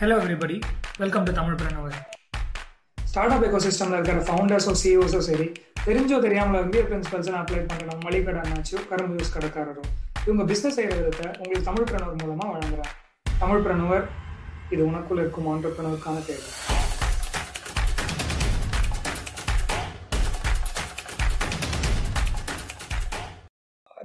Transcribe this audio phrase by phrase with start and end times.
[0.00, 0.56] Hello everybody
[1.02, 1.96] welcome to Tamilpreneur
[2.98, 5.46] start up echo சிஸ்டமில் இருக்கிற ஃபவுண்டர்ஸோ சிஓஸோ சரி
[5.86, 8.04] தெரிஞ்சோ தெரியாமல் வந்து பிரின்சிபல்ஸ் அப்ளை பண்ணணும்.
[8.06, 8.42] மளிகடை
[8.90, 9.90] கரும்பு யூஸ் கடைக்காரரும்.
[10.26, 12.94] இவங்க பிஸ்னஸ் செய்கிற விதத்தை உங்களுக்கு தமிழ் பிரணவர் மூலமாக வழங்குறாங்க.
[13.42, 14.06] தமிழ் பிரணவர்
[14.74, 16.46] இது உனக்குள்ள இருக்கும் ஆண்டர்பிரணருக்கான தேவை.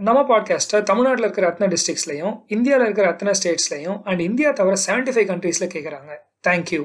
[0.04, 5.27] நம்ம பாட்காஸ்ட்டை தமிழ்நாட்டில் இருக்கிற அத்தனை டிஸ்ட்ரிக்ஸ்லையும் இந்தியாவில் இருக்கிற அத்தனை ஸ்டேட்ஸ்லையும் அண்ட் இந்தியா தவிர செவன்டி ஃபைவ்
[5.29, 6.11] கண்ட்ரீஸில் கேட்குறாங்க
[6.47, 6.82] தேங்க்யூ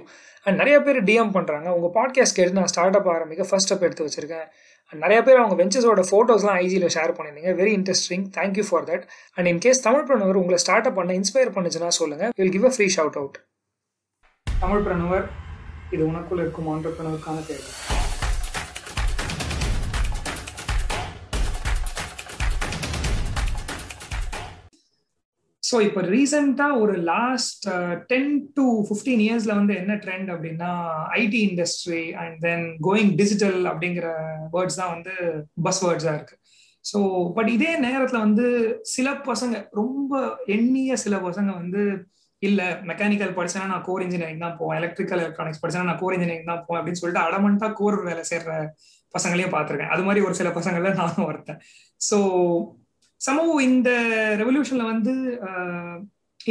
[0.47, 4.07] அண்ட் நிறைய பேர் டிஎம் பண்ணுறாங்க உங்கள் பாட்காஸ்ட் கேட்டு நான் ஸ்டார்ட் அப் ஆரம்பிக்க ஃபர்ஸ்ட் அப் எடுத்து
[4.07, 4.47] வச்சிருக்கேன்.
[4.93, 7.53] அண்ட் நிறைய பேர் அவங்க வெஞ்சஸோட ஃபோட்டோஸ்லாம் ஐஜியில் ஷேர் பண்ணியிருந்தீங்க.
[7.61, 9.05] Very interesting thank you for that
[9.37, 12.89] and in case Tamilpreneur உங்களை ஸ்டார்ட் அப் பண்ண இன்ஸ்பயர் பண்ணுச்சுன்னா சொல்லுங்கள் will give a free
[12.97, 13.39] shout out
[14.87, 15.27] Tamilpreneur
[15.91, 17.98] இது உனக்குள்ள இருக்கும் ஆண்டர்பிரணருக்கான தேவை
[25.69, 27.67] ஸோ இப்போ ரீசெண்டாக ஒரு லாஸ்ட்
[28.11, 30.71] டென் டு ஃபிஃப்டீன் இயர்ஸில் வந்து என்ன ட்ரெண்ட் அப்படின்னா
[31.23, 34.09] IT industry and then going digital அப்படிங்கிற
[34.55, 35.15] வேர்ட்ஸ் தான் வந்து
[35.63, 36.37] பஸ் வேர்ட்ஸாக இருக்கு.
[36.85, 36.99] ஸோ
[37.37, 38.47] பட் இதே நேரத்தில் வந்து
[38.95, 40.13] சில பசங்க ரொம்ப
[40.47, 41.83] எண்ணிய சில பசங்க வந்து
[42.43, 46.65] இல்லை மெக்கானிக்கல் படிச்சேன்னா நான் கோர் இன்ஜினியரிங் தான் போவேன் எலக்ட்ரிக்கல் எலக்ட்ரானிக்ஸ் படிச்சேன்னா நான் கோர் இன்ஜினியரிங் தான்
[46.67, 48.53] போவேன் அப்படின்னு சொல்லிட்டு அடமண்ட்டாக கோர் வேலை செய்கிற
[49.15, 49.93] பசங்களையும் பார்த்துருக்கேன்.
[49.95, 51.61] அது மாதிரி ஒரு சில பசங்களை நானும் ஒருத்தேன்
[52.01, 52.19] ஸோ
[53.27, 53.91] சமூக இந்த
[54.41, 55.15] ரெவல்யூஷன்ல வந்து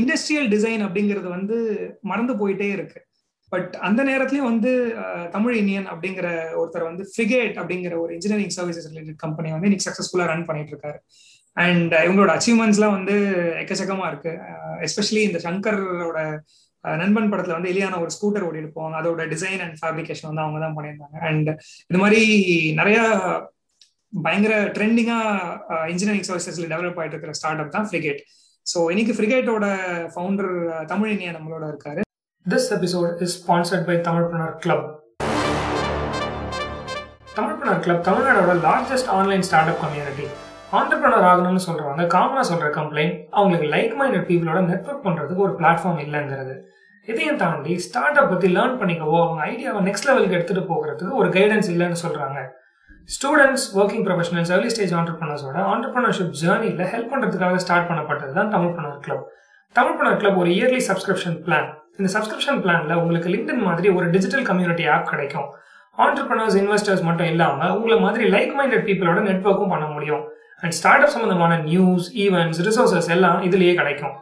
[0.02, 1.58] இண்டஸ்ட்ரியல் டிசைன் அப்படிங்கிறது வந்து
[2.12, 3.00] மறந்து போயிட்டே இருக்கு.
[3.52, 4.72] பட் அந்த நேரத்துலயும் வந்து
[5.36, 6.28] தமிழ் இந்தியன் அப்படிங்கிற
[6.62, 11.00] ஒருத்தர் வந்து ஃபிகேட் அப்படிங்கிற ஒரு இன்ஜினியரிங் சர்வீசஸ் ரிலேட்டட் கம்பெனி வந்து இன்னைக்கு சக்சஸ்ஃபுல்லா ரன் பண்ணிட்டு இருக்காரு
[11.66, 13.16] அண்ட் இவங்களோட அச்சீவ்மெண்ட்ஸ்லாம் வந்து
[13.62, 14.34] எக்கச்சக்கமா இருக்கு.
[14.88, 16.20] எஸ்பெஷலி இந்த சங்கரோட
[16.84, 18.98] நண்பன் படத்துல வந்து எலியான ஒரு ஸ்கூட்டர் ஓடிட்டு போவாங்க.
[19.02, 21.18] அதோட டிசைன் அண்ட் ஃபேப்ரிகேஷன் வந்து அவங்க தான் பண்ணியிருந்தாங்க.
[21.30, 21.50] அண்ட்
[21.90, 22.22] இது மாதிரி
[22.80, 23.00] நிறைய
[24.14, 25.18] பயங்கர ட்ரெண்டிங்கா
[25.92, 28.20] இன்ஜினியரிங் சர்வீசஸ்ல டெவலப் ஆயிட்டு இருக்கிற ஸ்டார்ட் அப் தான் ஃப்ரிகேட்
[28.66, 29.66] ஸோ இன்னைக்கு ஃப்ரிகேட்டோட
[30.14, 30.54] ஃபவுண்டர்
[30.92, 32.02] தமிழ் இனியா நம்மளோட இருக்காரு.
[32.46, 34.86] This episode is sponsored by Tamilpreneur club
[37.38, 40.28] Tamilpreneur club தமிழ்நாடோட largest online start up community
[40.78, 46.56] entrepreneur ஆகணும்னு சொல்றவங்க காமனா சொல்ற கம்ப்ளைண்ட் அவங்களுக்கு லைக் மைண்டட் பீப்புளோட நெட்ஒர்க் பண்றதுக்கு ஒரு பிளாட்ஃபார்ம் இல்லைங்கிறது.
[47.08, 51.70] இதையும் தாண்டி ஸ்டார்ட் அப் பத்தி லேர்ன் பண்ணிக்கவோ அவங்க ஐடியாவை நெக்ஸ்ட் லெவலுக்கு எடுத்துட்டு போகிறதுக்கு ஒரு கைடன்ஸ்
[51.74, 52.40] இல்லைன்னு சொல்றாங்க.
[53.10, 59.26] Students working professionals early stage ஆண்டர்பனர்ஸோட entrepreneurship ஜேர்னியில் ஹெல்ப் பண்ணுறதுக்காக ஸ்டார்ட் பண்ணப்பட்டது தான் தமிழ்பனர் கிளப்
[59.76, 61.70] தமிழ்பனர் கிளப் ஒரு இயர்லி சப்ஸ்கிரிப்ஷன் பிளான்
[62.00, 65.48] இந்த சப்ஸ்கிரிப்ஷன் பிளானில் உங்களுக்கு லிங்க்டின் மாதிரி ஒரு டிஜிட்டல் கம்யூனிட்டி ஆப் கிடைக்கும்.
[65.98, 70.24] ஆண்டர்பனர்ஸ் இன்வெஸ்டர்ஸ் மட்டும் இல்லாமல் உங்களை மாதிரி லைக் மைண்டட் பீப்புளோட நெட்ஒர்க்கும் பண்ண முடியும்.
[70.64, 74.16] அண்ட் ஸ்டார்ட் அப் சம்பந்தமான நியூஸ் ஈவெண்ட்ஸ் ரிசோர்சஸ் எல்லாம் இதுலயே கிடைக்கும்.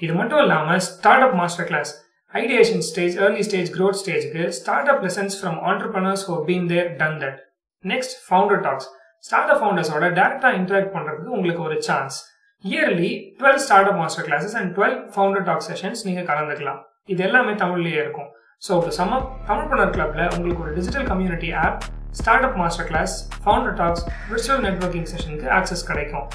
[0.00, 1.92] இது மட்டும் இல்லாமல் start up master class
[2.34, 7.18] ideation stage early stage growth ஸ்டேஜ்க்கு start up lessons from entrepreneurs who been there done
[7.22, 7.38] that
[7.84, 8.88] next founder talks
[9.24, 12.16] start up ஃபவுண்டர்ஸோட டேரக்டா இன்டராக்ட் பண்றதுக்கு உங்களுக்கு ஒரு chance
[12.64, 16.80] yearly twelve start up master classes and twelve founder talk sessions நீங்க கலந்துக்கலாம்.
[17.12, 18.28] இது எல்லாமே தமிழ்லயே இருக்கும்.
[18.62, 19.28] So to sum up
[19.70, 21.84] Tamilpreneur கிளப்ல உங்களுக்கு ஒரு digital community of
[22.20, 26.26] start up master class founder talks virtual networking செஷனுக்கு access கிடைக்கும்.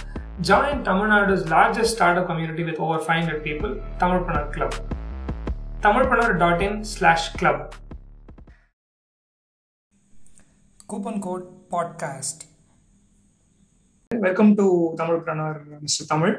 [0.50, 3.74] Join Tamil Nadu's largest start up community with over five hundred people
[4.28, 4.78] Tamilpreneur club
[5.86, 7.64] Tamilpreneur dot in slash club
[10.94, 12.42] coupon code podcast
[14.26, 14.66] welcome to
[15.24, 16.34] Tamilpreneur mister Tamil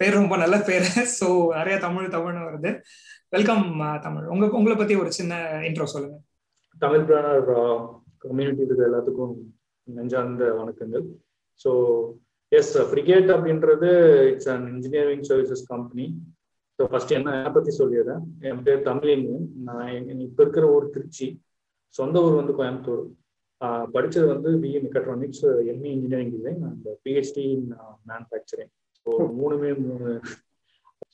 [0.00, 0.86] பேர் ரொம்ப நல்ல பேர்.
[1.16, 2.70] So நிறைய தமிழ் தமிழ்னு வருது.
[3.34, 3.66] Welcome
[4.06, 6.16] Tamil உங்க உங்களை பத்தி ஒரு சின்ன இன்ட்ரோ சொல்லுங்க.
[6.84, 7.50] தமிழ் பிரணர்
[8.24, 9.34] கம்யூனிட்டி இருக்கிற எல்லாத்துக்கும்
[9.98, 11.06] நெஞ்சார்ந்த வணக்கங்கள்.
[11.64, 11.70] ஸோ
[12.60, 13.92] எஸ் ஃப்ரிகேட் அப்படின்றது
[14.32, 16.08] it's an engineering services company
[16.78, 18.24] so first என்ன என்னை பத்தி சொல்லிடுறேன்.
[18.50, 19.30] என் பேர் தமிழின்.
[19.68, 21.28] நான் இப்போ இருக்கிற ஊர் திருச்சி.
[21.98, 23.06] சொந்த ஊர் வந்து கோயம்புத்தூர்.
[23.94, 27.66] படித்தது வந்து BE mechatronics ME engineering design and PhD in
[28.10, 28.72] manufacturing
[29.06, 30.12] so மூணுமே மூணு.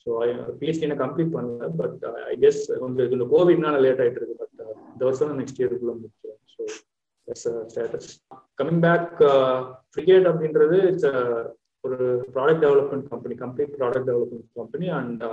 [0.01, 0.11] ஸோ
[0.59, 4.53] பிஹெச்டி நான் கம்ப்ளீட் பண்ணல பட் ஐ கெஸ் கொஞ்சம் இந்த கோவிட்னால லேட் ஆகிட்டு இருக்கு பட்
[4.87, 6.41] இந்த வருஷம் நெக்ஸ்ட் இயருக்குள்ள முடிச்சிடும்
[7.37, 8.09] so status
[8.59, 9.09] coming back
[9.91, 11.09] Frigate அப்படின்றது இட்ஸ்
[11.83, 11.97] ஒரு
[12.35, 15.23] product development company complete product development company and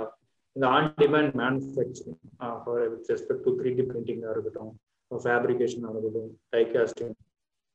[0.55, 2.19] இந்த on demand manufacturing
[2.91, 4.73] with respect to three D பிரிண்டிங்காக இருக்கட்டும்
[5.11, 7.15] ஃபேப்ரிகேஷன் ஆகட்டும் டை காஸ்டிங்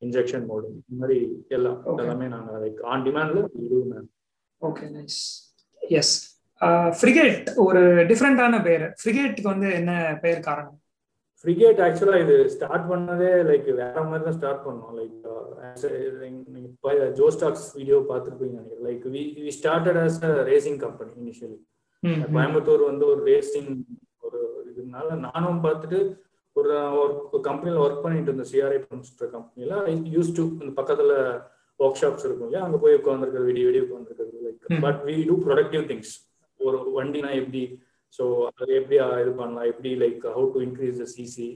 [0.03, 1.19] இன்ஜெக்ஷன் மோடிங் இந்த மாதிரி
[1.57, 3.79] எல்லாம் எல்லாமே நாங்கள் லைக் ஆன் டிமாண்ட்ல இது
[4.63, 5.21] ஓகே நைஸ்
[5.83, 6.15] எஸ்
[7.01, 8.83] ஃப்ரிகேட் ஒரு டிஃப்ரெண்டான பேர்.
[9.01, 9.93] ஃப்ரிகேட்டுக்கு வந்து என்ன
[10.25, 10.77] பெயர் காரணம்?
[11.45, 14.93] ஃப்ரிகேட் ஆக்சுவலா இது ஸ்டார்ட் பண்ணதே லைக் வேற மாதிரி தான் ஸ்டார்ட் பண்ணோம்.
[14.99, 15.15] லைக்
[17.19, 18.85] ஜோ ஸ்டாக்ஸ் வீடியோ பார்த்துருப்பீங்க நினைக்கிறேன்.
[18.89, 21.59] Like we we started as a racing company initially
[22.37, 23.71] Coimbatore வந்து ஒரு ரேசிங்
[24.27, 24.41] ஒரு
[24.73, 26.01] இதுனால நானும் பார்த்துட்டு
[26.57, 26.71] ஒரு
[27.01, 27.13] ஒரு
[27.49, 29.75] கம்பெனில ஒர்க் பண்ணிட்டு இருந்த சிஆர்ஐ பண்ணுற கம்பெனில
[30.17, 31.13] யூஸ் டு இந்த பக்கத்துல
[31.81, 32.65] ஒர்க் ஷாப்ஸ் இருக்கும் இல்லையா?
[32.67, 36.13] அங்க போய் உட்காந்துருக்கிறது video video உட்காந்துருக்கிறது like but we do productive things
[36.61, 37.63] ஒரு வண்டினா எப்படி
[38.15, 39.69] ஸோ அது எப்படி இது பண்ணலாம்?
[39.73, 41.49] எப்படி like how to increase the CC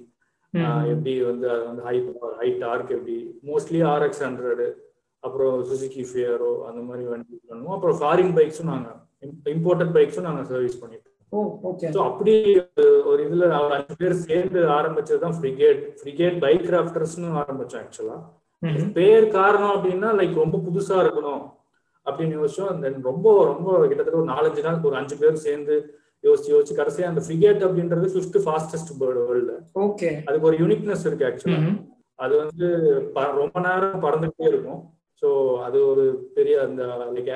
[0.92, 3.16] எப்படி வந்து அது வந்து ஹை பவர் ஹை டார்க் எப்படி?
[3.50, 4.66] மோஸ்ட்லி ஆர்எக்ஸ் ஹண்ட்ரடு
[5.22, 7.74] அப்புறம் சுசுகி ஃபியரோ அந்த மாதிரி வண்டி பண்ணுவோம்.
[7.76, 8.98] அப்புறம் ஃபாரின் பைக்ஸும் நாங்கள்
[9.54, 11.03] இம்போர்ட்டட் பைக்ஸும் நாங்கள் சர்வீஸ் பண்ணிட்டு
[11.88, 12.32] ஸோ அப்படி
[13.06, 18.18] ஒரு இதுல ஒரு அஞ்சு பேர் சேர்ந்து ஆரம்பிச்சது தான் ஃப்ரிகேட் ஃப்ரிகேட் பைக் கிராஃப்டர்ஸ்னு ஆரம்பிச்சோம் ஆக்சுவலா
[18.96, 21.42] பேர் காரணம் அப்படின்னா லைக் ரொம்ப புதுசா இருக்கணும்
[22.06, 22.80] அப்படின்னு யோசிச்சோம்.
[22.82, 25.74] தென் ரொம்ப ரொம்ப கிட்டத்தட்ட ஒரு நாலஞ்சு நாள் ஒரு அஞ்சு பேர் சேர்ந்து
[26.24, 31.28] யோசிச்சு யோசிச்சு கடைசியா அந்த ஃப்ரிகேட் அப்படின்றது fifth fastest bird world okay அதுக்கு ஒரு யூனிக்னஸ் இருக்கு
[31.28, 31.60] ஆக்சுவலா
[32.18, 32.66] அது வந்து
[33.40, 34.80] ரொம்ப நேரம் பறந்துகிட்டே இருக்கும்.
[35.22, 35.28] ஸோ
[35.62, 36.04] அது ஒரு
[36.34, 37.30] பெரிய அந்த லைக்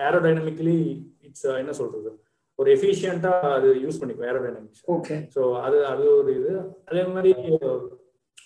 [0.00, 0.76] ஏரோடைனமிக்கலி
[1.22, 2.10] இட்ஸ் என்ன சொல்றது?
[2.58, 6.52] ஒரு எஃபிஷியண்டா அது யூஸ் பண்ணிக்கும் ஏரோடைனமிக்ஸ் ஓகே ஸோ அது அது ஒரு இது.
[6.88, 7.30] அதே மாதிரி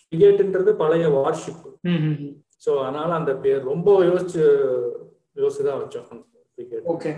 [0.02, 1.64] ஃப்ரிகேட்ன்றது பழைய வார்ஷிப்
[2.64, 4.44] ஸோ அதனால அந்த பேர் ரொம்ப யோசிச்சு
[5.36, 6.22] யோசிச்சு தான் வச்சோம்
[6.52, 7.10] ஃப்ரிகேட் ஓகே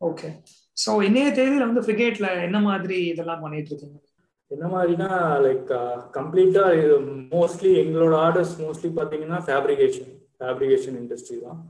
[0.00, 0.28] ஓகே
[0.76, 3.98] ஸோ இன்னைய தேதியில வந்து ஃப்ரிகேட்ல என்ன மாதிரி இதெல்லாம் பண்ணிட்டு இருக்கீங்க?
[4.50, 5.10] என்ன மாதிரினா
[5.44, 5.70] லைக்
[6.16, 6.96] கம்ப்ளீட்டா இது
[7.34, 11.60] மோஸ்ட்லி எங்களோட ஆர்டர்ஸ் மோஸ்ட்லி பாத்தீங்கன்னா ஃபேப்ரிகேஷன் ஃபேப்ரிகேஷன் இண்டஸ்ட்ரி தான்.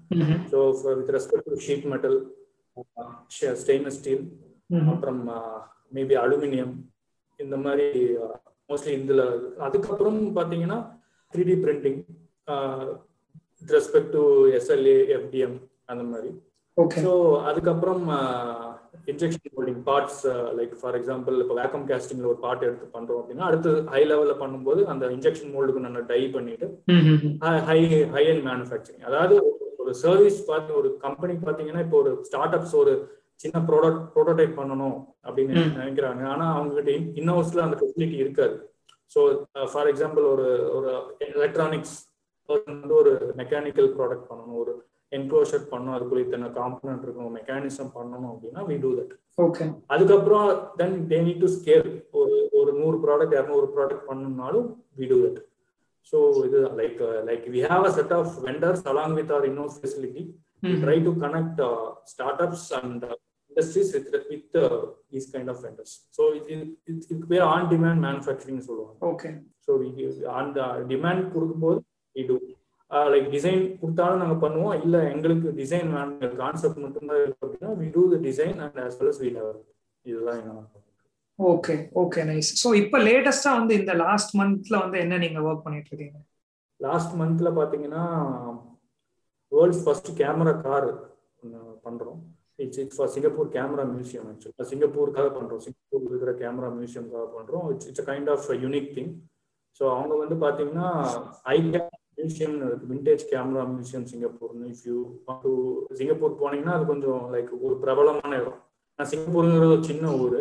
[0.50, 0.58] So
[0.98, 2.18] with respect to sheet metal
[3.60, 4.24] stainless steel
[4.92, 5.20] அப்புறம்
[5.92, 6.74] மேபி அலுமினியம்
[7.40, 7.86] இந்த மாதிரி
[8.70, 9.22] மோஸ்ட்லி இதுல
[9.66, 10.78] அதுக்கப்புறம் பாத்தீங்கன்னா
[11.34, 12.00] three D printing
[13.72, 14.22] respect to
[14.58, 15.56] SLA FDM
[15.88, 16.30] அந்த மாதிரி.
[17.02, 17.12] ஸோ
[17.48, 18.04] அதுக்கப்புறம்
[19.08, 20.20] injection moulding parts
[20.58, 24.82] like for example இப்போ வேக்கம் கேஸ்டிங்ல ஒரு பார்ட் எடுத்து பண்றோம் அப்படின்னா அடுத்து ஹை லெவல்ல பண்ணும்போது
[24.92, 26.68] அந்த இன்ஜெக்ஷன் மோல்டுக்கு நான் டை பண்ணிட்டு
[27.68, 27.78] ஹை
[28.14, 29.36] ஹை அண்ட் மேனுஃபேக்சரிங் அதாவது
[29.82, 32.92] ஒரு சர்வீஸ் பார்த்து ஒரு கம்பெனி பாத்தீங்கன்னா இப்போ ஒரு ஸ்டார்ட் அப்ஸ் ஒரு
[33.42, 34.96] சின்ன ப்ராடக்ட் ப்ரோட்டோடைப் பண்ணணும்
[35.26, 36.22] அப்படின்னு நினைக்கிறாங்க.
[36.32, 36.90] ஆனா அவங்க கிட்ட
[37.20, 38.56] இன்னோஸ்ல அந்த ஃபெசிலிட்டி இருக்காது.
[39.12, 39.20] ஸோ
[39.72, 40.46] ஃபார் எக்ஸாம்பிள் ஒரு
[40.76, 40.90] ஒரு
[41.28, 41.96] எலக்ட்ரானிக்ஸ்
[42.48, 44.58] வந்து ஒரு மெக்கானிக்கல் ப்ராடக்ட் பண்ணணும்.
[44.62, 44.72] ஒரு
[45.12, 45.94] என்க்ளோஷர் பண்ணணும்.
[45.96, 49.64] அதுக்குள்ள இத்தனை காம்பனன்ட் இருக்கணும் மெக்கானிசம் பண்ணணும் அப்படின்னா வி டூ தட் ஓகே
[49.94, 50.46] அதுக்கப்புறம்
[50.80, 51.88] then they need to scale
[52.20, 54.66] ஒரு ஒரு நூறு ப்ராடக்ட் இரநூறு ப்ராடக்ட் பண்ணணும்னாலும்
[55.00, 55.40] வி டூ தட்
[56.12, 60.24] ஸோ இது like like we have a set of vendors along with our இன்னோஸ் facility
[60.82, 61.62] try to connect
[62.46, 63.04] startups and
[63.52, 64.80] industries with with uh,
[65.12, 65.92] these kind of vendors.
[66.10, 68.98] So it it, it, it we're on demand manufacturing சொல்லுவாங்க.
[69.12, 69.32] Okay.
[69.58, 71.80] So we give on the demand கொடுக்கும்போது
[72.16, 72.38] we do.
[73.12, 78.02] Like design கொடுத்தாலும் நாங்கள் பண்ணுவோம் இல்லை எங்களுக்கு design வேணும் concept மட்டும்தான் இருக்கு அப்படின்னா we do
[78.12, 79.54] the design and as well as we have
[80.06, 80.52] இதுதான் எங்க
[81.38, 85.90] ஓகே ஓகே நைஸ் ஸோ இப்போ லேட்டஸ்டா வந்து இந்த லாஸ்ட் மந்த்ல வந்து என்ன நீங்க ஒர்க் பண்ணிட்டு
[85.92, 86.20] இருக்கீங்க
[86.80, 88.04] லாஸ்ட் மந்த்ல பாத்தீங்கன்னா
[89.52, 90.90] வேர்ல்ட்ஸ் ஃபர்ஸ்ட் கேமரா கார்
[91.86, 92.20] பண்றோம்
[92.62, 97.88] it's it's for Singapore camera museum ஆக்சுவலாக சிங்கப்பூருக்காக பண்ணுறோம் சிங்கப்பூர் இருக்கிற கேமரா மியூசியம்காக பண்ணுறோம் it's
[97.90, 99.12] it's kind of unique thing
[99.80, 100.88] so அவங்க வந்து பார்த்தீங்கன்னா
[101.52, 101.58] I
[102.16, 102.56] museum
[102.90, 104.66] vintage camera museum சிங்கப்பூர்னு.
[104.72, 104.96] If you
[105.44, 105.52] to
[106.00, 108.58] Singapore போனீங்கன்னா அது கொஞ்சம் லைக் ஒரு பிரபலமான இடம்.
[108.98, 110.40] நான் சிங்கப்பூருங்கிறது ஒரு சின்ன ஊர்.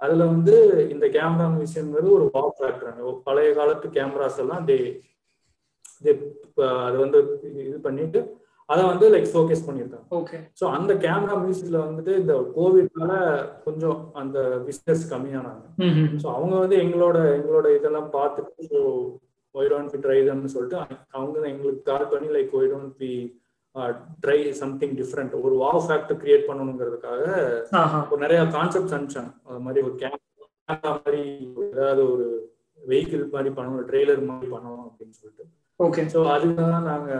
[0.00, 0.54] அதுல வந்து
[0.94, 2.98] இந்த கேமரா மியூசியம்ங்கிறது ஒரு வா ஃபேக்டர்
[3.28, 4.78] பழைய காலத்து கேமராஸ் எல்லாம் தே
[6.86, 7.18] அது வந்து
[7.68, 8.20] இது பண்ணிட்டு
[8.68, 10.06] அதை வந்து லைக் ஷோகேஸ் பண்ணியிருக்காங்க.
[10.18, 13.12] ஓகே ஸோ அந்த கேமரா மியூசிக்ல வந்துட்டு இந்த கோவிட்னால
[13.66, 15.64] கொஞ்சம் அந்த பிஸ்னஸ் கம்மியானாங்க.
[16.22, 18.80] ஸோ அவங்க வந்து எங்களோட எங்களோட இதெல்லாம் பார்த்துட்டு so
[19.54, 20.78] why don't be try தம்னு சொல்லிட்டு
[21.16, 23.12] அவங்க எங்களுக்கு கால் பண்ணி like why don't be
[24.24, 27.24] try something different ஒரு வாவ் ஃபேக்டர் கிரியேட் பண்ணணுங்கிறதுக்காக
[28.10, 29.32] ஒரு நிறைய கான்செப்ட்ஸ் அனுப்பிச்சாங்க.
[29.48, 31.22] அது மாதிரி ஒரு கேமரா மாதிரி
[31.72, 32.26] ஏதாவது ஒரு
[32.80, 35.44] வெஹிக்கிள் மாதிரி பண்ணணும் ட்ரெய்லர் மாதிரி பண்ணணும் அப்படின்னு சொல்லிட்டு.
[35.80, 37.12] ஓகே ஸோ அதுதான் நாங்க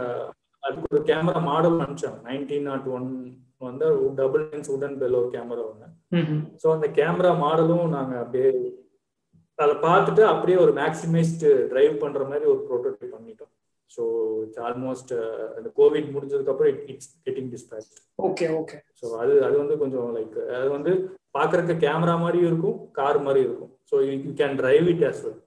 [0.63, 2.19] அதுக்கு ஒரு கேமரா மாடல் அனுப்பிச்சாங்க.
[2.29, 3.09] நைன்டீன் நாட் ஒன்
[3.67, 3.85] வந்து
[4.19, 5.87] டபுள் லென்ஸ் உடன் பெல் ஒரு கேமரா ஒன்று
[6.61, 8.49] ஸோ அந்த கேமரா மாடலும் நாங்க அப்படியே
[9.59, 13.51] அதை பார்த்துட்டு அப்படியே ஒரு மேக்சிமைஸ்டு டிரைவ் பண்ற மாதிரி ஒரு ப்ரோட்டோடைப் பண்ணிட்டோம்.
[13.91, 14.03] ஸோ
[14.43, 15.13] இட்ஸ் ஆல்மோஸ்ட்
[15.57, 20.37] அந்த கோவிட் முடிஞ்சதுக்கு அப்புறம் it's getting dispatch okay okay so அது அது வந்து கொஞ்சம் லைக்
[20.59, 20.91] அது வந்து
[21.37, 23.71] பாக்குறதுக்கு கேமரா மாதிரியும் இருக்கும் கார் மாதிரி இருக்கும்.
[23.89, 25.39] So you can drive it as well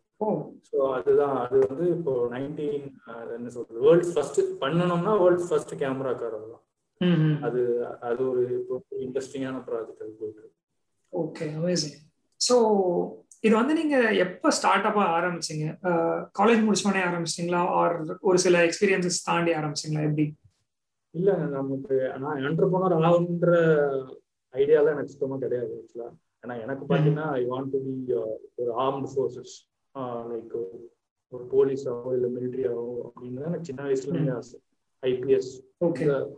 [0.69, 1.37] so அதுதான்.
[1.43, 2.85] அது வந்து இப்போ நைன்டீன்
[3.37, 3.79] என்ன சொல்றது?
[3.87, 6.65] வேர்ல்ட்ஸ் ஃபர்ஸ்ட் பண்ணணும்னா வேர்ல்ட்ஸ் ஃபர்ஸ்ட் கேமரா கார் அதுதான்
[7.47, 7.61] அது
[8.09, 8.75] அது ஒரு இப்போ
[9.05, 10.49] இன்ட்ரெஸ்டிங்கான ப்ராஜெக்ட் அது போயிட்டு
[11.13, 11.97] ஓகே அமேசிங்
[12.41, 12.57] ஸோ
[13.45, 15.67] இது வந்து நீங்க எப்ப ஸ்டார்ட் அப்பா ஆரம்பிச்சீங்க?
[16.39, 17.95] காலேஜ் முடிச்சோடனே ஆரம்பிச்சிங்களா ஆர்
[18.29, 20.03] ஒரு சில எக்ஸ்பீரியன்சஸ் தாண்டி ஆரம்பிச்சிங்களா?
[20.09, 20.27] எப்படி?
[21.15, 23.53] இல்ல நமக்கு நான் என்டர்பனர் ஆகுன்ற
[24.55, 26.09] ஐடியாலாம் எனக்கு சுத்தமா கிடையாது ஆக்சுவலா
[26.45, 27.95] ஏன்னா எனக்கு பாத்தீங்கன்னா ஐ வாண்ட் டு பி
[28.61, 29.55] ஒரு ஆர்ம்டு ஃபோர்ஸஸ்
[30.31, 30.55] லைக்
[31.33, 34.57] ஒரு போலீஸாவோ இல்ல மிலிட்ரியாவோ அப்படின்னு எனக்கு சின்ன வயசுல இருந்தே ஆசை.
[35.03, 35.51] ஐபிஎஸ்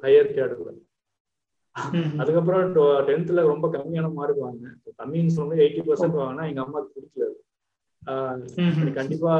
[0.03, 0.73] ஹையர் கேடர்ல
[2.21, 2.65] அதுக்கப்புறம்
[3.07, 4.77] டென்த்ல ரொம்ப கம்மியான மார்க் வாங்கினேன்.
[4.99, 7.29] கம்மின்னு சொல்லி எயிட்டி பர்சன்ட் வாங்கினா எங்க அம்மாக்கு பிடிக்கல
[8.99, 9.33] கண்டிப்பா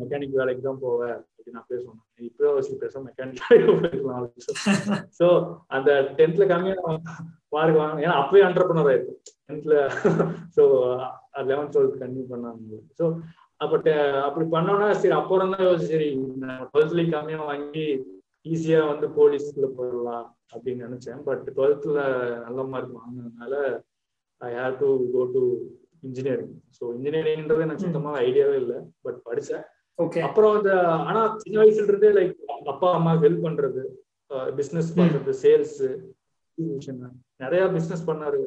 [0.00, 4.28] மெக்கானிக் வேலைக்கு தான் போவேன் அப்படின்னு நான் பேசுவேன் இப்போ வச்சு பேச மெக்கானிக் வேலைக்கு போயிருக்கலாம்
[5.18, 5.26] ஸோ
[5.76, 6.96] அந்த டென்த்ல கம்மியான
[7.56, 7.98] மார்க் வாங்க.
[8.04, 9.14] ஏன்னா அப்பவே அண்டர்பனர் ஆயிருக்கு.
[9.48, 9.74] டென்த்ல
[10.56, 10.62] ஸோ
[11.50, 12.80] லெவன்த் டுவெல்த் கண்டினியூ பண்ணாங்க.
[12.98, 13.04] ஸோ
[13.60, 13.74] அப்ப
[14.26, 16.08] அப்படி பண்ணோம்னா சரி அப்புறம் தான் சரி
[16.72, 17.86] டுவெல்த்லயும் கம்மியா வாங்கி
[18.46, 21.20] ஈஸியா வந்து போலீஸ்ல போயிடலாம் அப்படின்னு நினைச்சேன்.
[21.28, 22.00] பட் டுவெல்த்ல
[22.46, 23.54] நல்ல மார்க் வாங்கினதுனால
[24.40, 25.42] I have to go to
[26.08, 28.78] engineering so இன்ஜினியரிங்ன்றது எனக்கு சுத்தமா ஐடியாவே இல்லை.
[29.02, 29.64] பட் படிச்சேன்.
[30.28, 30.72] அப்புறம் இந்த
[31.08, 32.32] ஆனா சின்ன வயசுல இருந்தே லைக்
[32.72, 33.82] அப்பா அம்மா ஹெல்ப் பண்றது
[34.56, 35.78] பிசினஸ் பண்றது சேல்ஸ்
[37.40, 38.40] நிறைய பிசினஸ் பண்ணாரு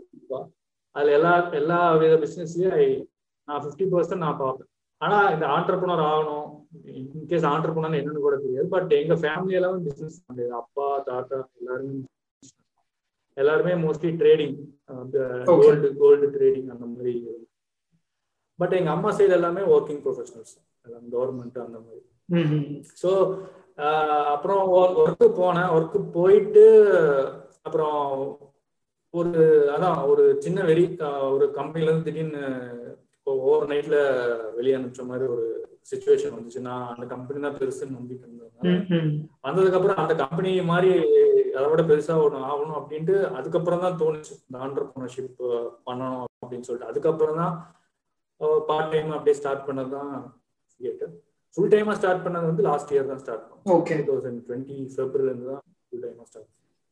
[0.95, 3.05] அதுல எல்லா எல்லா வித பிசினஸ்லயும்
[3.47, 4.69] நான் ஃபிஃப்டி பர்சன்ட் நான் பார்ப்பேன்.
[5.01, 6.47] ஆனா இந்த ஆண்டர்பனர் ஆகணும்.
[7.17, 8.67] இன்கேஸ் ஆண்டர்பனர் என்னன்னு கூட தெரியாது.
[8.75, 10.47] பட் எங்க ஃபேமிலி எல்லாம் பிசினஸ் பண்ணது.
[10.61, 11.97] அப்பா தாத்தா எல்லாருமே
[13.37, 14.55] எல்லாருமே mostly trading
[15.49, 17.13] gold gold trading அந்த மாதிரி.
[18.59, 22.03] பட் எங்க அம்மா சைடு எல்லாமே ஒர்க்கிங் ப்ரொஃபஷனல்ஸ் எல்லாம் கவர்மெண்ட் அந்த மாதிரி.
[23.01, 23.09] ஸோ
[24.33, 24.63] அப்புறம்
[25.01, 25.71] ஒர்க்கு போனேன்.
[25.77, 26.65] ஒர்க்கு போயிட்டு
[27.67, 28.01] அப்புறம்
[29.13, 29.41] ஒரு
[29.75, 30.83] அதான் ஒரு சின்ன வெறி
[31.35, 32.43] ஒரு கம்பெனில இருந்து திடீர்னு
[33.27, 33.95] ஓவர் நைட்ல
[34.57, 35.45] வெளியே அனுப்பிச்ச மாதிரி ஒரு
[35.89, 36.59] சுச்சுவேஷன் வந்துச்சு.
[36.67, 39.13] நான் அந்த கம்பெனி தான் பெருசுன்னு நம்பிட்டு இருந்தேன்
[39.45, 40.91] வந்ததுக்கு அப்புறம் அந்த கம்பெனி மாதிரி
[41.57, 44.33] அதை விட பெருசா ஒன்று ஆகணும் அப்படின்ட்டு அதுக்கப்புறம் தான் தோணுச்சு.
[44.47, 45.39] இந்த ஆண்டர்பிரினர்ஷிப்
[45.87, 46.91] பண்ணணும் அப்படின்னு சொல்லிட்டு.
[46.91, 47.55] அதுக்கப்புறம் தான்
[48.69, 50.11] பார்ட் டைம் அப்படியே ஸ்டார்ட் பண்ணது தான்
[50.81, 51.13] தியேட்டர்
[51.55, 53.65] ஃபுல் டைமா ஸ்டார்ட் பண்ணது வந்து லாஸ்ட் இயர் தான் ஸ்டார்ட் பண்ணோம்.
[53.69, 53.77] டூ
[54.09, 56.51] தௌசண்ட் டுவெண்ட்டி ஃபெப்ரவரில இருந்து தான் ஃபுல் டைமா start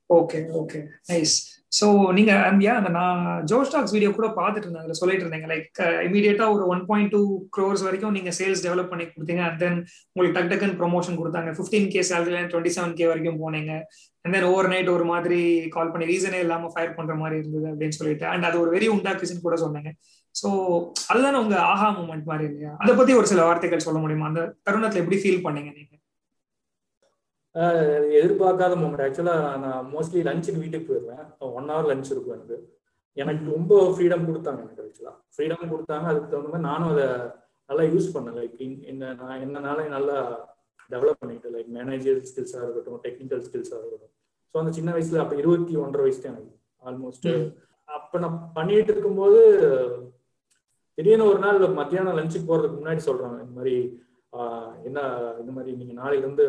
[0.09, 0.79] okay okay
[1.11, 1.35] nice
[1.77, 2.31] so நீங்க
[2.67, 3.21] ஏன் அந்த நான்
[3.51, 4.99] ஜோஸ்டாக்ஸ் வீடியோ கூட பார்த்துட்டு இருந்தேன்.
[4.99, 7.21] சொல்லிட்டு இருந்தீங்க லைக் இமீடியட்டா ஒரு ஒன் பாயிண்ட் டூ
[7.55, 9.43] க்ரோர்ஸ் வரைக்கும் நீங்க சேல்ஸ் டெவலப் பண்ணி கொடுத்தீங்க.
[9.47, 9.79] அண்ட் தென்
[10.13, 11.51] உங்களுக்கு டக் டக்குன்னு ப்ரொமோஷன் கொடுத்தாங்க.
[11.57, 13.73] ஃபிஃப்டீன் கே சேலரில டுவெண்ட்டி செவன் கே வரைக்கும் போனீங்க.
[14.25, 15.41] அண்ட் தென் ஓவர் நைட் ஒரு மாதிரி
[15.75, 18.27] கால் பண்ணி ரீசனே இல்லாம ஃபயர் பண்ற மாதிரி இருந்தது அப்படின்னு சொல்லிட்டு.
[18.33, 19.91] அண்ட் அது ஒரு வெரி உண்டாக்குச்சுன்னு கூட சொன்னாங்க.
[20.35, 20.47] ஸோ
[21.11, 22.71] அதுதானே உங்க ஆஹா மூமெண்ட் மாதிரி இல்லையா?
[22.83, 24.25] அதை பத்தி ஒரு சில வார்த்தைகள் சொல்ல முடியுமா?
[24.25, 25.93] அந்த தருணத்துல எப்படி ஃபீல் பண்ணீங்க நீங்க?
[28.19, 31.25] எதிர்பார்க்காத மூமெண்ட் ஆக்சுவலா நான் மோஸ்ட்லி லஞ்சுக்கு வீட்டுக்கு போயிடுவேன்
[31.57, 32.57] ஒன் ஹவர் லஞ்ச் இருக்கும் எனக்கு.
[33.17, 36.05] எனக்கு ரொம்ப ஃப்ரீடம் கொடுத்தாங்க எனக்கு ஆக்சுவலா ஃப்ரீடம் கொடுத்தாங்க.
[36.11, 37.07] அதுக்கு தகுந்த மாதிரி நானும் அதை
[37.69, 38.35] நல்லா யூஸ் பண்ணேன்.
[38.39, 40.17] லைக் என்ன நான் என்னனால நல்லா
[40.93, 44.13] டெவலப் பண்ணிக்கிட்டேன் லைக் மேனேஜர் ஸ்கில்ஸாக இருக்கட்டும் டெக்னிக்கல் ஸ்கில்ஸாக இருக்கட்டும்.
[44.51, 46.53] ஸோ அந்த சின்ன வயசுல அப்போ இருபத்தி ஒன்றரை வயசு தான் எனக்கு.
[46.83, 47.29] ஆல்மோஸ்ட்
[47.89, 49.39] அப்போ நான் பண்ணிட்டு இருக்கும்போது
[50.97, 53.75] திடீர்னு ஒரு நாள் மத்தியானம் லஞ்சுக்கு போறதுக்கு முன்னாடி சொல்றாங்க இந்த மாதிரி
[54.87, 54.99] என்ன
[55.41, 56.45] இந்த மாதிரி நீங்க நாளைக்கு வந்து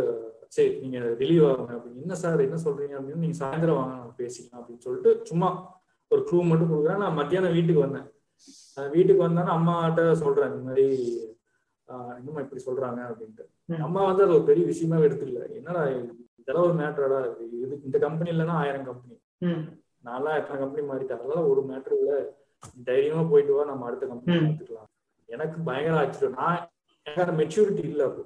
[0.53, 4.61] சரி நீங்க ரிலீவ் ஆகுங்க அப்படின்னு என்ன சார் என்ன சொல்றீங்க அப்படின்னு நீங்க சாயந்தரம் வாங்க நான் பேசிக்கலாம்
[4.61, 5.49] அப்படின்னு சொல்லிட்டு சும்மா
[6.11, 7.03] ஒரு க்ளூ மட்டும் கொடுக்குறேன்.
[7.05, 8.07] நான் மத்தியானம் வீட்டுக்கு வந்தேன்.
[8.95, 10.87] வீட்டுக்கு வந்தானே அம்மாட்ட சொல்றேன் இந்த மாதிரி
[12.19, 13.01] இன்னும் இப்படி சொல்றாங்க?
[13.11, 13.45] அப்படின்ட்டு.
[13.87, 15.43] அம்மா வந்து அது ஒரு பெரிய விஷயமா எடுத்துக்கல.
[15.59, 15.83] என்னடா
[16.41, 17.19] இதெல்லாம் ஒரு மேட்டரடா
[17.57, 19.17] இது இந்த கம்பெனி இல்லைன்னா ஆயிரம் கம்பெனி
[20.09, 21.19] நான்லாம் எத்தனை கம்பெனி மாறிட்டேன்.
[21.19, 22.13] அதெல்லாம் ஒரு மேட்டர் இல்ல.
[22.89, 24.91] தைரியமா போயிட்டு வா நம்ம அடுத்த கம்பெனி பார்த்துக்கலாம்
[25.29, 26.39] எனக்கு பயங்கர ஆச்சரியம்.
[26.43, 26.61] நான்
[27.07, 28.23] எனக்கு மெச்சூரிட்டி இல்லை அப்போ.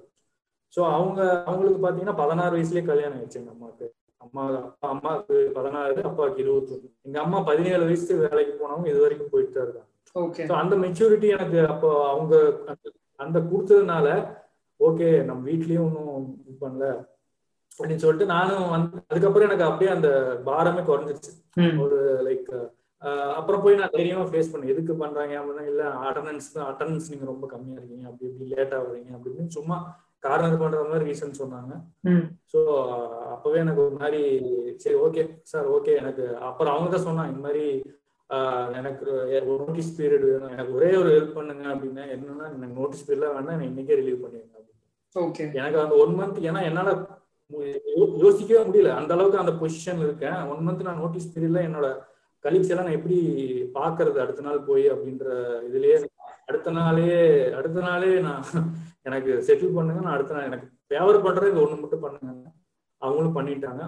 [0.75, 3.87] ஸோ அவங்க அவங்களுக்கு பாத்தீங்கன்னா பதினாறு வயசுலயே கல்யாணம் ஆயிடுச்சு எங்க அம்மாவுக்கு
[4.21, 9.33] அம்மா அப்பா அம்மாவுக்கு பதினாறு அப்பாவுக்கு இருபத்தி ஒண்ணு எங்க அம்மா பதினேழு வயசு வேலைக்கு போனவங்க இது வரைக்கும்
[9.33, 9.89] போயிட்டு தான் இருக்காங்க.
[10.49, 12.35] ஸோ அந்த மெச்சூரிட்டி எனக்கு அப்போ அவங்க
[13.21, 14.09] அந்த கொடுத்ததுனால
[14.81, 16.85] ஓகே நம்ம வீட்லயும் ஒன்றும் இது பண்ணல
[17.73, 20.09] அப்படின்னு சொல்லிட்டு நானும் வந்து அதுக்கப்புறம் எனக்கு அப்படியே அந்த
[20.49, 21.33] பாரமே குறைஞ்சிருச்சு.
[21.85, 22.50] ஒரு லைக்
[23.39, 24.73] அப்புறம் போய் நான் தைரியமா ஃபேஸ் பண்ணேன்.
[24.75, 28.05] எதுக்கு பண்றாங்க அப்படின்னா இல்ல அட்டண்டன்ஸ் அட்டண்டன்ஸ் நீங்க ரொம்ப கம்மியா இருக்கீங்க.
[28.11, 29.79] அப்படி இப்படி லேட்டா வரீங்க அப்படின்னு சும்மா
[30.25, 31.73] கார்னர் பண்ற மாதிரி ரீசன் சொன்னாங்க.
[32.53, 32.61] ஸோ
[33.35, 34.21] அப்பவே எனக்கு ஒரு மாதிரி
[34.83, 35.23] சரி ஓகே
[35.53, 37.65] சார் ஓகே எனக்கு அப்புறம் அவங்க தான் சொன்னாங்க இந்த மாதிரி
[38.81, 39.05] எனக்கு
[39.53, 40.53] ஒரு நோட்டீஸ் பீரியட் வேணும்.
[40.57, 42.05] எனக்கு ஒரே ஒரு ஹெல்ப் பண்ணுங்க அப்படின்னா.
[42.17, 44.57] என்னன்னா எனக்கு நோட்டீஸ் பீரியட்லாம் வேணா நான் இன்னைக்கே ரிலீவ் பண்ணிடுங்க.
[44.57, 46.91] அப்படின்னு எனக்கு அந்த ஒன் மந்த் ஏன்னா என்னால
[48.25, 48.91] யோசிக்கவே முடியல.
[49.00, 50.39] அந்த அளவுக்கு அந்த பொசிஷன்ல இருக்கேன்.
[50.53, 51.89] ஒன் மந்த் நான் நோட்டீஸ் பீரியட்ல என்னோட
[52.45, 53.17] கலீக்ஸ் எல்லாம் நான் எப்படி
[53.79, 55.27] பாக்குறது அடுத்த நாள் போய் அப்படின்ற
[55.69, 55.97] இதுலயே
[56.50, 57.09] அடுத்த நாளே
[57.59, 58.47] அடுத்த நாளே நான்
[59.09, 62.49] எனக்கு செட்டில் பண்ணுங்க நான் அடுத்த நாள் எனக்கு ஃபேவர் பண்றது இது ஒண்ணு மட்டும் பண்ணுங்க.
[63.02, 63.83] அவங்களும் பண்ணிட்டாங்க.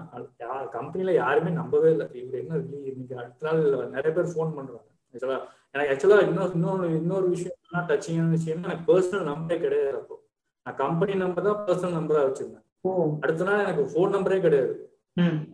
[0.75, 2.05] கம்பெனில யாருமே நம்பவே இல்லை.
[2.21, 3.61] இவர் என்ன இன்னைக்கு அடுத்த நாள்
[3.95, 4.89] நிறைய பேர் ஃபோன் பண்றாங்க.
[5.13, 5.37] ஆக்சுவலா
[5.75, 10.15] எனக்கு ஆக்சுவலா இன்னொரு இன்னொரு இன்னொரு விஷயம் டச்சிங்கான விஷயம் எனக்கு பர்சனல் நம்பரே கிடையாது அப்போ.
[10.65, 12.65] நான் கம்பெனி நம்பர் தான் பர்சனல் நம்பரா வச்சிருந்தேன்.
[13.23, 14.73] அடுத்த நாள் எனக்கு ஃபோன் நம்பரே கிடையாது.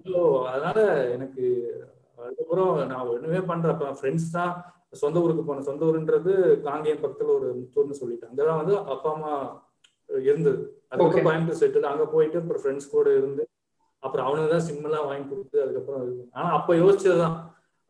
[0.05, 0.19] ஸோ
[0.51, 0.79] அதனால
[1.15, 1.45] எனக்கு
[2.23, 4.53] அதுக்கப்புறம் நான் ஒண்ணுமே பண்றேன் அப்ப ஃப்ரெண்ட்ஸ் தான்
[4.93, 6.31] சொந்த ஊருக்கு போனேன் சொந்த ஊருன்றது
[6.63, 9.34] காங்கேயம் பக்கத்துல ஒரு முத்தூர்னு சொல்லிட்டு அங்கதான் வந்து அப்பா அம்மா
[10.10, 10.62] இருந்தது.
[10.89, 13.43] அதுக்கப்புறம் கோயம்புத்தூர் செட்டில் அங்க போயிட்டு அப்புறம் ஃப்ரெண்ட்ஸ் கூட இருந்து
[14.03, 17.36] அப்புறம் அவனுக்கு தான் சிம் எல்லாம் வாங்கி கொடுத்து அதுக்கப்புறம் ஆனா அப்ப யோசிச்சதுதான்.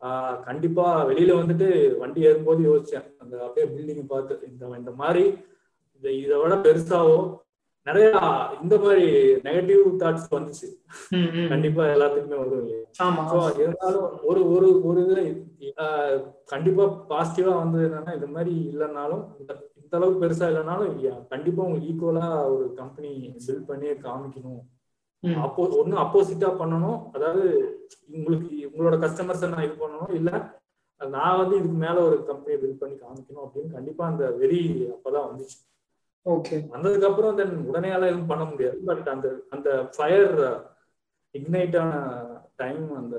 [0.02, 3.06] ஆஹ் கண்டிப்பா வெளியில வந்துட்டு வண்டி ஏறும்போது யோசிச்சேன்.
[3.18, 5.24] அந்த அப்படியே பில்டிங் பார்த்து இந்த இந்த மாதிரி
[6.04, 7.16] இதை விட பெருசாவோ
[7.86, 8.08] நிறைய
[8.62, 9.04] இந்த மாதிரி
[9.46, 10.68] நெகட்டிவ் தாட்ஸ் வந்துச்சு.
[11.52, 12.66] கண்டிப்பா எல்லாத்துக்குமே வரும்
[13.62, 15.02] இருந்தாலும் ஒரு ஒரு ஒரு
[15.68, 15.86] இது
[16.52, 19.22] கண்டிப்பா பாசிட்டிவா வந்து என்னன்னா இந்த மாதிரி இல்லைனாலும்
[19.80, 20.92] இந்த அளவுக்கு பெருசா இல்லைனாலும்
[21.32, 23.12] கண்டிப்பா உங்களுக்கு ஈக்குவலா ஒரு கம்பெனி
[23.46, 24.60] பில்ட் பண்ணி காமிக்கணும்.
[25.46, 27.00] அப்போ ஒண்ணு அப்போசிட்டா பண்ணணும்.
[27.16, 27.44] அதாவது
[28.16, 30.12] உங்களுக்கு உங்களோட கஸ்டமர்ஸ் நான் இது பண்ணணும்.
[30.18, 30.30] இல்ல
[31.00, 34.62] நான் வந்து இதுக்கு மேல ஒரு கம்பெனியை பில்ட் பண்ணி காமிக்கணும் அப்படின்னு கண்டிப்பா அந்த வெறி
[34.94, 35.58] அப்பதான் வந்துச்சு.
[36.26, 38.78] வந்ததுக்கு அப்புறம் தென் உடனே எதுவும் பண்ண முடியாது.
[38.84, 40.34] பட் அந்த அந்த ஃபயர்
[41.34, 41.94] இக்னைட் ஆன
[42.56, 43.16] டைம் அந்த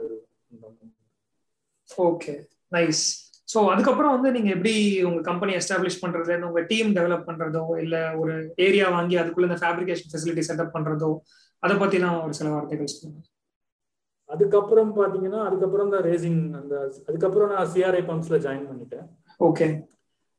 [1.89, 2.34] ஓகே
[2.72, 3.03] நைஸ்
[3.48, 4.74] ஸோ அதுக்கப்புறம் வந்து நீங்க எப்படி
[5.08, 8.34] உங்க கம்பெனி எஸ்டாப்ளிஷ் பண்றது உங்க டீம் டெவலப் பண்றதோ இல்ல ஒரு
[8.65, 11.10] ஏரியா வாங்கி அதுக்குள்ள இந்த ஃபேப்ரிகேஷன் ஃபெசிலிட்டி செட்டப் பண்றதோ
[11.63, 13.20] அதை பத்திலாம் ஒரு சில வார்த்தைகள் சொல்லுங்க.
[14.29, 16.75] அதுக்கப்புறம் பாத்தீங்கன்னா அதுக்கப்புறம் தான் ரேசிங் அந்த
[17.10, 19.05] அதுக்கப்புறம் நான் சிஆர்ஐ பம்ப்ஸ்ல ஜாயின் பண்ணிட்டேன்.
[19.39, 19.67] ஓகே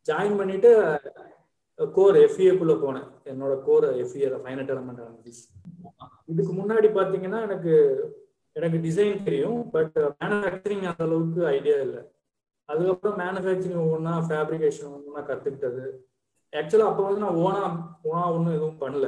[0.07, 0.71] ஜாயின் பண்ணிட்டு
[1.79, 3.09] கோர் எஃப்இஏக்குள்ள போனேன்.
[3.25, 5.43] என்னோட core FEA finite element analysis
[6.25, 7.73] இதுக்கு முன்னாடி பாத்தீங்கன்னா எனக்கு
[8.52, 12.02] எனக்கு டிசைன் தெரியும் பட் மேனுஃபேக்சரிங் அந்த அளவுக்கு ஐடியா இல்லை.
[12.69, 15.85] அதுக்கப்புறம் மேனுஃபேக்சரிங் ஒவ்வொன்றா ஃபேப்ரிகேஷன் ஒவ்வொன்றா கத்துக்கிட்டது.
[16.52, 17.62] ஆக்சுவலா அப்போ வந்து நான் ஓனா
[18.02, 19.07] ஓனா ஒன்றும் எதுவும் பண்ணல.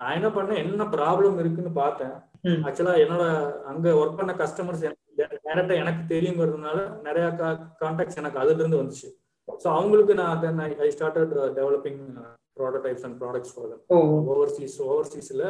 [0.00, 2.14] நான் என்ன பண்ணேன் என்ன ப்ராப்ளம் இருக்குன்னு பார்த்தேன்.
[2.66, 3.24] ஆக்சுவலா என்னோட
[3.64, 4.84] அங்க ஒர்க் பண்ண கஸ்டமர்ஸ்
[5.18, 7.26] டேரக்டா எனக்கு தெரியுங்கிறதுனால நிறைய
[7.82, 9.08] கான்டாக்ட்ஸ் எனக்கு அதுல இருந்து வந்துச்சு.
[9.62, 12.00] ஸோ அவங்களுக்கு நான் then I started developing
[12.60, 13.74] prototypes and products for
[14.32, 15.44] overseas ஓவர்சீஸ்ல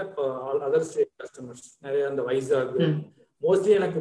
[0.66, 2.74] other state customers நிறைய அந்த வைசாக்
[3.42, 4.00] மோஸ்ட்லி எனக்கு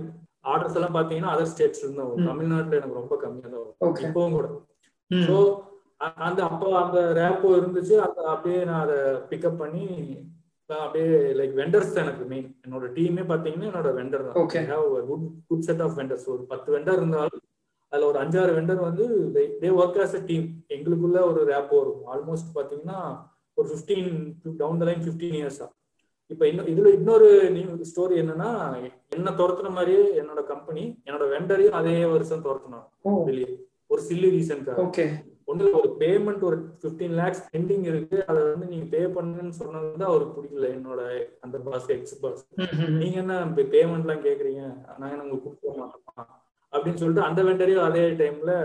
[0.52, 2.28] ஆர்டர்ஸ் எல்லாம் பாத்தீங்கன்னா அதர் ஸ்டேட்ஸ்ல இருந்து வரும்.
[2.30, 3.78] தமிழ்நாட்டுல எனக்கு ரொம்ப கம்மியா தான் வரும்.
[4.08, 4.48] இப்பவும் கூட.
[5.12, 5.36] ஸோ
[6.26, 7.96] அந்த அப்போ அந்த ரேப்போ இருந்துச்சு.
[8.06, 9.00] அந்த அப்படியே நான் அதை
[9.32, 9.86] பிக்கப் பண்ணி
[10.70, 11.08] அப்படியே
[11.40, 14.36] லைக் வெண்டர்ஸ் தான் எனக்கு மெயின் என்னோட டீமே பாத்தீங்கன்னா என்னோட வெண்டர் தான்.
[15.10, 17.44] Good good set of vendors ஒரு பத்து வெண்டர் இருந்தாலும்
[17.94, 19.06] அதுல ஒரு அஞ்சாறு வெண்டர் வந்து
[19.62, 23.00] they work as a team எங்களுக்குள்ள ஒரு ரேப்போ இருக்கும் ஆல்மோஸ்ட் பாத்தீங்கன்னா
[23.58, 24.10] ஒரு fifteen
[24.58, 25.68] down the line fifteen இயர்ஸா
[26.32, 27.28] இப்ப இன்னும் இதுல இன்னொரு
[27.92, 28.50] ஸ்டோரி என்னன்னா
[29.12, 32.86] என்ன துரத்துன மாதிரியே என்னோட கம்பெனி என்னோட வெண்டரையும் அதே வருஷம் துரத்தணும்
[33.30, 33.50] வெளியே.
[33.92, 34.82] ஒரு சில்லி ரீசன்க்காக
[35.48, 38.18] ஒண்ணு ஒரு பேமெண்ட் ஒரு பிப்டீன் லேக்ஸ் பெண்டிங் இருக்கு.
[38.30, 41.00] அதை வந்து நீங்க பே பண்ணுன்னு சொன்னது வந்து அவருக்கு பிடிக்கல என்னோட
[41.46, 42.44] அந்த பாஸ் எக்ஸ் பாஸ்
[43.02, 43.38] நீங்க என்ன
[43.74, 44.62] பேமெண்ட் எல்லாம் கேக்குறீங்க?
[45.02, 46.26] நாங்க உங்களுக்கு கொடுக்க மாட்டோமா?
[46.74, 48.56] அப்படின்னு சொல்லிட்டு அந்த வெண்டரையும் அதே டைம்ல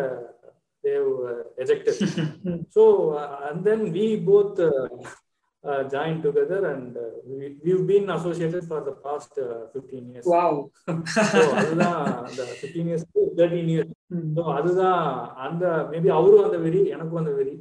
[1.65, 2.01] ejected
[2.77, 2.83] so
[3.49, 4.61] and then we both
[5.65, 10.25] uh, joined together and uh, we, we've been associated for the past uh, 15 years.
[10.27, 10.71] Wow.
[11.35, 13.05] so அதுதான் அந்த 15 years
[13.37, 13.91] 13 years.
[14.37, 15.01] ஸோ அதுதான்
[15.45, 17.55] அந்த மேபி அவரும் அந்த வெறி எனக்கும் அந்த வெறி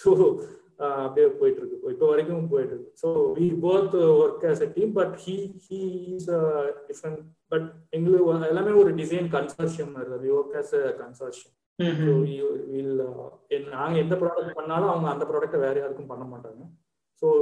[0.00, 0.10] ஸோ
[0.80, 5.14] அப்படியே போயிட்டு இருக்கு இப்போ வரைக்கும் போயிட்டு இருக்கு so we both work as a team but
[5.24, 5.36] he
[5.66, 5.78] he
[6.16, 6.30] is
[6.88, 7.20] different
[7.52, 9.92] but எங்களுக்கு எல்லாமே ஒரு design consortium
[10.24, 11.54] we work as a consortium
[13.74, 16.64] நாங்க எந்த ப்ராடக்ட் பண்ணாலும் அவங்க அந்த ப்ராடக்ட்டை வேற யாருக்கும் பண்ண மாட்டாங்க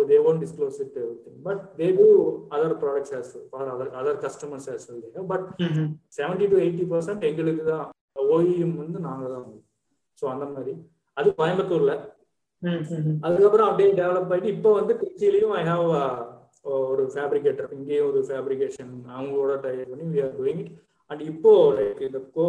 [0.08, 2.04] they won't disclose it everything but they do
[2.50, 5.24] other products as well for other other customers as well there.
[5.24, 5.86] but Mhm.
[6.18, 7.86] 70 to 80 percent எங்களுக்கு தான்
[8.26, 9.46] ஓஇஎம் வந்து நாங்க தான்
[10.22, 10.74] ஸோ அந்த மாதிரி
[11.16, 12.13] அது கோயம்புத்தூர்ல Mhm.
[13.24, 15.86] அதுக்கப்புறம் அப்படியே டெவலப் ஆயிட்டு இப்போ வந்து திருச்சியிலையும் ஐ ஹாவ்
[16.84, 20.72] ஒரு ஃபேப்ரிகேட்டர் இங்கேயும் ஒரு ஃபேப்ரிகேஷன் அவங்களோட டயர் பண்ணி we are doing it
[21.10, 22.44] and இப்போ லைக் இந்த கோ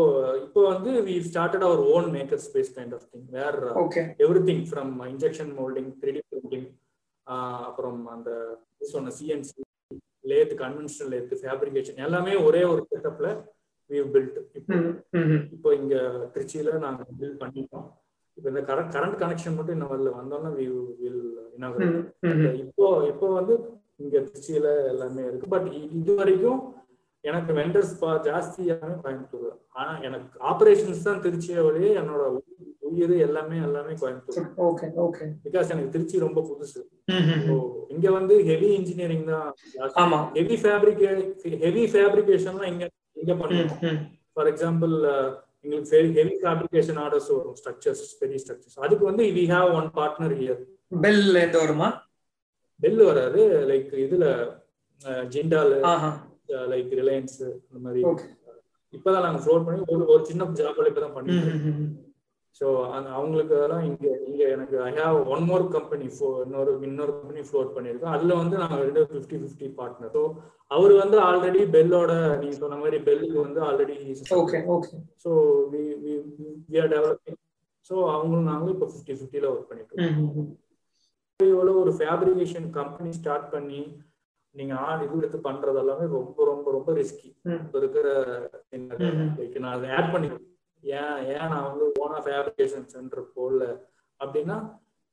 [0.45, 3.57] இப்போ வந்து we started our own maker space kind of thing where.
[4.49, 6.67] Everything from injection moulding three D printing
[7.67, 8.29] அப்புறம் அந்த
[8.89, 9.59] சொன்ன CNC
[10.23, 13.27] lathe conventional lathe fabrication எல்லாமே ஒரே ஒரு செட்டப்ல
[13.89, 14.77] வி பில்ட் இப்போ.
[15.55, 15.95] இப்போ இங்க
[16.33, 17.87] திருச்சியில நாங்க பில்ட் பண்ணிட்டோம்
[18.37, 20.65] இப்போ இந்த கரண்ட் கரண்ட் கனெக்ஷன் மட்டும் இன்னும் வரல வந்தோம்னா வி
[21.01, 21.21] வில்.
[22.63, 23.53] இப்போ இப்போ வந்து
[24.03, 25.67] இங்க திருச்சியில எல்லாமே இருக்கு பட்
[25.99, 26.59] இது வரைக்கும்
[27.23, 27.93] எனக்கு வெண்டர்ஸ்
[28.27, 29.53] ஜாஸ்தி எல்லாமே கோயம்புத்தூர்.
[29.79, 32.23] ஆனா எனக்கு ஆபரேஷன்ஸ் தான் திருச்சியை வழியே என்னோட
[32.89, 34.35] உயிர் எல்லாமே எல்லாமே கோயம்புத்தூர்.
[35.45, 36.81] பிகாஸ் எனக்கு திருச்சி ரொம்ப புதுசு
[37.93, 39.47] இங்க வந்து ஹெவி இன்ஜினியரிங் தான்
[40.03, 40.19] ஆமா.
[40.37, 41.09] ஹெவி ஃபேப்ரிகே
[41.65, 42.85] ஹெவி ஃபேப்ரிகேஷன்லாம் இங்க
[43.21, 43.99] இங்க பண்ணுவோம்.
[44.35, 44.95] ஃபார் எக்ஸாம்பிள்
[45.65, 50.61] எங்களுக்கு ஹெவி ஃபேப்ரிகேஷன் ஆர்டர்ஸ் வரும் ஸ்ட்ரக்சர்ஸ் பெரிய ஸ்ட்ரக்சர்ஸ் அதுக்கு வந்து we have one partner here
[51.03, 51.87] Bell எந்த வருமா
[52.79, 54.25] பெல் வராது லைக் இதுல
[55.33, 55.73] ஜிண்டால்
[56.71, 58.01] லைக் ரிலையன்ஸ் அந்த மாதிரி.
[58.93, 61.53] இப்பதான் நாங்க ஃப்ளோட் பண்ணி ஒரு ஒரு சின்ன ஜாப்ல இப்பதான் பண்ணிட்டு.
[61.55, 61.85] Mhm.
[62.61, 62.65] ஸோ
[63.13, 66.05] அவங்களுக்கு அதெல்லாம் இங்க இங்க எனக்கு I have one more company
[66.43, 70.21] இன்னொரு இன்னொரு கம்பெனி ஃப்ளோட் பண்ணியிருக்கோம் அதுல வந்து நாங்க ரெண்டு ஃபிஃப்டி ஃபிஃப்டி பார்ட்னர் ஸோ
[70.71, 73.97] அவர் வந்து ஆல்ரெடி பெல்லோட நீங்க சொன்ன மாதிரி பெல்லுக்கு வந்து already
[74.37, 74.61] Okay.
[74.67, 74.97] Okay.
[75.23, 75.31] So
[75.73, 77.39] we we are developing
[77.89, 79.95] so அவங்களும் நாங்களும் இப்போ ஃபிஃப்டி ஃபிஃப்டியில் ஒர்க் பண்ணிட்டு.
[81.39, 83.81] இவ்வளோ ஒரு ஃபேப்ரிகேஷன் கம்பெனி ஸ்டார்ட் பண்ணி
[84.55, 87.29] நீங்க ஆள் இது எடுத்து பண்றது எல்லாமே ரொம்ப ரொம்ப ரொம்ப ரிஸ்கி.
[87.57, 88.07] இப்போ இருக்கிற
[89.63, 90.29] நான் அதை ஆட் பண்ணி
[90.85, 93.63] ஏன் ஏன் நான் வந்து ஓனா ஃபேப்ரிகேஷன் சென்டர் போடல?
[94.19, 94.57] அப்படின்னா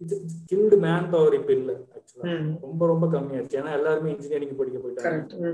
[0.00, 2.32] இது ஸ்கில்டு மேன் பவர் இப்போ இல்லை ஆக்சுவலா.
[2.60, 3.58] ரொம்ப ரொம்ப கம்மியாயிருச்சு.
[3.60, 5.52] ஏன்னா எல்லாருமே இன்ஜினியரிங் படிக்க போயிட்டாங்க.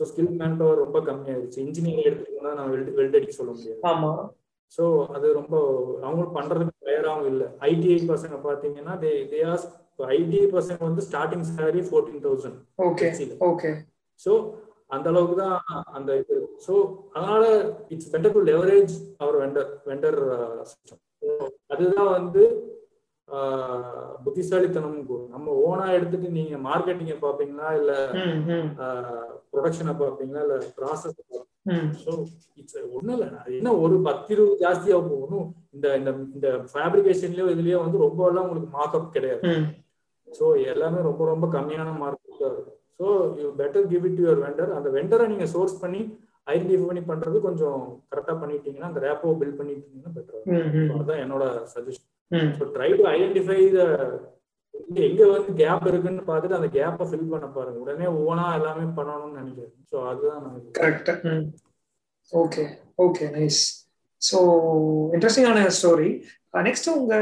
[0.00, 1.58] ஸோ ஸ்கில் மேன் பவர் ரொம்ப கம்மியாயிருச்சு.
[1.58, 3.80] இன்ஜினியரிங் எடுத்துக்கிட்டா நான் வெல்ட் வெல்ட் அடிக்க சொல்ல முடியாது.
[3.82, 4.12] ஆமா.
[4.78, 5.54] ஸோ அது ரொம்ப
[6.02, 7.46] அவங்களும் பண்றதுக்கு தயாராகவும் இல்லை.
[7.60, 9.40] ஐடிஐ பசங்க பார்த்தீங்கன்னா தே தே
[10.16, 13.08] ஐடிஐ பசங்க வந்து starting salary fourteen thousand okay
[13.40, 13.70] okay
[14.20, 14.32] so
[14.90, 15.56] அந்த அளவுக்கு தான்
[15.92, 16.74] அந்த இது ஸோ
[17.14, 17.42] அதனால
[17.90, 20.18] it's better to leverage our vendor vendor
[20.70, 21.02] system
[21.70, 22.42] அதுதான் வந்து
[23.28, 23.80] ஆஹ்,
[24.24, 24.94] புத்திசாலித்தனம்.
[25.32, 27.92] நம்ம ஓனா எடுத்துட்டு நீங்க மார்க்கெட்டிங்க பாப்பீங்களா இல்ல
[29.50, 31.18] ப்ரொடக்ஷனை பாப்பீங்களா இல்ல ப்ராசஸ்.
[32.02, 32.12] ஸோ
[32.60, 33.28] இட்ஸ் ஒன்றும் இல்லை.
[33.56, 35.46] என்ன ஒரு பத்து இருபது ஜாஸ்தியாக போகணும்.
[35.74, 39.42] இந்த இந்த இந்த ஃபேப்ரிகேஷன்லயோ இதுலயோ வந்து ரொம்ப எல்லாம் உங்களுக்கு மார்க்அப் கிடையாது.
[40.28, 42.77] ஸோ எல்லாமே ரொம்ப ரொம்ப கம்மியான மார்க் தான் இருக்கும்.
[43.00, 43.06] So
[43.40, 46.00] you better give it your vendor அந்த வெண்டரை நீங்க சோர்ஸ் பண்ணி
[46.46, 47.80] ஐடென்டிஃபை பண்ணி பண்றது கொஞ்சம்
[48.10, 52.06] கரெக்டா பண்ணிட்டீங்கன்னா அந்த ரேப்போ பில்ட் பண்ணிட்டீங்கன்னா பெட்டர் ம், ம், அதுதான் என்னோட suggestion.
[52.56, 53.82] So try to identify the
[55.04, 57.78] எங்க வந்து கேப் இருக்குன்னு பார்த்துட்டு அந்த கேப்பை ஃபில் பண்ண பாருங்க.
[57.84, 59.74] உடனே ஓனா எல்லாமே பண்ணணும்னு நினைக்கிறேன்.
[59.90, 60.44] ஸோ அதுதான்
[60.78, 61.10] correct
[62.32, 62.64] okay
[62.98, 63.60] okay nice
[64.22, 64.38] so
[65.14, 66.10] இன்ட்ரெஸ்டிங்கான ஸ்டோரி
[66.64, 67.14] நெக்ஸ்ட் உங்க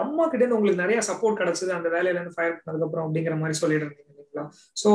[0.00, 3.56] அம்மா கிட்ட இருந்து உங்களுக்கு நிறைய சப்போர்ட் கிடைச்சது அந்த வேலையில இருந்து ஃபயர் பண்ணதுக்கு அப்புறம் அப்படிங்கிற மாதிரி
[3.58, 4.17] சொல்லிட்டு இருந்தீங்க.
[4.38, 4.50] இருக்கலாம்
[4.82, 4.90] ஸோ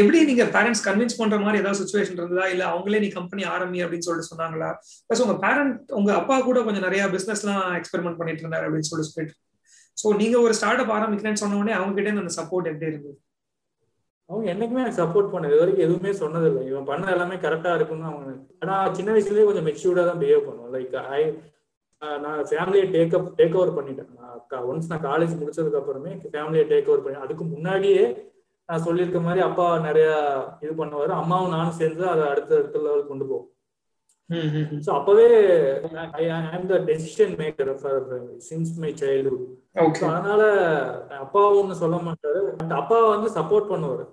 [0.00, 2.46] எப்படி நீங்க பேரண்ட்ஸ் கன்வின்ஸ் பண்ற மாதிரி ஏதாவது சுச்சுவேஷன் இருந்ததா?
[2.54, 4.70] இல்ல அவங்களே நீ கம்பெனி ஆரம்பி அப்படின்னு சொல்லிட்டு சொன்னாங்களா?
[5.06, 9.06] ப்ளஸ் உங்க பேரண்ட் உங்க அப்பா கூட கொஞ்சம் நிறைய பிசினஸ் எல்லாம் எக்ஸ்பெரிமெண்ட் பண்ணிட்டு இருந்தாரு அப்படின்னு சொல்லி
[9.10, 9.38] சொல்லிட்டு
[9.98, 13.16] ஸோ நீங்க ஒரு ஸ்டார்ட் அப் ஆரம்பிக்கிறேன்னு சொன்ன உடனே அவங்க கிட்ட அந்த சப்போர்ட் எப்படி இருந்தது?
[14.30, 16.62] அவங்க என்னைக்குமே எனக்கு சப்போர்ட் பண்ணது இது வரைக்கும் எதுவுமே சொன்னதில்லை.
[16.70, 18.30] இவன் பண்ண எல்லாமே கரெக்டா இருக்கும்னு அவங்க
[18.62, 20.70] ஆனா சின்ன வயசுலயே கொஞ்சம் மெச்சூர்டா தான் பிஹேவ் பண்ணுவோம்.
[20.76, 21.22] லைக் ஐ
[22.24, 24.08] நான் ஃபேமிலியை டேக் அப் டேக் ஓவர் பண்ணிட்டேன்.
[24.52, 28.02] நான் ஒன்ஸ் நான் காலேஜ் முடிச்சதுக்கு அப்புறமே ஃபேமிலியை டேக் ஓவர் பண்ணி அதுக்கு முன்னாடியே
[28.66, 30.10] நான் சொல்லியிருக்க மாதிரி அப்பா நிறைய
[30.60, 31.08] இது பண்ணுவாரு.
[31.08, 33.46] அம்மாவும் நானும் சேர்ந்து அதை அடுத்த அடுத்த லெவல் கொண்டு போவோம்.
[34.86, 35.80] ஸோ அப்பவே
[36.12, 39.44] I am the decision maker since my childhood
[40.06, 40.42] அதனால
[41.08, 42.40] அப்பா ஒண்ணு சொல்ல மாட்டாரு.
[42.56, 44.08] பட் அப்பா வந்து சப்போர்ட் பண்ணுவாரு.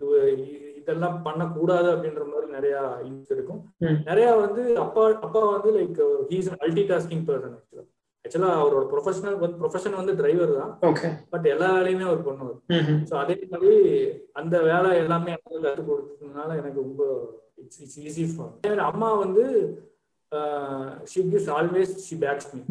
[0.00, 2.98] இது- இதெல்லாம் பண்ணக்கூடாது அப்படின்ற மாதிரி நிறைய
[3.30, 3.72] இருக்கும்.
[4.04, 7.95] நிறைய வந்து அப்பா அப்பா வந்து like he's multitasking person actually
[8.26, 10.72] actually அவரோட ப்ரொஃபஷனல் வந்து ப்ரொஃபஷன் வந்து டிரைவர் தான்.
[11.32, 12.58] பட் எல்லா வேலையுமே அவர் பண்ணுவார்.
[13.10, 13.72] ஸோ அதே மாதிரி
[14.40, 17.02] அந்த வேலை எல்லாமே எனக்கு கற்றுக் கொடுத்ததுனால எனக்கு ரொம்ப
[17.62, 19.44] இட்ஸ் இட்ஸ் ஈஸி ஃபார் அம்மா வந்து
[21.12, 22.62] she gives always she backs me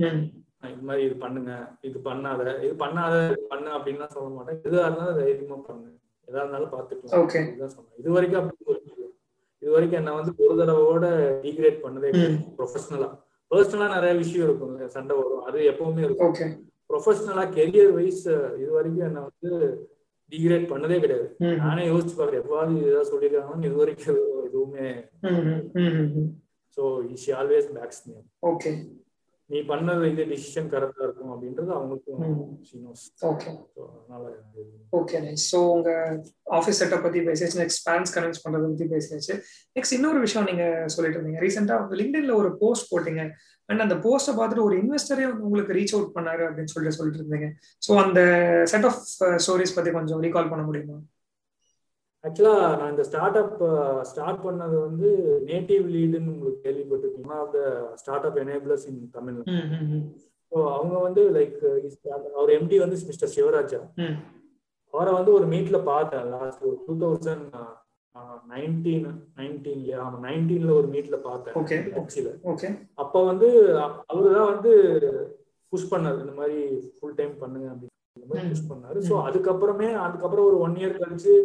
[0.72, 1.52] இது மாதிரி இது பண்ணுங்க
[1.88, 3.16] இது பண்ணாத இது பண்ணாத
[3.52, 4.58] பண்ணு அப்படின்லாம் சொல்ல மாட்டேன்.
[4.68, 5.90] எதுவா இருந்தாலும் தைரியமா பண்ணு.
[6.28, 7.42] எதா இருந்தாலும் பாத்துக்கலாம் Okay.
[7.50, 8.78] இதுதான் சொன்னேன் இது வரைக்கும் அப்படி
[9.64, 11.06] இது வரைக்கும் என்ன வந்து ஒரு தடவோட
[11.44, 12.10] டீக்ரேட் பண்ணதே.
[12.58, 13.10] ப்ரொஃபஷனலா
[13.52, 14.74] பர்சனலா நிறைய விஷயம் இருக்கும்.
[14.96, 15.44] சண்டை வரும்.
[15.48, 16.34] அது எப்பவுமே இருக்கும்.
[16.90, 18.26] ப்ரொஃபஷனலா கெரியர் வைஸ்
[18.62, 19.52] இது வரைக்கும் என்ன வந்து
[20.32, 21.28] டிகிரேட் பண்ணதே கிடையாது.
[21.64, 24.88] நானே யோசிச்சு பாக்குறேன் எவ்வாறு ஏதாவது சொல்லிருக்காங்கன்னு இது வரைக்கும் எதுவுமே
[26.78, 26.84] so
[27.24, 28.16] she always backs me
[28.52, 28.72] okay
[29.50, 32.22] நீ பண்ணது இது டிசிஷன் கரெக்டா இருக்கும் அப்படின்றது அவங்களுக்கும்.
[33.32, 33.50] ஓகே.
[33.98, 34.24] அதனால
[35.00, 35.90] ஓகே ஸோ உங்க
[36.58, 39.36] ஆஃபீஸ் செட்டப் பத்தி பேசியாச்சு நெக்ஸ்ட் பேரண்ட்ஸ் கன்வின்ஸ் பண்றதை பத்தி பேசியாச்சு.
[39.76, 41.42] நெக்ஸ்ட் இன்னொரு விஷயம் நீங்க சொல்லிட்டு இருந்தீங்க.
[41.46, 43.24] ரீசெண்டா லிங்க்டின்ல ஒரு போஸ்ட் போட்டீங்க.
[43.70, 47.50] அண்ட் அந்த போஸ்ட்டை பார்த்துட்டு ஒரு இன்வெஸ்டரே உங்களுக்கு ரீச் அவுட் பண்ணாரு அப்படின்னு சொல்லிட்டு சொல்லிட்டு இருந்தீங்க.
[47.88, 48.22] ஸோ அந்த
[48.66, 49.00] செட் ஆஃப்
[49.46, 50.98] ஸ்டோரிஸ் பத்தி கொஞ்சம் ரீகால் பண்ண முடியுமா?
[52.26, 53.58] ஆக்சுவலா நான் இந்த ஸ்டார்ட் அப்
[54.12, 55.10] ஸ்டார்ட் பண்ணது வந்து
[55.50, 57.62] நேட்டிவ் லீடுன்னு உங்களுக்கு கேள்விப்பட்டிருக்கீங்க one of the
[58.30, 59.40] startup enablers in Tamil
[60.52, 61.58] so அவங்க வந்து லைக்
[62.36, 63.80] அவர் எம்டி வந்து மிஸ்டர் சிவராஜா.
[64.94, 66.28] அவரை வந்து ஒரு மீட்ல பார்த்தேன்.
[66.34, 67.48] லாஸ்ட் ஒரு டூ தௌசண்ட்
[68.52, 69.08] நைன்டீன்
[69.40, 71.56] நைன்டீன்ல ஆமா நைன்டீன்ல ஒரு மீட்ல பார்த்தேன்.
[73.04, 73.48] அப்ப வந்து
[74.12, 74.72] அவரு தான் வந்து
[75.74, 76.18] புஷ் பண்ணாரு.
[76.24, 76.60] இந்த மாதிரி
[76.96, 77.94] ஃபுல் டைம் பண்ணுங்க அப்படின்னு.
[78.50, 79.00] புஷ் பண்ணாரு.
[79.10, 81.36] ஸோ அதுக்கப்புறமே அதுக்கப்புறம் ஒரு ஒன் இயர் கழிச்சு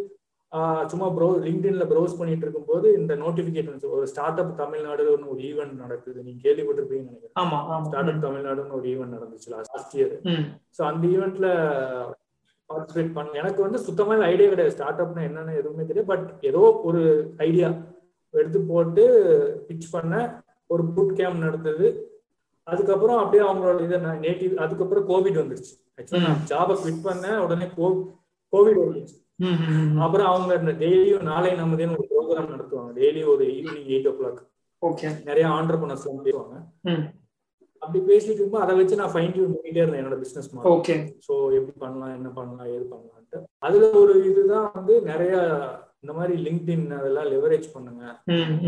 [0.91, 6.17] சும்மா ப்ரோ லிங்க்டின்ல ப்ரௌஸ் பண்ணிட்டு இருக்கும்போது இந்த நோட்டிபிகேஷன் ஒரு ஸ்டார்ட் அப் தமிழ்நாடுன்னு ஒரு ஈவெண்ட் நடக்குது.
[6.25, 7.35] நீங்க கேள்விப்பட்டிருப்பீங்கன்னு நினைக்கிறேன்.
[7.85, 8.17] ஸ்டார்ட் ஆமா.
[8.17, 10.15] அப் தமிழ்நாடுன்னு ஒரு ஈவெண்ட் நடந்துச்சு லாஸ்ட் இயர்
[10.77, 11.47] ஸோ அந்த ஈவெண்ட்ல
[12.69, 14.75] பார்ட்டிசிபேட் பண்ண எனக்கு வந்து சுத்தமாக ஐடியா கிடையாது.
[14.75, 16.09] ஸ்டார்ட் அப்னா என்னன்னு எதுவுமே தெரியாது.
[16.11, 17.01] பட் ஏதோ ஒரு
[17.47, 17.69] ஐடியா
[18.33, 19.03] எடுத்து போட்டு
[19.69, 20.13] பிச் பண்ண
[20.69, 21.87] ஒரு புட் கேம்ப் நடந்தது.
[22.67, 25.73] அதுக்கப்புறம் அப்படியே அவங்களோட இதை நேட்டிவ் அதுக்கப்புறம் கோவிட் வந்துருச்சு.
[25.97, 27.39] ஆக்சுவலா நான் ஜாபை குவிட் பண்ணேன்.
[27.45, 29.17] உடனே கோவிட் வந்துருச்சு.
[30.05, 32.91] அப்புறம் அவங்க இந்த டெய்லியும் நாளை நமதேன்னு ஒரு ப்ரோக்ராம் நடத்துவாங்க.
[32.99, 34.41] டெய்லி ஒரு evening eight o'clock
[34.81, 36.55] okay நிறைய ஆண்டர்பனர்ஸ் எல்லாம் பேசுவாங்க.
[37.81, 40.95] அப்படி பேசிட்டு இருக்கும்போது அதை வச்சு நான் ஃபைன் டியூன் பண்ணிட்டே இருந்தேன் என்னோட பிசினஸ் மாடல் ஓகே
[41.27, 43.39] ஸோ எப்படி பண்ணலாம் என்ன பண்ணலாம் ஏது பண்ணலான்ட்டு.
[43.67, 45.33] அதுல ஒரு இதுதான் வந்து நிறைய
[46.03, 48.03] இந்த மாதிரி லிங்க்டின் அதெல்லாம் லெவரேஜ் பண்ணுங்க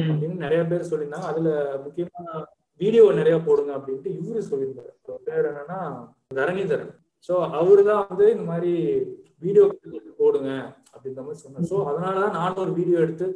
[0.10, 1.30] அப்படின்னு நிறைய பேர் சொல்லியிருந்தாங்க.
[1.34, 1.50] அதுல
[1.86, 2.24] முக்கியமா
[2.82, 4.92] வீடியோ நிறைய போடுங்க அப்படின்ட்டு இவரு சொல்லியிருந்தாரு.
[5.30, 5.80] பேர் என்னன்னா
[6.40, 6.94] தரணிதரன்.
[7.30, 8.72] ஸோ அவரு தான் வந்து இந்த மாதிரி
[9.42, 9.64] வீடியோ
[10.20, 10.50] போடுங்க
[10.94, 11.70] அப்படின்ற மாதிரி சொன்னார்.
[11.70, 13.28] ஸோ அதனாலதான் நானும் ஒரு வீடியோ எடுத்து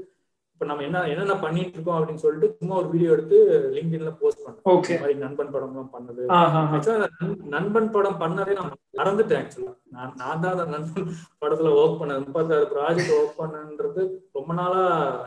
[0.53, 3.37] இப்ப நம்ம என்ன என்னென்ன பண்ணிட்டு இருக்கோம் அப்படின்னு சொல்லிட்டு சும்மா ஒரு வீடியோ எடுத்து
[3.75, 6.21] லிங்க்டின்ல போஸ்ட் பண்ணேன் இந்த மாதிரி நண்பன் படம்லாம் பண்ணது.
[6.37, 7.09] ஆஹா ஆக்சுவலா
[7.55, 11.07] நண்பன் படம் பண்ணதே நான் மறந்துட்டேன் ஆக்சுவலா நான் நான் தான் அந்த நண்பன்
[11.41, 14.03] படத்துல ஒர்க் பண்ணேன் முப்பத்தாறு ப்ராஜெக்ட் ஒர்க் பண்ணன்றது
[14.37, 14.81] ரொம்ப நாளா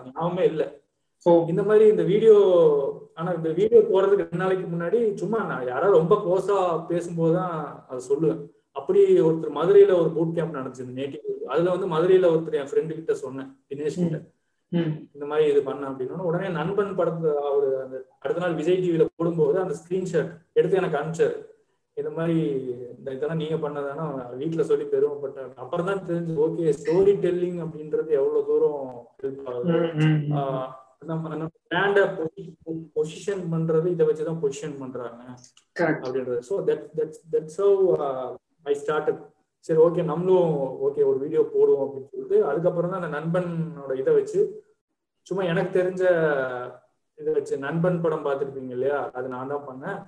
[0.09, 0.64] ஞாபகமே இல்ல.
[1.27, 2.37] ஓ இந்த மாதிரி இந்த வீடியோ
[3.20, 6.59] ஆனா இந்த வீடியோ போறதுக்கு ரெண்டு நாளைக்கு முன்னாடி சும்மா நான் யாராவது ரொம்ப க்ளோஸா
[6.90, 7.54] பேசும்போது தான்
[7.90, 8.40] அதை சொல்லுவேன்.
[8.78, 13.14] அப்படி ஒருத்தர் மதுரையில ஒரு பூட் கேம்ப் நடந்துச்சு நேட்டிவ் அதுல வந்து மதுரையில ஒருத்தர் என் ஃப்ரெண்டு கிட்ட
[13.24, 14.18] சொன்னேன் தினேஷ் கிட்ட.
[15.16, 19.56] இந்த மாதிரி இது பண்ண அப்படின்னா உடனே நண்பன் படத்தை அவரு அந்த அடுத்த நாள் விஜய் டிவில போடும்போது
[19.62, 21.38] அந்த ஸ்கிரீன்ஷாட் எடுத்து எனக்கு அனுப்பிச்சாரு.
[21.96, 22.37] இந்த மாதிரி
[22.96, 24.04] இந்த இதெல்லாம் நீங்க பண்ணதானா
[24.42, 25.50] வீட்டுல சொல்லி பெருமைப்பட்டேன்.
[25.62, 28.85] அப்புறம் தான் தெரிஞ்சு ஓகே ஸ்டோரி டெல்லிங் அப்படின்றது எவ்வளவு தூரம்
[29.24, 29.74] ஹெல்ப் ஆகுது.
[31.02, 31.98] நம்ம நம்ம பிராண்ட
[32.96, 35.20] பொசிஷன் பண்றது இதை வச்சுதான் பொசிஷன் பண்றாங்க.
[35.98, 36.40] அப்படின்றது.
[36.48, 37.78] So that that's that's how
[38.66, 39.10] I start
[39.64, 40.52] சரி ஓகே நம்மளும்
[40.86, 44.40] ஓகே ஒரு வீடியோ போடுவோம் அப்படின்னு சொல்லிட்டு அதுக்கப்புறம் தான் அந்த நண்பனோட இதை வச்சு
[45.26, 46.02] சும்மா எனக்கு தெரிஞ்ச
[47.18, 48.98] இதை வச்சு நண்பன் படம் பார்த்துருப்பீங்க இல்லையா?
[49.16, 49.98] அது நான் தான் பண்ணேன்.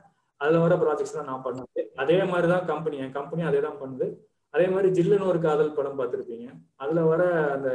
[0.41, 4.07] அதுல வர ப்ராஜெக்ட்ஸ் தான் நான் பண்ணது அதே மாதிரி தான் கம்பெனி என் கம்பெனி அதே தான் பண்ணுது.
[4.55, 6.47] அதே மாதிரி ஜில்லுன்னு ஒரு காதல் படம் பார்த்துருப்பீங்க.
[6.83, 7.23] அதுல வர
[7.57, 7.69] அந்த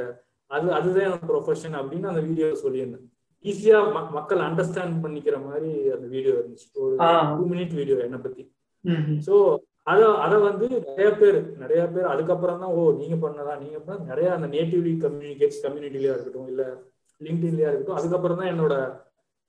[0.51, 3.05] அது அதுதான் என்னோட ப்ரொஃபஷன் அப்படின்னு அந்த வீடியோ சொல்லியிருந்தேன்.
[3.45, 3.79] ஈஸியா
[4.17, 6.67] மக்கள் அண்டர்ஸ்டாண்ட் பண்ணிக்கிற மாதிரி அந்த வீடியோ இருந்துச்சு.
[6.83, 6.93] ஒரு.
[7.39, 8.43] டூ மினிட் வீடியோ என்னை பத்தி.
[9.27, 9.36] சோ
[9.91, 14.29] அத அத வந்து நிறைய பேர் நிறைய பேர் அதுக்கப்புறம் தான் ஓ நீங்க பண்ணதா நீங்க பண்ண நிறைய
[14.38, 16.63] அந்த நேட்டிவ்லி கம்யூனிகேட்ஸ் கம்யூனிட்டிலயா இருக்கட்டும் இல்ல
[17.21, 18.73] லிங்க்டின்லயா இருக்கட்டும் அதுக்கப்புறம் தான் என்னோட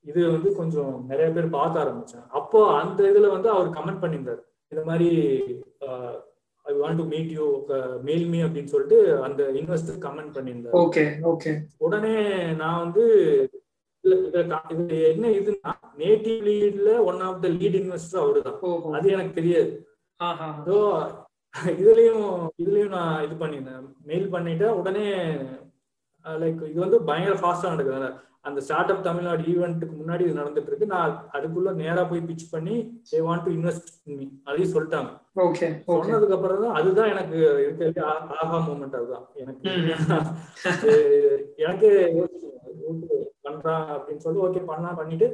[0.06, 4.42] இது வந்து கொஞ்சம் நிறைய பேர் பார்க்க ஆரம்பிச்சேன் அப்போ அந்த இதுல வந்து அவர் கமெண்ட் பண்ணியிருந்தார்.
[4.72, 5.08] இந்த மாதிரி
[6.70, 7.46] I want to meet you
[8.09, 10.76] mail me அப்படின்னு சொல்லிட்டு அந்த இன்வெஸ்டர் கமெண்ட் பண்ணியிருந்தார்.
[10.85, 11.52] ஓகே ஓகே
[11.87, 12.14] உடனே
[12.62, 13.04] நான் வந்து
[15.12, 15.70] என்ன இதுன்னா
[16.02, 19.72] native லீட்ல one of the lead investor அவரு தான் அது எனக்கு தெரியாது.
[20.68, 20.76] ஸோ
[21.81, 22.26] இதுலயும்
[22.62, 23.85] இதுலயும் நான் இது பண்ணியிருந்தேன்.
[24.11, 24.76] மெயில் பண்ணிட்டேன்.
[24.81, 25.07] உடனே
[26.26, 28.11] லைக் இது வந்து பயங்கர ஃபாஸ்டா நடக்குது.
[28.44, 30.87] அந்த ஸ்டார்ட் அப் தமிழ்நாடு ஈவெண்ட்டுக்கு முன்னாடி இது நடந்துட்டு இருக்கு.
[30.92, 32.74] நான் அதுக்குள்ள நேரா போய் பிச் பண்ணி
[33.11, 35.11] they want to invest me அதையும் சொல்லிட்டாங்க.
[35.88, 38.01] சொன்னதுக்கு அப்புறம் தான் அதுதான் எனக்கு இருக்கிறது
[38.37, 39.27] ஆஹா மூமெண்ட் அதுதான்.
[39.42, 39.70] எனக்கு
[41.64, 41.92] எனக்கே
[43.46, 45.29] பண்றான் அப்படின்னு சொல்லி ஓகே பண்ணா பண்ணிட்டு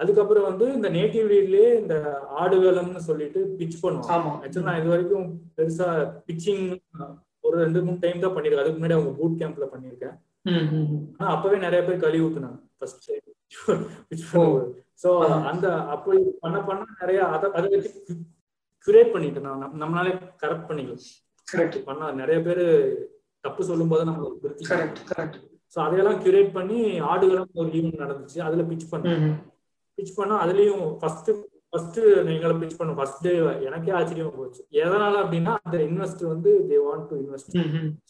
[0.00, 1.94] அதுக்கப்புறம் வந்து இந்த நேட்டிவ் லீட்லயே இந்த
[2.40, 5.88] ஆடுகளம்னு சொல்லிட்டு பிச் பண்ணுவோம் ஆக்சுவலா நான் இது வரைக்கும் பெருசா
[6.28, 6.64] பிச்சிங்
[7.46, 10.16] ஒரு ரெண்டு மூணு டைம் தான் பண்ணிருக்கேன் அதுக்கு முன்னாடி அவங்க பூட் கேம்ப்ல பண்ணிருக்கேன்
[11.18, 12.60] அப்பவே நிறைய பேர் கழுவி ஊத்துனாங்க.
[15.02, 15.26] சோ.
[15.44, 18.16] அந்த அப்படி பண்ண பண்ண நிறைய அதை அதை வச்சு
[18.86, 19.58] கிரியேட் நான்.
[19.58, 21.82] நம்ம- நம்மளாலே கரெக்ட் பண்ணிக்கலாம்.
[21.84, 22.94] பண்ணா நிறைய பேர்
[23.40, 24.64] தப்பு சொல்லும் போது நம்ம திருத்தி
[25.76, 28.40] சோ அதையெல்லாம் கிரியேட் பண்ணி ஆடுகளும் ஒரு ஈவெண்ட் நடந்துச்சு.
[28.40, 29.18] அதுல பிச் பண்ணேன்.
[29.18, 29.48] ம்.
[30.00, 31.30] பிச் பண்ணா அதுலயும் ஃபர்ஸ்ட்
[31.72, 33.32] ஃபர்ஸ்ட் நீங்களை பிச் பண்ண ஃபர்ஸ்ட் டே
[33.66, 34.62] எனக்கே ஆச்சரியமா போச்சு.
[34.80, 37.52] எதனால அப்படின்னா அந்த இன்வெஸ்டர் வந்து they want to invest.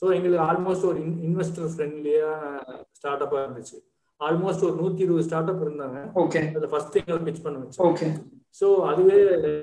[0.00, 2.30] So எங்களுக்கு ஆல்மோஸ்ட் ஒரு இன்வெஸ்டர் ஃப்ரெண்ட்லியா
[2.98, 3.78] ஸ்டார்ட் அப்பா இருந்துச்சு.
[4.20, 5.98] ஆல்மோஸ்ட் ஒரு நூத்தி இருபது ஸ்டார்ட் அப் இருந்தாங்க
[6.48, 8.08] அதுல ஃபர்ஸ்ட் எங்களை பிச் பண்ண வச்சு.
[8.60, 9.18] ஸோ அதுவே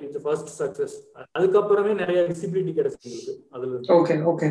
[0.06, 0.96] இட்ஸ் ஃபர்ஸ்ட் சக்சஸ்
[1.36, 3.80] அதுக்கப்புறமே நிறைய விசிபிலிட்டி கிடைச்சு எங்களுக்கு அதுல.
[3.98, 4.50] Okay okay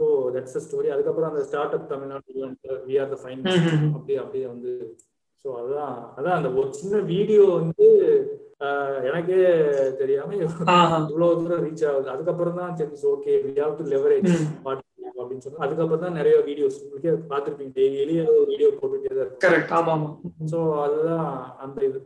[0.00, 1.42] so that's a story அதுக்கப்புறம் அந்த
[1.76, 2.44] startup Tamil Nadu
[2.86, 3.88] we are the fine ம்.
[3.96, 4.72] அப்படியே வந்து
[5.44, 7.86] ஸோ அதுதான் அதான் அந்த ஒரு சின்ன வீடியோ வந்து
[9.08, 9.38] எனக்கே
[10.00, 11.10] தெரியாம இவ்வளவு
[11.42, 12.08] தூரம் ரீச் ஆகுது.
[12.14, 14.32] அதுக்கப்புறம் தான் தெரிஞ்சு okay we have to leverage.
[15.20, 17.72] அப்படின்னு சொன்னா அதுக்கப்புறம் தான் நிறைய வீடியோஸ் உங்களுக்கே பார்த்துருப்பீங்க.
[17.78, 19.42] டெய்லி ஒரு வீடியோ போட்டுட்டே தான் இருக்கும்
[20.52, 21.26] ஸோ அதுதான்
[21.64, 21.98] அந்த இது.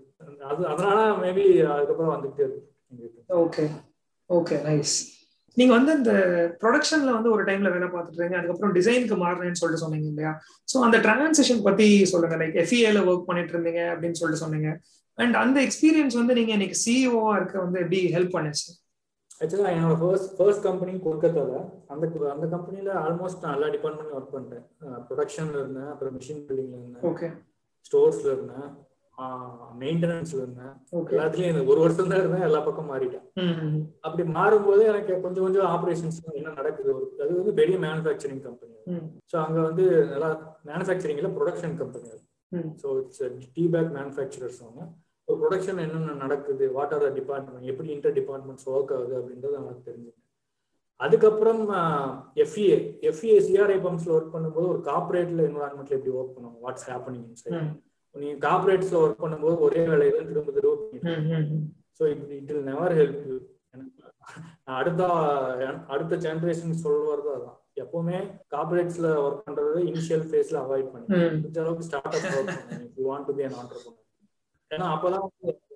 [0.51, 3.64] அது அதனால மேபி அதுக்கப்புறம் வந்துகிட்டே இருக்கு ஓகே
[4.31, 4.95] ஓகே நைஸ்
[5.57, 6.12] நீங்க வந்து இந்த
[6.62, 10.33] ப்ரொடக்ஷன்ல வந்து ஒரு டைம்ல வேலை பார்த்துட்டு இருக்கீங்க அதுக்கப்புறம் டிசைனுக்கு மாறினேன்னு சொல்லிட்டு சொன்னீங்க இல்லையா?
[10.69, 12.37] ஸோ அந்த டிரான்சிஷன் பத்தி சொல்லுங்க.
[12.43, 14.71] லைக் எஃப்இஏல ஒர்க் பண்ணிட்டு இருந்தீங்க அப்படின்னு சொல்லிட்டு சொன்னீங்க.
[15.18, 18.66] அண்ட் அந்த எக்ஸ்பீரியன்ஸ் வந்து நீங்க இன்னைக்கு சிஇஓவா இருக்க வந்து எப்படி ஹெல்ப் பண்ணுச்சு?
[19.40, 21.53] ஆக்சுவலா என்னோட ஃபர்ஸ்ட் ஃபர்ஸ்ட் கம்பெனி கொல்கத்தால.
[21.92, 24.64] அந்த அந்த கம்பெனில ஆல்மோஸ்ட் நான் எல்லா டிபார்ட்மெண்ட்லையும் ஒர்க் பண்ணிட்டேன்.
[25.09, 27.05] ப்ரொடக்ஷன்ல இருந்தேன் அப்புறம் மிஷின் பில்டிங்ல இருந்தேன்.
[27.11, 27.29] ஓகே
[27.88, 28.68] ஸ்டோர்ஸ்ல இருந்தேன்.
[29.81, 30.72] மெயின்டெனன்ஸ்ல இருந்தேன்.
[31.14, 32.46] எல்லாத்துலயும் இந்த ஒரு வருஷம் தான் இருந்தேன்.
[32.48, 33.24] எல்லா பக்கம் மாறிட்டேன்.
[33.42, 36.90] ம் அப்படி மாறும்போது எனக்கு கொஞ்சம் கொஞ்சம் ஆப்ரேஷன்ஸ் என்ன நடக்குது?
[36.96, 38.74] ஒரு அது வந்து பெரிய மேனுஃபேக்சரிங் கம்பெனி
[39.33, 40.31] ஸோ அங்க வந்து நல்லா
[40.70, 42.11] மேனுஃபேக்சரிங்ல production company
[42.83, 43.22] so it's
[43.57, 44.83] tea bag manufacturers அவங்க.
[45.29, 46.65] ஒரு ப்ரொடக்ஷன் என்னென்ன நடக்குது?
[46.75, 50.19] வாட் ஆர் த டிபார்ட்மெண்ட் எப்படி இன்டர் டிபார்ட்மெண்ட்ஸ் ஒர்க் ஆகுது அப்படின்றது எனக்கு தெரிஞ்சுது.
[51.01, 51.63] அதுக்கப்புறம்
[52.43, 52.77] எஃப்இஏ
[53.09, 57.73] எஃப்இஏ சிஆர்ஐ பம்ப்ஸ்ல ஒர்க் பண்ணும்போது ஒரு கார்பரேட்ல என்வரான்மெண்ட்ல எப்படி ஒர்க் பண்ணுவோம் வாட்ஸ் ஹேப்பனிங் ம்.
[58.15, 61.65] நீங்க கார்பரேட்ஸ்ல ஒர்க் பண்ணும்போது ஒரே வேலையை தான் திரும்ப திரும்ப
[61.99, 63.37] so it it will never help you
[64.75, 65.03] அடுத்த
[65.89, 67.59] அடுத்த ஜென்ரேஷன் சொல்றது அதான்.
[67.83, 68.19] எப்பவுமே
[68.53, 71.07] கார்பரேட்ஸ்ல ஒர்க் பண்றது இனிஷியல் ஃபேஸ்ல அவாய்ட் பண்ணி.
[71.35, 74.01] முடிஞ்ச அளவுக்கு ஸ்டார்ட் அப் ஒர்க் பண்ணுங்க you want to be an entrepreneur
[74.75, 75.25] ஏன்னா அப்பதான்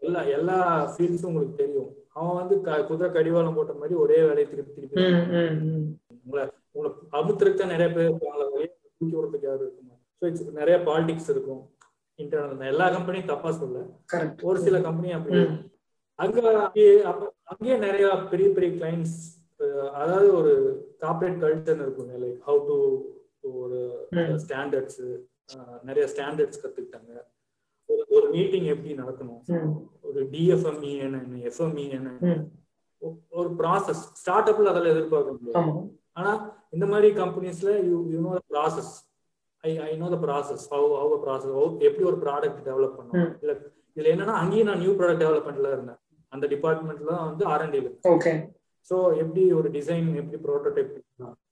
[0.07, 0.57] எல்லா எல்லா
[0.93, 1.91] ஃபீல்ட்ஸும் உங்களுக்கு தெரியும்.
[2.19, 2.55] அவன் வந்து
[2.91, 4.97] குதிரை கடிவாளம் போட்ட மாதிரி ஒரே வேலையை திருப்பி திருப்பி
[6.25, 8.67] உங்களை உங்களை அமுத்துறதுக்கு தான் நிறைய பேர் இருப்பாங்களே
[8.99, 11.63] தூக்கி விடுறதுக்கு யாரும் இருக்குமா ஸோ இட்ஸ் நிறைய பாலிடிக்ஸ் இருக்கும்.
[12.19, 13.83] இன்டர்னல் எல்லா கம்பெனியும் தப்பா சொல்ல
[14.51, 15.41] ஒரு சில கம்பெனி அப்படி
[16.19, 16.39] அங்க
[17.53, 19.19] அங்கேயே நிறைய பெரிய பெரிய கிளைண்ட்ஸ்
[20.01, 20.53] அதாவது ஒரு
[21.03, 22.11] கார்பரேட் கல்ச்சர் இருக்கும்.
[22.25, 22.77] லைக் ஹவு டு
[23.63, 23.81] ஒரு.
[24.45, 25.01] ஸ்டாண்டர்ட்ஸ்
[25.89, 27.13] நிறைய ஸ்டாண்டர்ட்ஸ் கத்துக்கிட்டாங்க.
[28.11, 29.41] ஒரு மீட்டிங் எப்படி நடக்கணும்?
[30.09, 31.19] ஒரு டிஎஃப்எம்இ என்ன
[31.51, 32.11] எஃப்எம்இ என்ன?
[33.33, 35.59] ஒரு ப்ராசஸ் ஸ்டார்ட் அப்ல அதெல்லாம் எதிர்பார்க்க முடியாது
[36.17, 36.33] ஆனா
[36.73, 38.93] இந்த மாதிரி கம்பெனிஸ்ல you you know process
[39.65, 41.55] I I know the process how how process
[41.89, 43.15] எப்படி ஒரு ப்ராடக்ட் டெவலப் பண்ணணும்?
[43.43, 43.53] இல்ல
[43.97, 46.01] இதுல என்னன்னா அங்கேயும் நான் நியூ ப்ராடக்ட் டெவலப்மெண்ட்ல இருந்தேன்.
[46.33, 48.33] அந்த டிபார்ட்மெண்ட்ல தான் வந்து ஆர்என்டில ஓகே
[48.91, 50.93] ஸோ எப்படி ஒரு டிசைன் எப்படி ப்ரோட்டோடைப்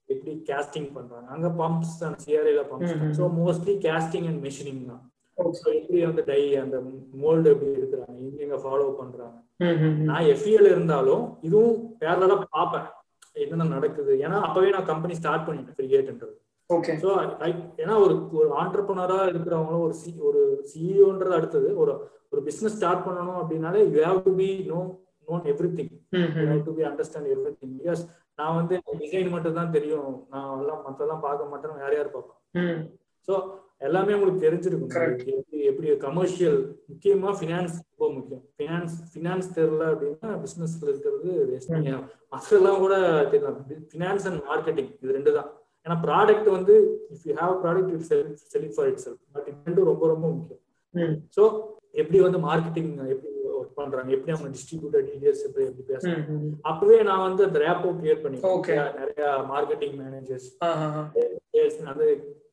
[0.09, 1.27] எப்படி கேஸ்டிங் பண்றாங்க?
[1.27, 5.01] அங்க பம்ப்ஸ் தான் சிஆர்ஏல pumps so mostly casting and machining தான்.
[5.79, 6.77] எப்படி வந்து டை அந்த
[7.21, 9.37] மோல்டு எப்படி எடுக்கிறாங்க எங்க ஃபாலோ பண்றாங்க.
[10.09, 12.87] நான் எஃப்இஎல் இருந்தாலும் இதுவும் பேரலா பார்ப்பேன்.
[13.43, 14.13] என்னென்ன நடக்குது?
[14.25, 16.35] ஏன்னா அப்பவே நான் கம்பெனி ஸ்டார்ட் பண்ணிட்டேன்
[17.03, 17.09] ஸோ
[17.81, 21.69] ஏன்னா ஒரு ஒரு ஆண்டர்பனரா இருக்கிறவங்களும் ஒரு சி ஒரு சிஇஓன்றது அடுத்தது.
[21.81, 21.93] ஒரு
[22.31, 24.79] ஒரு பிசினஸ் ஸ்டார்ட் பண்ணணும் அப்படின்னாலே you have to be know
[25.27, 25.45] known
[25.77, 25.93] everything
[26.65, 27.29] to be understand
[27.61, 28.01] everything because
[28.39, 30.11] நான் வந்து டிசைன் மட்டும் தான் தெரியும்.
[30.33, 32.83] நான் எல்லாம் மற்றெல்லாம் பார்க்க மாட்டேன் யார் யார் பார்ப்பேன்
[33.27, 33.33] ஸோ
[33.81, 34.93] எல்லாமே உங்களுக்கு தெரிஞ்சிருக்கும்.
[35.39, 36.57] எப்படி எப்படி கமர்ஷியல்
[36.91, 38.43] முக்கியமா ஃபினான்ஸ் ரொம்ப முக்கியம்.
[38.57, 41.29] ஃபினான்ஸ் ஃபினான்ஸ் தெரியல அப்படின்னா பிசினஸ்ல இருக்கிறது
[42.33, 42.95] மற்றெல்லாம் கூட
[43.31, 43.59] தெரியலாம்
[43.91, 45.49] ஃபினான்ஸ் அண்ட் மார்க்கெட்டிங் இது ரெண்டு தான்.
[45.85, 46.75] ஏன்னா ப்ராடக்ட் வந்து
[47.13, 50.25] if you have product you sell selling for it sell but இது ரெண்டும் ரொம்ப ரொம்ப
[50.35, 50.61] முக்கியம்.
[51.37, 51.43] ஸோ
[52.01, 56.41] எப்படி வந்து மார்க்கெட்டிங் எப்படி ஒர்க் பண்றாங்க எப்படி அவங்க டிஸ்ட்ரிபியூட்டர் டீடைல்ஸ் எப்படி எப்படி பேசுறாங்க.
[56.71, 58.39] அப்பவே நான் வந்து அந்த ரேப்போ கிரியேட் பண்ணி
[59.01, 60.49] நிறைய மார்க்கெட்டிங் மேனேஜர்ஸ்
[61.93, 62.05] அது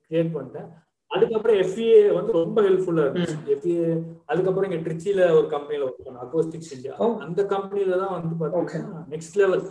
[0.06, 0.70] கிரியேட் பண்ணிட்டேன்.
[1.14, 3.36] அதுக்கப்புறம் எஃப்இஏ வந்து ரொம்ப ஹெல்ப்ஃபுல்லா இருந்துச்சு.
[3.54, 3.88] எஃப்இஏ
[4.30, 6.94] அதுக்கப்புறம் இங்க ட்ரிச்சில ஒரு கம்பெனில ஒர்க் பண்ண அகோஸ்டிக்ஸ் இந்தியா
[7.26, 9.64] அந்த கம்பெனில தான் வந்து பாத்தீங்கன்னா நெக்ஸ்ட் லெவல்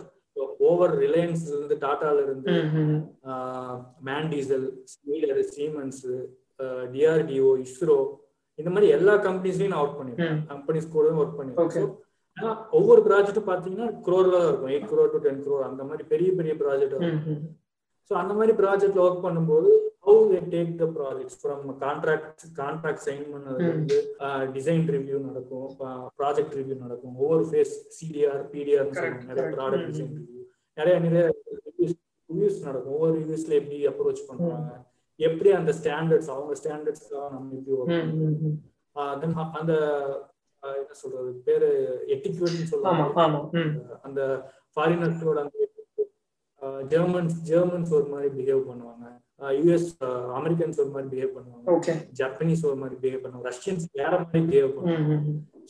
[0.68, 2.52] ஓவர் ரிலையன்ஸ்ல இருந்து டாடால இருந்து
[4.08, 6.02] மேன் டீசல் ஸ்மீலர் சீமன்ஸ்
[6.94, 7.96] டிஆர்டிஓ இஸ்ரோ
[8.58, 10.36] இந்த மாதிரி எல்லா கம்பெனிஸ்லயும் நான் ஒர்க் பண்ணிருக்கேன்.
[10.50, 11.88] கம்பெனிஸ் கூட ஒர்க் பண்ணிருக்கேன்.
[12.78, 14.70] ஒவ்வொரு ப்ராஜெக்ட்டும் பாத்தீங்கன்னா குரோர்ல தான் இருக்கும்.
[14.74, 16.94] Eight crore to ten crore அந்த மாதிரி பெரிய பெரிய ப்ராஜெக்ட்
[18.10, 19.70] ஸோ அந்த மாதிரி ப்ராஜெக்ட்ல ஒர்க் பண்ணும்போது
[20.06, 23.98] how they take the projects from contract contract sign பண்ணதுல இருந்து
[24.56, 25.68] டிசைன் ரிவ்யூ நடக்கும்
[26.20, 27.14] ப்ராஜெக்ட் ரிவ்யூ நடக்கும்.
[27.22, 28.90] ஒவ்வொரு ஃபேஸ் சிடிஆர் பிடிஆர்
[29.30, 30.42] நிறைய ப்ராடக்ட் டிசைன் ரிவ்யூ
[30.78, 31.24] நிறைய நிறைய
[32.30, 32.94] ரிவ்யூஸ் நடக்கும்.
[32.96, 34.72] ஒவ்வொரு ரிவ்யூஸ்ல எப்படி அப்ரோச் பண்றாங்க
[35.20, 39.74] எப்படி அந்த ஸ்டாண்டர்ட்ஸ் அவங்க ஸ்டாண்டர்ட்ஸ்க்காக நம்ம எப்படி ஒர்க் தென் அந்த
[40.62, 41.30] என்ன சொல்றது?
[41.46, 41.68] பேரு
[42.14, 43.02] எட்டிக்யூட்னு சொல்லுவாங்க.
[44.06, 44.20] அந்த
[44.74, 45.58] ஃபாரினர்ஸோட அந்த
[46.92, 49.06] ஜெர்மன்ஸ் ஜெர்மன்ஸ் ஒரு மாதிரி பிஹேவ் பண்ணுவாங்க.
[49.40, 49.88] யூஎஸ்
[50.38, 51.94] அமெரிக்கன்ஸ் ஒரு மாதிரி பிஹேவ் பண்ணுவாங்க.
[52.20, 53.46] ஜப்பனீஸ் ஒரு மாதிரி பிஹேவ் பண்ணுவாங்க.
[53.52, 55.16] ரஷ்யன்ஸ் வேற மாதிரி பிஹேவ் பண்ணுவாங்க.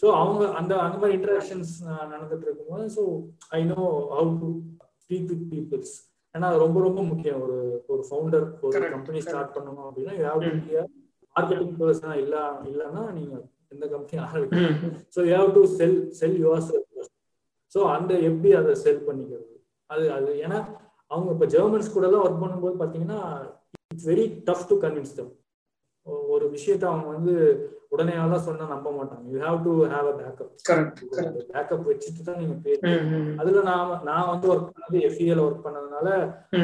[0.01, 1.73] ஸோ அவங்க அந்த அந்த மாதிரி இன்டராக்ஷன்ஸ்
[2.13, 3.03] நடந்துட்டு இருக்கும்போது so
[3.59, 3.81] I know
[4.17, 4.49] how to
[5.05, 5.95] speak with peoples
[6.35, 7.41] ஏன்னா அது ரொம்ப ரொம்ப முக்கியம்.
[7.47, 7.57] ஒரு
[7.93, 10.53] ஒரு ஃபவுண்டர் ஒரு கம்பெனி ஸ்டார்ட் பண்ணணும் அப்படின்னா யூ ஹேவ் டு
[11.37, 12.37] மார்க்கெட்டிங் பர்சனா இல்ல
[12.71, 13.35] இல்லைன்னா நீங்க
[13.75, 16.83] எந்த கம்பெனி ஆரம்பிக்கணும் so you have to sell sell your sell
[17.73, 19.47] so அந்த எப்படி அதை செல் பண்ணிக்கிறது?
[19.91, 20.59] அது அது ஏன்னா
[21.11, 23.21] அவங்க இப்போ ஜெர்மன்ஸ் கூட எல்லாம் ஒர்க் பண்ணும்போது பார்த்தீங்கன்னா
[23.91, 25.33] it's very tough to convince them
[26.29, 27.35] ஒரு விஷயத்த அவங்க வந்து
[27.93, 29.25] உடனே எல்லாம் சொன்னா நம்ப மாட்டாங்க.
[29.31, 30.51] You have to have a backup
[31.51, 36.09] backup வச்சுட்டு தான் நீங்க பேசுறீங்க அதுல நான் நான் வந்து ஒர்க் பண்ணது எஃப்இஏல ஒர்க் பண்ணதுனால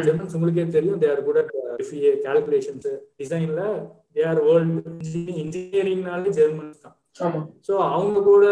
[0.01, 2.89] ஜெர்மன்ஸ் உங்களுக்கே தெரியும் they're good at FEA calculations
[3.21, 3.63] டிசைன்ல
[4.17, 4.83] தேர் வேர்ல்டு
[5.43, 6.97] இன்ஜினியரிங்னாலே ஜெர்மன்ஸ் தான்.
[7.67, 8.45] சோ அவங்க கூட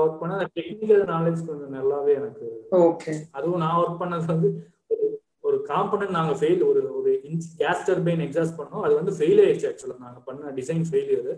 [0.00, 2.46] ஒர்க் பண்ண டெக்னிக்கல் நாலேஜ் கொஞ்சம் நல்லாவே எனக்கு
[2.82, 4.50] ஓகே அதுவும் நான் ஒர்க் பண்ணது வந்து
[5.48, 7.10] ஒரு காம்பனன்ட் நாங்க ஃபெயில் ஒரு ஒரு
[7.60, 8.84] கேஸ் டர்பைன் எக்ஸாஸ்ட் பண்ணோம்.
[8.86, 11.30] அது வந்து ஃபெயில் ஆயிடுச்சு ஆக்சுவலா நாங்க பண்ண டிசைன் ஃபெயிலியர்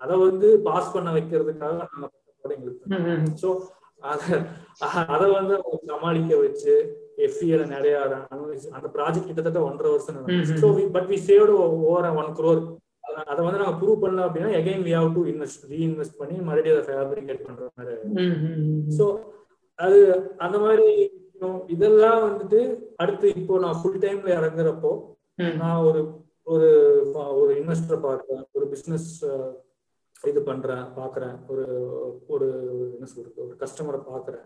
[0.00, 2.10] அதை வந்து பாஸ் பண்ண வைக்கிறதுக்காக நாங்க
[2.56, 3.48] எங்களுக்கு ஸோ
[5.12, 5.54] அத வந்து
[5.90, 6.72] சமாளிக்க வச்சு
[7.26, 7.94] எஃப்இல நிறைய
[8.76, 12.62] அந்த ப்ராஜெக்ட் கிட்டத்தட்ட ஒன்றரை வருஷம் so but we saved over one crore
[13.24, 16.86] அதை வந்து நாங்க ப்ரூவ் பண்ணல அப்படின்னா again we have to invest reinvest பண்ணி மறுபடியும் அதை
[16.90, 17.96] ஃபேப்ரிகேட் பண்ற மாதிரி
[18.98, 19.06] ஸோ
[19.78, 19.98] அது
[20.38, 20.88] அந்த மாதிரி
[21.68, 22.60] இதெல்லாம் வந்துட்டு
[22.96, 24.92] அடுத்து இப்போ நான் ஃபுல் டைம்ல இறங்குறப்போ
[25.58, 26.00] நான் ஒரு
[26.46, 26.68] ஒரு
[27.38, 29.08] ஒரு இன்வெஸ்டர் பார்க்குறேன் ஒரு பிசினஸ்
[30.24, 31.64] இது பண்றேன் பாக்குறேன் ஒரு
[32.28, 32.46] ஒரு
[32.94, 34.44] என்ன சொல்றது ஒரு கஸ்டமரை பாக்குறேன்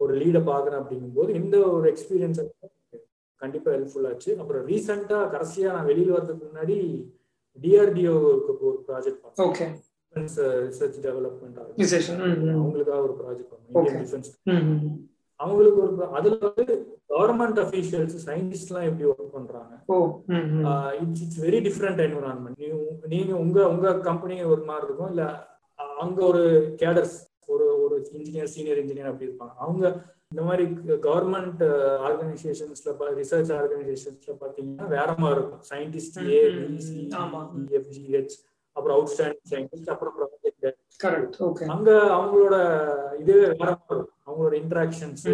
[0.00, 2.40] ஒரு லீட பாக்குறேன் அப்படிங்கும்போது இந்த ஒரு எக்ஸ்பீரியன்ஸ்
[3.42, 4.30] கண்டிப்பா ஹெல்ப்ஃபுல் ஆச்சு.
[4.40, 6.76] அப்புறம் ரீசெண்டா கடைசியா நான் வெளியில வர்றதுக்கு முன்னாடி
[7.58, 8.12] டிஆர்டிஓ
[8.62, 9.66] ஒரு ப்ராஜெக்ட் ஓகே
[10.12, 11.58] ரிசர்ச் டெவலப்மெண்ட்
[12.56, 14.30] அவங்களுக்காக ஒரு ப்ராஜெக்ட் இந்தியன் டிஃபென்ஸ்
[15.40, 16.74] அவங்களுக்கு ஒரு அதுல வந்து
[17.12, 19.72] கவர்மெண்ட் அபிஷியல்ஸ் சயின்டிஸ்ட் எல்லாம் எப்படி ஒர்க் பண்றாங்க?
[21.02, 22.60] It's it's very different environment
[23.14, 25.24] நீங்க உங்க உங்க கம்பெனி ஒரு மாதிரி இருக்கும் இல்ல
[26.04, 26.42] அங்க ஒரு
[26.82, 27.16] கேடர்ஸ்
[27.52, 29.54] ஒரு ஒரு இன்ஜினியர் சீனியர் இன்ஜினியர் அப்படி இருப்பாங்க.
[29.64, 29.84] அவங்க
[30.32, 30.64] இந்த மாதிரி
[31.06, 31.62] கவர்மெண்ட்
[32.08, 35.64] ஆர்கனைசேஷன்ஸ்ல ரிசர்ச் ஆர்கனைசேஷன்ஸ்ல பாத்தீங்கன்னா வேற மாதிரி இருக்கும்.
[35.72, 36.40] சயின்டிஸ்ட் ஏ
[36.76, 36.96] பிசி
[37.80, 38.36] எஃப்ஜிஹெச்
[38.76, 40.14] அப்புறம் அவுட் ஸ்டாண்டிங் சயின்டிஸ்ட் அப்புறம்
[41.00, 42.56] ப்ரொஃபசர் அங்க அவங்களோட
[43.18, 43.70] இதுவே வேற
[44.26, 45.26] அவங்களோட இன்ட்ராக்ஷன்ஸ்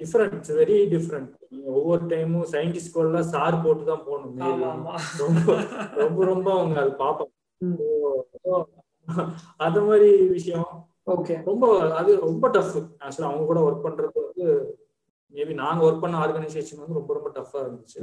[0.00, 1.32] டிஃபரெண்ட் வெரி டிஃப்ரெண்ட்
[1.72, 4.38] ஒவ்வொரு டைமும் சயின்டிஸ்ட் கூட சார் போட்டு தான் போகணும்
[5.18, 5.56] ரொம்ப
[5.96, 7.32] ரொம்ப ரொம்ப அவங்க அது பார்ப்பாங்க.
[9.56, 10.68] அந்த மாதிரி விஷயம்.
[11.06, 14.46] ஓகே ரொம்ப அது ரொம்ப டஃப் ஆக்சுவலா அவங்க கூட ஒர்க் பண்றது வந்து
[15.34, 17.98] மேபி நாங்க ஒர்க் பண்ண ஆர்கனைசேஷன் வந்து ரொம்ப ரொம்ப டஃபா இருந்துச்சு.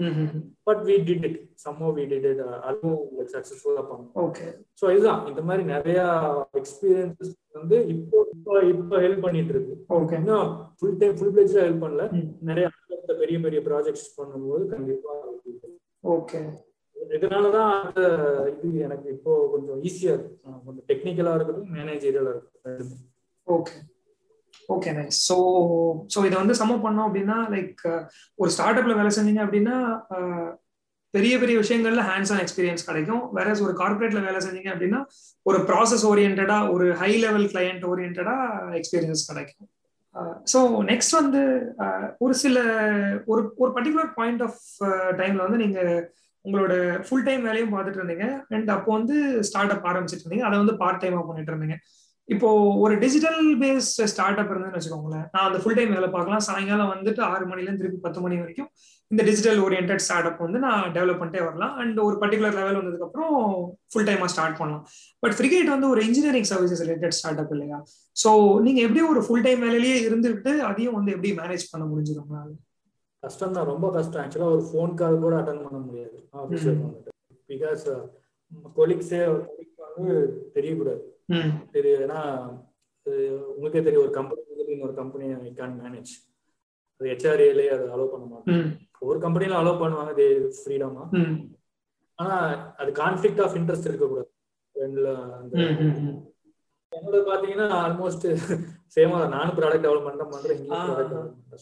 [0.68, 4.12] But we did it சம்மோ we did it அதுவும் லைக் சக்சஸ்ஃபுல்லா பண்ணோம்.
[4.26, 4.48] ஓகே
[4.82, 5.22] ஸோ இதுதான்.
[5.32, 6.02] இந்த மாதிரி நிறைய
[6.62, 9.76] எக்ஸ்பீரியன்சஸ் வந்து இப்போ இப்போ இப்போ ஹெல்ப் பண்ணிட்டு இருக்கு.
[10.00, 12.06] ஓகே இன்னும் ஃபுல் டைம் ஃபுல் பிளேஜ்ல ஹெல்ப் பண்ணல.
[12.52, 12.68] நிறைய
[13.24, 15.14] பெரிய பெரிய ப்ராஜெக்ட்ஸ் பண்ணும்போது கண்டிப்பா
[16.18, 16.40] ஓகே
[17.16, 18.02] இதனாலதான் அந்த
[18.52, 20.36] இது எனக்கு இப்போ கொஞ்சம் ஈஸியா இருக்கு
[20.68, 23.02] கொஞ்சம் டெக்னிக்கலா இருக்கட்டும் மேனேஜரியலா இருக்கட்டும்.
[23.48, 23.76] Okay
[24.70, 25.38] okay nice so
[26.14, 28.02] so இதை வந்து சமம் பண்ணோம் அப்படின்னா லைக் uh,
[28.40, 29.78] ஒரு ஸ்டார்ட் அப்ல வேலை செஞ்சீங்க அப்படின்னா
[30.18, 30.50] uh,
[31.14, 33.24] பெரிய பெரிய விஷயங்கள்ல ஹேண்ட்ஸ் ஆன் எக்ஸ்பீரியன்ஸ் கிடைக்கும்.
[33.38, 35.00] வேற ஒரு கார்பரேட்ல வேலை செஞ்சீங்க அப்படின்னா
[35.46, 38.38] ஒரு ப்ராசஸ் ஓரியன்டா ஒரு ஹை லெவல் கிளையண்ட் ஓரியன்டா
[38.80, 39.68] எக்ஸ்பீரியன்ஸ் கிடைக்கும்.
[40.16, 40.60] Uh, ஸோ
[40.92, 41.44] நெக்ஸ்ட் வந்து
[42.18, 42.58] ஒரு சில
[43.26, 44.62] ஒரு ஒரு பர்டிகுலர் பாயிண்ட் ஆஃப்
[45.22, 45.80] டைம்ல வந்து நீங்க
[46.46, 46.74] உங்களோட
[47.08, 48.26] ஃபுல் டைம் வேலையும் பார்த்துட்டு இருந்தீங்க.
[48.50, 49.18] அண்ட் அப்போ வந்து
[49.50, 50.48] ஸ்டார்ட் அப் ஆரம்பிச்சிட்டு இருந்தீங்க.
[50.50, 51.78] அதை வந்து பார்ட் டைமா பண்ணிட்டு இருந்தீங்க.
[52.30, 52.50] இப்போ
[52.84, 55.26] ஒரு டிஜிட்டல் பேஸ்ட் ஸ்டார்ட் அப் இருந்துன்னு வச்சுக்கோங்களேன்.
[55.34, 56.44] நான் அந்த ஃபுல் டைம் வேலை பார்க்கலாம்.
[56.48, 58.70] சாயங்காலம் வந்துட்டு ஆறு மணில இருந்து திருப்பி பத்து மணி வரைக்கும்
[59.12, 61.74] இந்த டிஜிட்டல் ஓரியன்ட் ஸ்டார்ட் அப் வந்து நான் டெவலப் பண்ணிட்டே வரலாம்.
[61.82, 63.34] அண்ட் ஒரு பர்டிகுலர் லெவல் வந்ததுக்கு அப்புறம்
[63.94, 64.86] ஃபுல் டைமா ஸ்டார்ட் பண்ணலாம்.
[65.20, 67.80] பட் ஃப்ரிகேட் வந்து ஒரு engineering services related startup இல்லையா?
[68.16, 68.32] ஸோ
[68.68, 72.52] நீங்க எப்படி ஒரு ஃபுல் டைம் வேலையிலேயே இருந்துகிட்டு அதையும் வந்து எப்படி மேனேஜ் பண்ண முடிஞ்சது உங்களால?
[73.24, 74.22] கஷ்டம் தான் ரொம்ப கஷ்டம்.
[74.24, 76.18] ஆக்சுவலா ஒரு ஃபோன் கால் கூட அட்டன் பண்ண முடியாது.
[76.34, 77.12] ஆஃபீஸ்ல வந்துட்டு.
[77.50, 77.86] பிகாஸ்
[78.80, 79.22] கொலிக்ஸே
[79.86, 80.16] வந்து
[80.56, 81.04] தெரியக்கூடாது.
[81.74, 82.20] தெரியும் ஏன்னா
[83.52, 84.42] உங்களுக்கே தெரியும் ஒரு கம்பெனி
[84.76, 86.14] இன்னொரு கம்பெனி ஐ கேன் மேனேஜ்
[87.02, 88.60] அது ஹெச்ஆர்ஏலே அதை அலோவ் பண்ண மாட்டாங்க.
[89.02, 91.04] ஒரு கம்பெனில அலோவ் பண்ணுவாங்க தே ஃப்ரீடமா
[92.20, 92.36] ஆனா
[92.78, 94.30] அது கான்ஃபிளிக் ஆஃப் இன்ட்ரெஸ்ட் இருக்கக்கூடாது.
[94.76, 95.10] ரெண்டுல
[95.40, 95.56] அந்த
[96.92, 98.26] என்னோட பாத்தீங்கன்னா ஆல்மோஸ்ட்
[98.96, 100.62] சேமா நானும் ப்ராடக்ட் டெவலப்மெண்ட் தான் பண்றேன்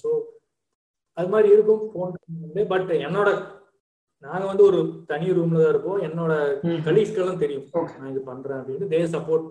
[0.02, 0.10] ஸோ
[1.18, 2.14] அது மாதிரி இருக்கும் ஃபோன்
[2.74, 3.30] பட் என்னோட
[4.24, 4.80] நாங்க வந்து ஒரு
[5.12, 6.00] தனி ரூம்ல தான் இருப்போம்.
[6.08, 6.34] என்னோட
[6.70, 6.82] ம்.
[6.88, 7.66] கலீக்ஸ்க்கெல்லாம் தெரியும்.
[8.00, 8.90] நான் இது பண்றேன் அப்படின்னு.
[8.94, 9.48] They support.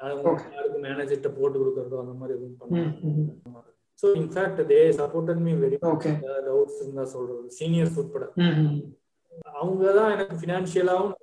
[0.00, 3.64] யாருக்கு மேனேஜர்கிட்ட போட்டு கொடுக்கறதோ அந்த மாதிரி எதுவும் பண்ணுவாங்க
[4.02, 7.46] so in fact they supported me very doubts இருந்தா சொல்றது.
[7.58, 8.24] சீனியர்ஸ் உட்பட.
[9.60, 11.14] அவங்க தான் எனக்கு ஃபினான்ஷியலாவும்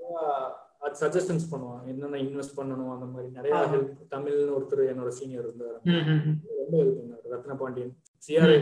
[0.85, 1.83] அது சஜஷன்ஸ் பண்ணுவாங்க.
[1.91, 3.27] என்னென்ன இன்வெஸ்ட் பண்ணணும் அந்த மாதிரி.
[3.37, 3.59] நிறைய.
[3.73, 5.77] ஹெல்ப் தமிழ்னு ஒருத்தர் என்னோட சீனியர் இருந்தார்.
[6.59, 7.23] ரொம்ப ஹெல்ப் பண்ணாரு.
[7.35, 8.57] ரத்ன பாண்டியன் சிஆர்ஐ.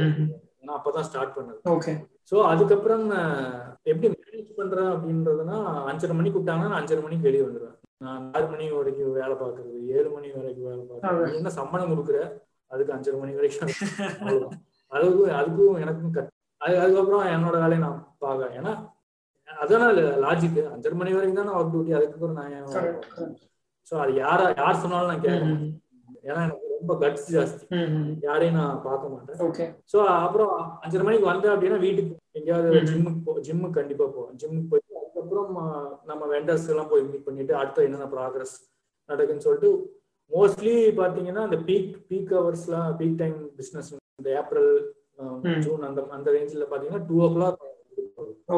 [0.61, 1.95] ஏன்னா அப்பதான் ஸ்டார்ட் பண்ணது.
[2.31, 3.37] ஸோ அதுக்கப்புறம் நான்
[3.83, 5.55] எப்படி மேனேஜ் பண்றேன் அப்படின்றதுனா
[5.89, 10.09] அஞ்சரை மணிக்கு விட்டாங்கன்னா நான் அஞ்சரை மணிக்கு வெளியே வந்துடுவேன் நான் ஆறு மணி வரைக்கும் வேலை பார்க்கறது ஏழு
[10.13, 11.33] மணி வரைக்கும் வேலை பார்க்கறது.
[11.39, 12.19] என்ன சம்பளம் கொடுக்குற?
[12.71, 13.71] அதுக்கு அஞ்சரை மணி வரைக்கும்.
[14.91, 18.55] அதுக்கும் அதுக்கும் எனக்கும் கட் அது அதுக்கப்புறம் என்னோட வேலையை நான் பார்க்கறேன்.
[18.59, 18.73] ஏன்னா
[19.47, 19.85] அதான்
[20.25, 23.29] லாஜிக் அஞ்சரை மணி வரைக்கும் தான் நான் ஒர்க் டியூட்டி அதுக்கப்புறம் நான்
[23.91, 25.71] ஸோ அது யாரா யார் சொன்னாலும் நான் கேட்க ம் மாட்டேன்.
[26.27, 27.63] ஏன்னா எனக்கு ரொம்ப கட்ஸ் ஜாஸ்தி.
[28.27, 29.39] யாரையும் நான் பார்க்க மாட்டேன்.
[29.47, 29.65] ஓகே.
[29.91, 30.53] ஸோ அப்புறம்
[30.83, 32.81] அஞ்சரை மணிக்கு வந்தேன் அப்படின்னா வீட்டுக்கு எங்கேயாவது.
[32.91, 34.37] ஜிம்முக்கு போ ஜிம்முக்கு கண்டிப்பா போவேன்.
[34.41, 35.51] ஜிம்முக்கு போயிட்டு அதுக்கப்புறம்
[36.11, 38.55] நம்ம வெண்டர்ஸ் எல்லாம் போய் மீட் பண்ணிட்டு அடுத்த என்னென்ன ப்ராக்ரஸ்
[39.09, 39.71] நடக்குன்னு சொல்லிட்டு
[40.31, 44.73] மோஸ்ட்லி பாத்தீங்கன்னா இந்த பீக் பீக் ஹவர்ஸ்லாம் பீக் டைம் பிசினஸ் இந்த ஏப்ரல்.
[45.65, 47.59] ஜூன் அந்த அந்த ரேஞ்சில் பாத்தீங்கன்னா டூ ஓ கிளாக்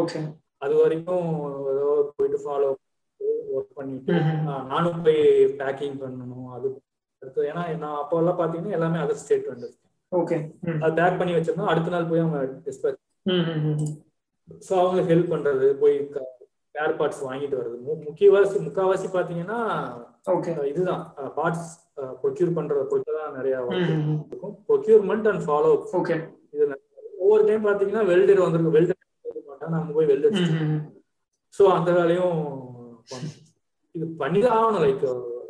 [0.02, 0.20] ஓகே.
[0.64, 1.26] அது வரைக்கும்
[1.72, 2.70] ஏதோ போயிட்டு ஃபாலோ
[3.56, 4.14] ஒர்க் பண்ணிட்டு
[4.72, 5.20] நானும் போய்
[5.60, 6.68] பேக்கிங் பண்ணணும் அது
[7.24, 9.80] அடுத்து ஏன்னா நான் அப்போ எல்லாம் பாத்தீங்கன்னா எல்லாமே அதர் ஸ்டேட் வெண்டர்ஸ்
[10.12, 10.38] ஓகே
[10.84, 13.00] அது பேக் பண்ணி வச்சிருந்தோம் அடுத்த நாள் போய் அவங்க டிஸ்பேச்
[14.68, 15.96] ஸோ அவங்க ஹெல்ப் பண்றது போய்
[16.66, 19.60] ஸ்பேர் பார்ட்ஸ் வாங்கிட்டு வருது முக்கியவாசி முக்காவாசி பாத்தீங்கன்னா
[20.72, 21.02] இதுதான்.
[21.38, 21.70] பார்ட்ஸ்
[22.22, 24.54] ப்ரொக்யூர் பண்றது பொறுத்து தான் நிறைய இருக்கும்.
[24.70, 26.16] ப்ரொக்யூர்மெண்ட் அண்ட் ஃபாலோ ஓகே
[26.54, 26.66] இது.
[27.24, 29.00] ஒவ்வொரு டைம் பாத்தீங்கன்னா வெல்டர் வந்திருக்கு வெல்டர்
[29.50, 30.38] மாட்டேன் நம்ம போய் வெல்டர்
[31.54, 32.40] ஸோ அந்த வேலையும்.
[33.96, 35.04] இது பண்ணிதான் ஆகணும் லைக்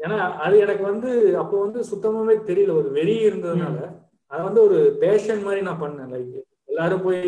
[0.03, 1.09] ஏன்னா அது எனக்கு வந்து
[1.41, 2.73] அப்போ வந்து சுத்தமாவே தெரியல.
[2.79, 3.77] ஒரு வெறி இருந்ததுனால
[4.31, 6.11] அதை வந்து ஒரு பேஷன் மாதிரி நான் பண்ணேன்.
[6.13, 6.37] லைக்
[6.71, 7.23] எல்லாரும் போய்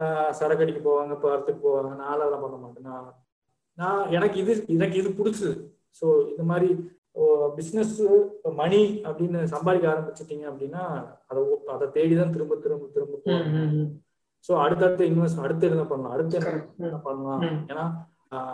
[0.00, 1.90] ஆஹ், சரக்கு அடிக்க போவாங்க படத்துக்கு போவாங்க.
[1.96, 2.86] நான் அதெல்லாம் பண்ண மாட்டேன்.
[2.88, 3.08] நான்
[3.78, 5.52] நான் எனக்கு இது எனக்கு இது பிடிச்சது.
[5.98, 6.70] ஸோ இந்த மாதிரி
[7.56, 7.94] பிஸ்னஸ்
[8.58, 10.82] மணி அப்படின்னு சம்பாதிக்க ஆரம்பிச்சிட்டீங்க அப்படின்னா
[11.30, 11.40] அதை
[11.74, 13.88] அதை தேடி தான் திரும்ப திரும்ப திரும்ப போகணும்.
[14.44, 16.14] ஸோ அடுத்தடுத்து இன்வெஸ்ட் அடுத்து என்ன பண்ணலாம்?
[16.14, 16.38] அடுத்து
[16.82, 17.42] என்ன பண்ணலாம்.
[17.70, 17.84] ஏன்னா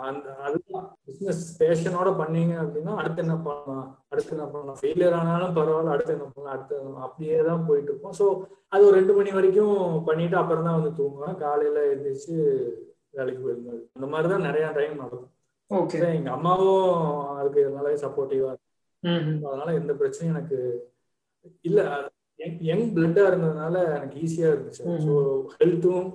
[0.07, 0.85] அந்த அதுதான்.
[1.07, 3.89] பிசினஸ் பேஷனோட பண்ணீங்க அப்படின்னா அடுத்து என்ன பண்ணலாம்?
[4.11, 4.77] அடுத்து என்ன பண்ணலாம்?
[4.79, 6.53] ஃபெயிலியர் ஆனாலும் பரவாயில்ல அடுத்து என்ன பண்ணலாம்?
[6.55, 6.77] அடுத்து?
[7.07, 8.27] அப்படியே தான் போயிட்டு இருக்கும் ஸோ
[8.73, 9.75] அது ஒரு ரெண்டு மணி வரைக்கும்
[10.05, 11.37] பண்ணிட்டு அப்புறம் தான் வந்து தூங்குவேன்.
[11.43, 12.35] காலையில எழுந்திரிச்சு
[13.17, 13.81] வேலைக்கு போயிருந்தது.
[13.97, 15.31] அந்த மாதிரி தான் நிறைய டைம் நடக்கும்.
[15.71, 16.83] ஓகே எங்க அம்மாவும்
[17.37, 18.51] அதுக்கு நல்லா சப்போர்ட்டிவா
[19.47, 20.59] அதனால எந்த பிரச்சனையும் எனக்கு
[21.65, 21.79] இல்ல.
[22.69, 24.83] யங் பிளட்டா இருந்ததுனால எனக்கு ஈஸியா இருந்துச்சு.
[25.05, 25.13] ஸோ
[25.59, 26.07] ஹெல்த்தும்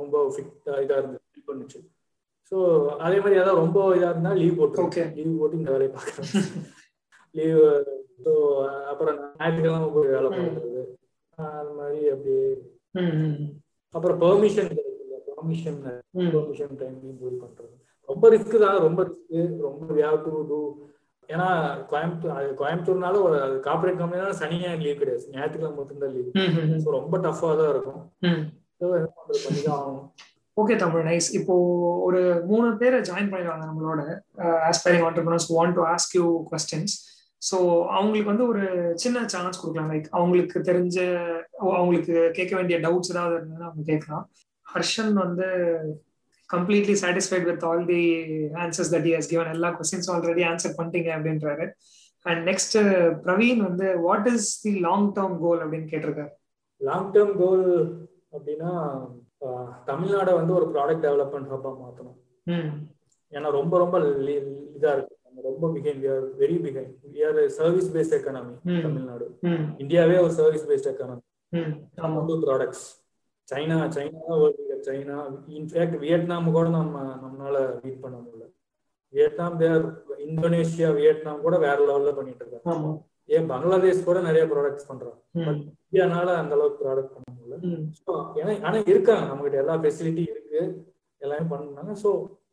[0.00, 1.78] ரொம்ப ஃபிட்டா இதா இருந்து ஃபீல் பண்ணுச்சு
[2.52, 2.58] ஸோ
[2.98, 5.02] அதே மாதிரி ஏதாவது ரொம்ப இதா இருந்தா லீவ் போட்டு.
[5.18, 6.30] லீவ் போட்டு இந்த வேலையை பார்க்குறேன்
[7.34, 7.60] லீவ்
[8.24, 8.32] ஸோ
[8.92, 10.30] அப்புறம் ஞாயிற்றுக்கிழமை போய் வேலை.
[10.30, 10.82] பார்க்கறது.
[11.38, 12.00] அது மாதிரி
[13.00, 13.36] ம்
[13.94, 14.72] அப்புறம் பெர்மிஷன்
[15.28, 15.78] பெர்மிஷன்
[16.34, 17.74] பெர்மிஷன் டைம்லையும் போய் பண்றது.
[18.08, 18.78] ரொம்ப ரிஸ்க் தான்.
[18.78, 20.58] ரொம்ப ரிஸ்க் ரொம்ப வியாவ் டு
[21.28, 21.48] ஏன்னா
[21.90, 23.36] கோயம்புத்தூர் அது கோயம்புத்தூர்னால ஒரு
[23.66, 25.24] கார்பரேட் கம்பெனினால சனி ஞாயிறு லீவ் கிடையாது.
[25.30, 26.30] ஞாயிற்றுக்கிழமை மட்டும்தான் லீவ்
[26.84, 28.00] ஸோ ரொம்ப டஃப்பாக தான் இருக்கும்.
[28.20, 28.42] ம்.
[28.80, 29.40] என்ன பண்றது?
[29.44, 30.06] பண்ணிதான் ஆகணும்.
[30.56, 31.54] ஓகே தமிழ் நைஸ் இப்போ
[32.06, 32.20] ஒரு
[32.50, 34.00] மூணு பேரை ஜாயின் பண்ணிடுவாங்க நம்மளோட
[34.70, 36.94] aspiring entrepreneurs want to ask you questions
[37.42, 37.56] so
[37.96, 38.64] அவங்களுக்கு வந்து ஒரு
[39.02, 39.90] சின்ன சான்ஸ் கொடுக்கலாம்.
[39.92, 40.96] லைக் அவங்களுக்கு தெரிஞ்ச
[41.74, 44.24] அவங்களுக்கு கேட்க வேண்டிய டவுட்ஸ் ஏதாவது இருந்ததுன்னா அவங்க கேட்கலாம்.
[44.66, 45.48] ஹர்ஷன் வந்து
[46.50, 48.02] completely satisfied with all the
[48.64, 51.66] answers that has given எல்லா கொஸ்டின்ஸும் ஆல்ரெடி ஆன்சர் பண்ணிட்டீங்க அப்படின்றாரு.
[52.26, 52.76] அண்ட் நெக்ஸ்ட்
[53.26, 56.32] பிரவீன் வந்து what is the long term goal அப்படின்னு கேட்டிருக்காரு.
[56.80, 57.66] லாங் டேர்ம் கோல்
[58.34, 58.72] அப்படின்னா
[59.88, 62.18] தமிழ்நாடை வந்து ஒரு ப்ராடக்ட் டெவலப்மெண்ட் ஹப்பா மாற்றணும்
[63.32, 63.96] ஏன்னா ரொம்ப ரொம்ப
[64.76, 65.14] இதா இருக்கு.
[65.48, 66.00] ரொம்ப begin
[66.40, 68.54] very begin we are service based economy
[68.86, 69.26] Tamil Nadu.
[69.82, 71.22] இந்தியாவே ஒரு service based economy
[72.46, 72.86] products
[73.48, 74.36] China China
[74.88, 75.16] China.
[75.58, 78.44] In fact Vietnam கூட நம்ம நம்மளால மீட் பண்ண முடியல.
[79.14, 79.86] வியட்நாம் தேர்
[80.26, 82.68] இந்தோனேஷியா வியட்நாம் கூட வேற லெவல்ல பண்ணிட்டு இருக்காங்க.
[83.36, 85.18] ஏன் பங்களாதேஷ் கூட நிறைய ப்ராடக்ட்ஸ் பண்றாங்க
[85.86, 87.56] இந்தியானால அந்த அளவுக்கு ப்ராடக்ட் பண்ண முடியல.
[88.40, 89.24] ஏன்னா ஆனா இருக்காங்க.
[89.30, 90.60] நம்ம கிட்ட எல்லா ஃபெசிலிட்டி இருக்கு.
[91.22, 92.10] எல்லாமே பண்ணாங்க ஸோ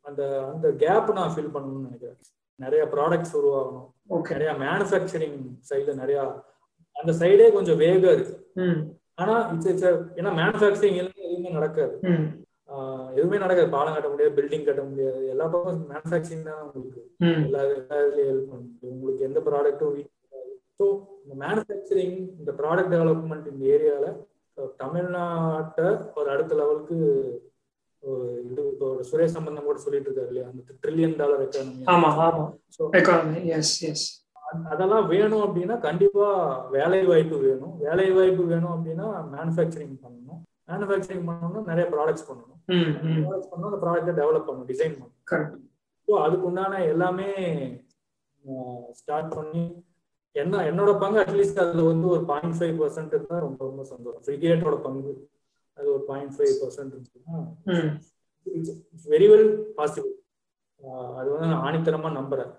[0.09, 0.23] அந்த
[0.53, 2.19] அந்த கேப் நான் ஃபில் பண்ணணும்னு நினைக்கிறேன்.
[2.59, 3.87] நிறைய ப்ராடக்ட்ஸ் உருவாகணும்.
[4.35, 6.19] நிறைய மேனுஃபேக்சரிங் சைட்ல நிறைய
[6.95, 8.35] அந்த சைடே கொஞ்சம் வேகம் இருக்கு.
[9.21, 9.87] ஆனா இட்ஸ் இட்ஸ்
[10.19, 11.95] ஏன்னா மேனுஃபேக்சரிங் எதுவுமே நடக்காது.
[13.17, 13.69] எதுவுமே நடக்காது.
[13.75, 15.21] பாலம் கட்ட முடியாது பில்டிங் கட்ட முடியாது.
[15.33, 17.01] எல்லா பக்கம் மேனுஃபேக்சரிங் தான் உங்களுக்கு.
[17.47, 18.91] எல்லா எல்லா இதுலயும் ஹெல்ப் பண்ணுது.
[18.93, 19.97] உங்களுக்கு எந்த ப்ராடக்ட்டும்
[20.79, 20.85] ஸோ
[21.23, 24.07] இந்த மேனுஃபேக்சரிங் இந்த ப்ராடக்ட் டெவலப்மெண்ட் இந்த ஏரியால
[24.81, 25.87] தமிழ்நாட்டை
[26.19, 26.97] ஒரு அடுத்த லெவலுக்கு
[28.47, 30.47] இது இப்போ சுரேஷ் சம்பந்தம் கூட சொல்லிட்டு இருக்காரு இல்லையா?
[30.51, 31.85] அந்த ட்ரில்லியன் டாலர் எக்கானமி
[34.71, 36.27] அதெல்லாம் வேணும் அப்படின்னா கண்டிப்பா
[36.75, 37.73] வேலை வாய்ப்பு வேணும்.
[37.85, 40.39] வேலை வாய்ப்பு வேணும் அப்படின்னா மேனுஃபேக்சரிங் பண்ணணும்.
[40.69, 42.59] மேனுஃபேக்சரிங் பண்ணணும்னா நிறைய ப்ராடக்ட்ஸ் பண்ணணும்.
[43.23, 45.17] ப்ராடக்ட்ஸ் பண்ணணும் அந்த ப்ராடக்ட்டை டெவலப் பண்ணணும் டிசைன் பண்ணணும்.
[46.07, 47.29] ஸோ அதுக்கு உண்டான எல்லாமே
[48.99, 49.63] ஸ்டார்ட் பண்ணி
[50.41, 54.23] என்ன என்னோட பங்கு அட்லீஸ்ட் அதுல வந்து ஒரு பாயிண்ட் ஃபைவ் பர்சன்ட் இருந்தா ரொம்ப ரொம்ப சந்தோஷம்.
[54.25, 55.11] ஃப்ரிகேட்டோட பங்கு
[55.77, 57.35] அது ஒரு பாயிண்ட் ஃபைவ் பர்சன்ட் இருந்துச்சுன்னா
[59.13, 60.13] வெரி வெல் பாசிபிள்
[61.19, 62.51] அது வந்து நான் ஆணித்தரமா நம்புறேன்.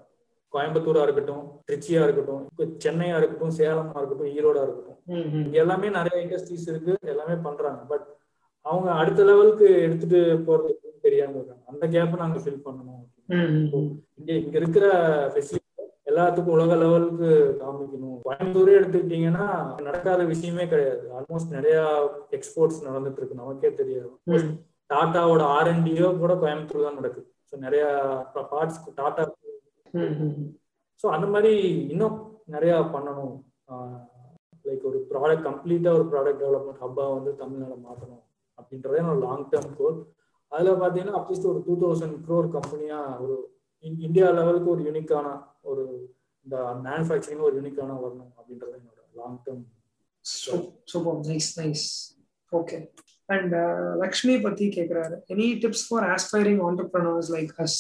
[0.55, 2.45] கோயம்புத்தூரா இருக்கட்டும் திருச்சியா இருக்கட்டும்
[2.85, 4.99] சென்னையா இருக்கட்டும் சேலமா இருக்கட்டும் ஈரோடா இருக்கட்டும்.
[5.61, 7.81] எல்லாமே நிறைய இண்டஸ்ட்ரீஸ் இருக்கு எல்லாமே பண்றாங்க.
[7.93, 8.07] பட்
[8.67, 10.73] அவங்க அடுத்த லெவலுக்கு எடுத்துட்டு போறது
[11.07, 11.65] தெரியாம இருக்காங்க.
[11.73, 13.05] அந்த கேப்பை நாங்க ஃபில் பண்ணணும்.
[14.19, 14.87] இங்க இங்க இருக்கிற
[15.33, 15.68] ஃபெசிலிட்டி
[16.09, 17.31] எல்லாத்துக்கும் உலக லெவலுக்கு
[17.63, 18.19] காமிக்கணும்.
[18.27, 19.47] கோயம்புத்தூரே எடுத்துக்கிட்டீங்கன்னா
[19.87, 21.05] நடக்காத விஷயமே கிடையாது.
[21.17, 21.79] ஆல்மோஸ்ட் நிறைய
[22.37, 23.41] எக்ஸ்போர்ட்ஸ் நடந்துட்டு இருக்கு.
[23.43, 24.11] நமக்கே தெரியாது.
[24.93, 27.29] டாட்டாவோட ஆர்என்டியோ கூட கோயம்புத்தூர் தான் நடக்குது.
[27.51, 27.85] ஸோ நிறைய
[28.53, 29.25] பார்ட்ஸ் டாட்டா
[31.03, 31.53] ஸோ அந்த மாதிரி
[31.93, 32.17] இன்னும்
[32.55, 33.35] நிறைய பண்ணணும்.
[34.69, 38.25] லைக் ஒரு ப்ராடக்ட் கம்ப்ளீட்டா ஒரு ப்ராடக்ட் டெவலப்மெண்ட் ஹப்பா வந்து தமிழ்நாடு மாற்றணும்
[38.59, 39.99] அப்படின்றதே என்னோட லாங் டேர்ம் கோல்
[40.53, 43.37] அதுல பாத்தீங்கன்னா அட்லீஸ்ட் ஒரு டூ தௌசண்ட் க்ரோர் கம்பெனியா ஒரு
[44.05, 45.27] இந்தியா லெவலுக்கு ஒரு யூனிக்கான
[45.61, 45.85] ஒரு
[46.45, 49.65] இந்த மேனுஃபேக்சரிங் ஒரு யூனிக்கான வரணும் அப்படின்றது என்னோட long term
[50.85, 51.87] super nice nice
[52.53, 52.79] okay
[53.27, 53.55] and
[54.03, 55.17] Lakshmi பத்தி கேக்குறாரு.
[55.29, 57.79] Any tips for aspiring entrepreneurs like us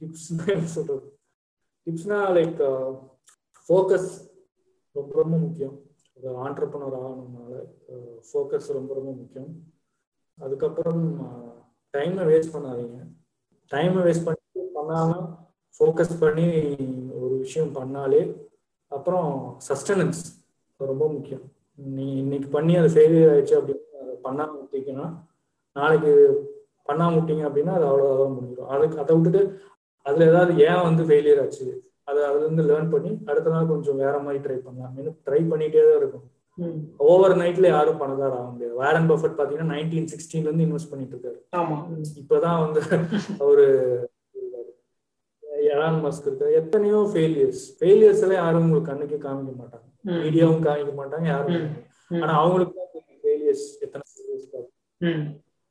[0.00, 1.08] tips சொல்றது?
[1.86, 2.60] டிப்ஸ்னா லைக்
[3.68, 4.10] ஃபோக்கஸ்
[4.92, 5.76] ரொம்ப ரொம்ப முக்கியம்.
[6.14, 7.54] ஒரு ஆண்டர்பனர் ஆகணும்னால
[8.28, 9.50] ஃபோக்கஸ் ரொம்ப ரொம்ப முக்கியம்.
[10.38, 11.02] அதுக்கப்புறம்
[11.94, 12.98] டைமை வேஸ்ட் பண்ணாதீங்க.
[13.72, 15.10] டைமை வேஸ்ட் பண்ணி பண்ணாம
[15.78, 16.48] ஃபோக்கஸ் பண்ணி
[17.22, 18.22] ஒரு விஷயம் பண்ணாலே
[18.92, 19.30] அப்புறம்
[19.68, 20.20] சஸ்டனன்ஸ்
[20.80, 21.44] ரொம்ப முக்கியம்.
[21.96, 25.06] நீ இன்னைக்கு பண்ணி அது ஃபெயிலியர் ஆயிடுச்சு அப்படின்னு அதை பண்ணாம விட்டீங்கன்னா
[25.76, 26.12] நாளைக்கு
[26.88, 28.70] பண்ணாம விட்டீங்க அப்படின்னா அது அவ்வளோதான் முடிஞ்சிடும்.
[28.74, 29.42] அதுக்கு அதை விட்டுட்டு
[30.06, 31.66] அதுல ஏதாவது ஏன் வந்து ஃபெயிலியர் ஆச்சு?
[32.08, 34.92] அதை அதுல இருந்து லேர்ன் பண்ணி அடுத்த நாள் கொஞ்சம் வேற மாதிரி ட்ரை பண்ணலாம்.
[35.00, 36.26] இன்னும் ட்ரை பண்ணிட்டே தான் இருக்கும்.
[37.06, 38.74] ஓவர் நைட்ல யாரும் பணக்கார ஆக முடியாது.
[38.82, 41.38] வேரன் பஃபட் பாத்தீங்கன்னா நைன்டீன் சிக்ஸ்டீன்ல இருந்து இன்வெஸ்ட் பண்ணிட்டு இருக்காரு.
[42.22, 42.80] இப்பதான் வந்து
[43.44, 43.66] அவரு
[45.76, 46.52] எலான் மஸ்க் இருக்காரு.
[46.60, 49.86] எத்தனையோ ஃபெயிலியர்ஸ் ஃபெயிலியர்ஸ் எல்லாம் யாரும் உங்களுக்கு கண்ணுக்கு காமிக்க மாட்டாங்க.
[50.22, 51.68] மீடியாவும் காமிக்க மாட்டாங்க யாரும்
[52.22, 52.74] ஆனா அவங்களுக்கு
[53.24, 54.04] ஃபெயிலியர்ஸ் எத்தனை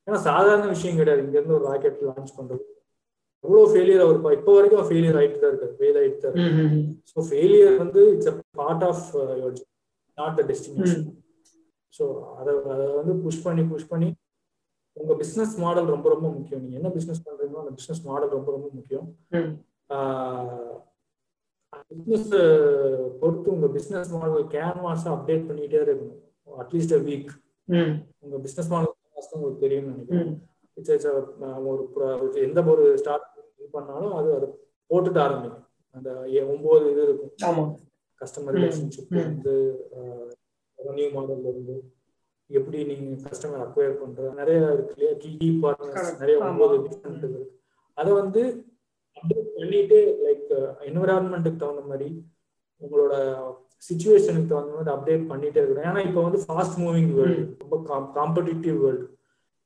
[0.07, 1.21] ஏன்னா சாதாரண விஷயம் கிடையாது.
[1.25, 2.63] இங்க இருந்து ஒரு ராக்கெட் லான்ச் பண்றது.
[3.43, 5.73] எவ்வளவு ஃபெயிலியர் அவர் இப்போ வரைக்கும் ஃபெயிலியர் ஆயிட்டு தான் இருக்காரு.
[5.79, 6.67] ஃபெயில் ஆயிட்டு தான் இருக்கு
[7.11, 9.05] ஸோ ஃபெயிலியர் வந்து it's a part of
[10.17, 11.03] not the destination
[11.93, 12.05] so
[12.39, 14.09] அதை அதை வந்து புஷ் பண்ணி புஷ் பண்ணி
[14.97, 16.61] உங்க பிசினஸ் மாடல் ரொம்ப ரொம்ப முக்கியம்.
[16.63, 19.07] நீங்க என்ன பிசினஸ் பண்றீங்களோ அந்த பிசினஸ் மாடல் ரொம்ப ரொம்ப முக்கியம்.
[21.89, 22.29] பிசினஸ்
[23.21, 26.21] பொறுத்து உங்க பிசினஸ் மாடல் கேன்வாஸ் அப்டேட் பண்ணிட்டே இருக்கணும்.
[26.61, 27.31] அட்லீஸ்ட் அ வீக்
[28.23, 28.93] உங்க பிசினஸ் மாடல்
[29.35, 30.33] உங்களுக்கு தெரியும்னு நினைக்கிறேன்.
[31.71, 33.27] ஒரு எந்த ஒரு ஸ்டார்ட்
[33.57, 34.47] இது பண்ணாலும் அது அதை
[34.89, 35.65] போட்டுட்டு ஆரம்பிக்கும்.
[35.95, 36.09] அந்த
[36.53, 37.71] ஒன்பது இது இருக்கும்.
[38.21, 39.55] கஸ்டமர் ரிலேஷன்ஷிப் வந்து
[40.79, 41.75] ரெவன்யூ மாடல்ல இருந்து
[42.49, 45.13] எப்படி நீங்க கஸ்டமர் அக்வயர் பண்றது நிறைய இருக்கு இல்லையா?
[45.21, 47.43] கீ பார்ட்னர்ஸ் நிறைய ஒன்பது டிஃப்ரெண்ட் இருக்கு.
[47.97, 48.41] அதை வந்து
[49.17, 50.49] அப்டேட் பண்ணிட்டு லைக்
[50.89, 52.09] என்விரான்மெண்ட்டுக்கு தகுந்த மாதிரி
[52.81, 53.13] உங்களோட
[53.87, 55.87] சுச்சுவேஷனுக்கு தகுந்த மாதிரி அப்டேட் பண்ணிட்டே இருக்கணும்.
[55.89, 57.75] ஏன்னா இப்போ வந்து ஃபாஸ்ட் மூவிங் வேர்ல்டு ரொம்ப
[58.17, 59.05] காம்படிட்டிவ் வேர்ல்டு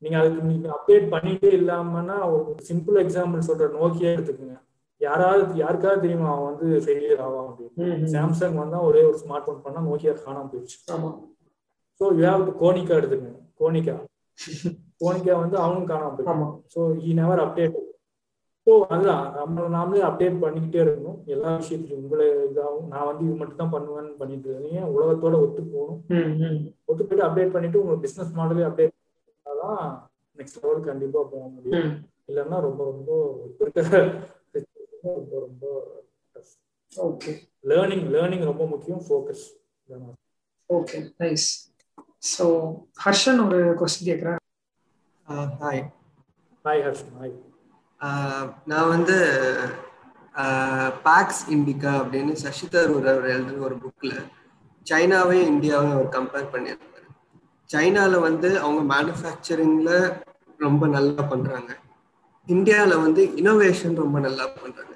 [0.02, 4.58] நீங்க அதுக்கு நீங்க அப்டேட் பண்ணிட்டே இல்லாமன்னா ஒரு சிம்பிள் எக்ஸாம்பிள் சொல்ற நோக்கியா எடுத்துக்கோங்க.
[5.02, 6.30] யாராவது யாருக்காவது தெரியுமா?
[6.32, 7.88] அவன் வந்து ஃபெயிலியர் ஆவான் அப்படின்னு.
[8.14, 10.78] சாம்சங் வந்தா ஒரே ஒரு ஸ்மார்ட் போன் பண்ணா நோக்கியா காணாம போயிடுச்சு.
[12.02, 13.40] ஸோ யூ ஹேவ் கோனிக்கா எடுத்துக்கோங்க.
[13.62, 13.96] கோனிக்கா
[15.02, 16.48] கோனிக்கா வந்து அவனும் காணாம போயிடுச்சு.
[16.74, 17.78] So he never update
[18.70, 21.20] so அதுதான் நம்ம நாமளே அப்டேட் பண்ணிக்கிட்டே இருக்கணும்.
[21.34, 26.02] எல்லா விஷயத்துலையும் உங்களை இதாகும் நான் வந்து இது மட்டும் தான் பண்ணுவேன்னு பண்ணிட்டு இருக்கீங்க உலகத்தோட ஒத்து போகணும்?
[26.90, 28.94] ஒத்து போயிட்டு அப்டேட் பண்ணிட்டு உங்க பிசினஸ் மாடலே அப்டேட்
[29.46, 29.82] பண்ணாதான்
[30.40, 31.90] நெக்ஸ்ட் லெவல் கண்டிப்பா போக முடியும்.
[32.30, 33.10] இல்லைன்னா ரொம்ப ரொம்ப
[35.08, 35.66] ரொம்ப ரொம்ப
[37.08, 37.34] ஓகே
[37.72, 39.04] லேர்னிங் லேர்னிங் ரொம்ப முக்கியம்.
[39.08, 39.46] Focus
[40.70, 41.50] okay nice
[42.36, 42.46] so
[43.06, 44.40] Harshan ஒரு கொஸ்டின் கேட்குறேன்
[45.66, 45.84] ஹாய்
[46.66, 47.36] ஹாய் ஹர்ஷன் ஹாய்
[48.70, 49.16] நான் வந்து
[51.06, 54.18] பாக்ஸ் இண்டிகா அப்படின்னு சசி தரூர் அவர் எழுதுன ஒரு புக்கில்
[54.88, 57.08] சைனாவையும் இந்தியாவையும் அவர் கம்பேர் பண்ணியிருப்பாரு.
[57.70, 59.98] சைனாவில் வந்து அவங்க மேனுஃபேக்சரிங்கில்
[60.66, 61.72] ரொம்ப நல்லா பண்ணுறாங்க
[62.48, 64.96] இந்தியாவில் வந்து இனோவேஷன் ரொம்ப நல்லா பண்ணுறாங்க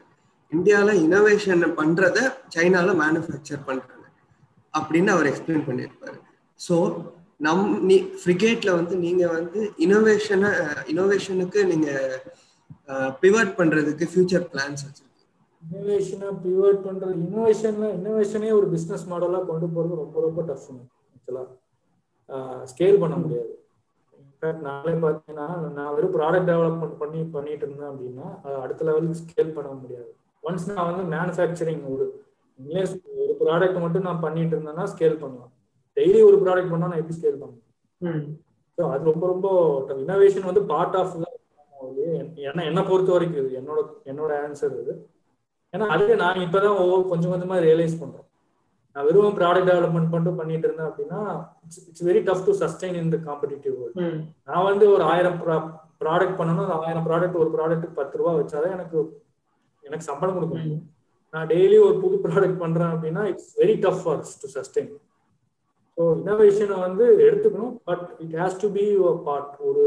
[0.51, 2.19] இந்தியாவில் இனோவேஷன் பண்ணுறத
[2.55, 4.07] சைனாவில் மேனுஃபேக்சர் பண்ணுறாங்க
[4.73, 6.17] அப்படின்னு அவர் எக்ஸ்பிளைன் பண்ணியிருப்பாரு.
[6.59, 6.75] ஸோ
[7.45, 10.51] நம் நீ ஃப்ரிகேட்டில் வந்து நீங்கள் வந்து இனோவேஷனை
[10.93, 12.17] இனோவேஷனுக்கு நீங்கள்
[13.23, 15.11] பிவட் பண்ணுறதுக்கு ஃபியூச்சர் பிளான்ஸ் வச்சுருக்கீங்க
[15.63, 20.67] இனோவேஷனை பிவட் பண்ணுறது இனோவேஷன்ல இனோவேஷனே ஒரு பிஸ்னஸ் மாடலாக கொண்டு போகிறது ரொம்ப ரொம்ப டஃப்
[21.13, 21.49] ஆக்சுவலாக
[22.71, 23.51] ஸ்கேல் பண்ண முடியாது.
[24.19, 28.27] இன்ஃபேக்ட் நாளே பார்த்தீங்கன்னா நான் வெறும் ப்ராடக்ட் டெவலப்மெண்ட் பண்ணி பண்ணிட்டு இருந்தேன் அப்படின்னா
[28.63, 30.09] அடுத்த லெவலுக்கு ஸ்கேல் பண்ண முடியாது.
[30.43, 32.05] ஒன்ஸ் நான் வந்து மேனுஃபேக்சரிங் ஒரு
[32.59, 35.51] இங்கிலீஷ் ஒரு ப்ராடக்ட் மட்டும் நான் பண்ணிட்டு இருந்தேன்னா ஸ்கேல் பண்ணலாம்.
[35.97, 38.23] டெய்லி ஒரு ப்ராடக்ட் பண்ணா நான் எப்படி ஸ்கேல் பண்ணுவேன்
[38.77, 39.47] ஸோ அது ரொம்ப ரொம்ப
[40.05, 41.15] இனோவேஷன் வந்து பார்ட் ஆஃப்
[42.49, 43.79] ஏன்னா என்னை பொறுத்த வரைக்கும் இது என்னோட
[44.11, 44.93] என்னோட ஆன்சர் இது.
[45.73, 48.27] ஏன்னா அதுவே நான் இப்பதான் ஒவ்வொரு கொஞ்சம் கொஞ்சமா ரியலைஸ் பண்றோம்.
[48.95, 51.21] நான் வெறும் ப்ராடக்ட் டெவலப்மெண்ட் மட்டும் பண்ணிட்டு இருந்தேன் அப்படின்னா
[51.89, 54.07] it's very tough to sustain in the competitive world
[54.49, 55.39] நான் வந்து ஒரு ஆயிரம்
[56.01, 56.65] ப்ராடக்ட் பண்ணணும்.
[56.65, 58.99] அந்த ஆயிரம் ப்ராடக்ட் ஒரு ப்ராடக்ட்டுக்கு பத்து ரூபா வச்சாதான் எனக்கு
[59.83, 60.83] எனக்கு சம்பளம் கொடுக்க முடியும்.
[61.33, 64.91] நான் டெய்லி ஒரு புது ப்ராடக்ட் பண்றேன் அப்படின்னா it's very tough for to sustain
[65.97, 67.73] so இனோவேஷனை வந்து எடுத்துக்கணும்.
[67.89, 68.85] But it has to be
[69.27, 69.83] part ஒரு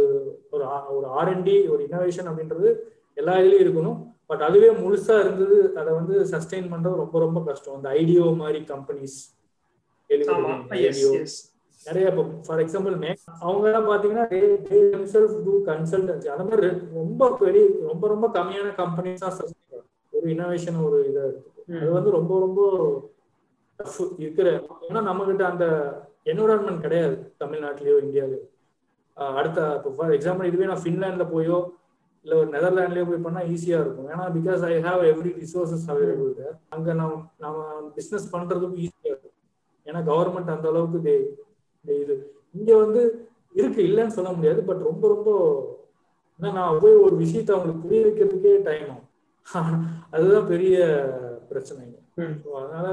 [0.97, 2.69] ஒரு ஆர்என்டி ஒரு இனோவேஷன் அப்படின்றது
[3.17, 3.99] எல்லா இதுலயும் இருக்கணும்.
[4.31, 7.77] பட் அதுவே முழுசா இருந்தது அதை வந்து சஸ்டெயின் பண்றது ரொம்ப ரொம்ப கஷ்டம்.
[7.79, 9.19] அந்த ஐடியோ மாதிரி கம்பெனிஸ்
[11.87, 13.11] நிறைய இப்போ ஃபார் எக்ஸாம்பிள் மே
[13.43, 14.25] அவங்க எல்லாம் பாத்தீங்கன்னா
[15.47, 16.69] டூ கன்சல்டன்சி அந்த மாதிரி
[17.01, 21.25] ரொம்ப பெரிய ரொம்ப ரொம்ப கம்மியான கம்பெனிஸ் தான் ஒரு இனோவேஷன் ஒரு இதை
[21.81, 22.61] அது வந்து ரொம்ப ரொம்ப
[24.19, 24.49] இருக்கிற.
[24.89, 25.65] ஏன்னா நம்ம கிட்ட அந்த
[26.25, 28.45] என்விரான்மெண்ட் கிடையாது தமிழ்நாட்டிலயோ இந்தியாவிலயோ
[29.37, 31.59] அடுத்த இப்போ ஃபார் எக்ஸாம்பிள் இதுவே நான் ஃபின்லாண்ட்ல போயோ
[32.25, 34.09] இல்ல ஒரு நெதர்லாண்ட்லயோ போய் பண்ணா ஈஸியா இருக்கும்.
[34.11, 36.33] ஏன்னா because I have every resources available
[36.69, 37.59] அங்க நம்ம நம்ம
[37.95, 39.35] பிசினஸ் பண்றதுக்கும் ஈஸியா இருக்கும்.
[39.87, 41.15] ஏன்னா கவர்மெண்ட் அந்த அளவுக்கு
[41.85, 42.15] இது.
[42.55, 43.03] இங்க வந்து
[43.55, 45.31] இருக்கு இல்லைன்னு சொல்ல முடியாது பட் ரொம்ப ரொம்ப
[46.41, 49.03] நான் போய் ஒரு விஷயத்த அவங்களுக்கு புரிய வைக்கிறதுக்கே டைம் ஆகும்.
[50.11, 50.77] அதுதான் பெரிய
[51.49, 51.83] பிரச்சனை
[52.59, 52.89] அதனால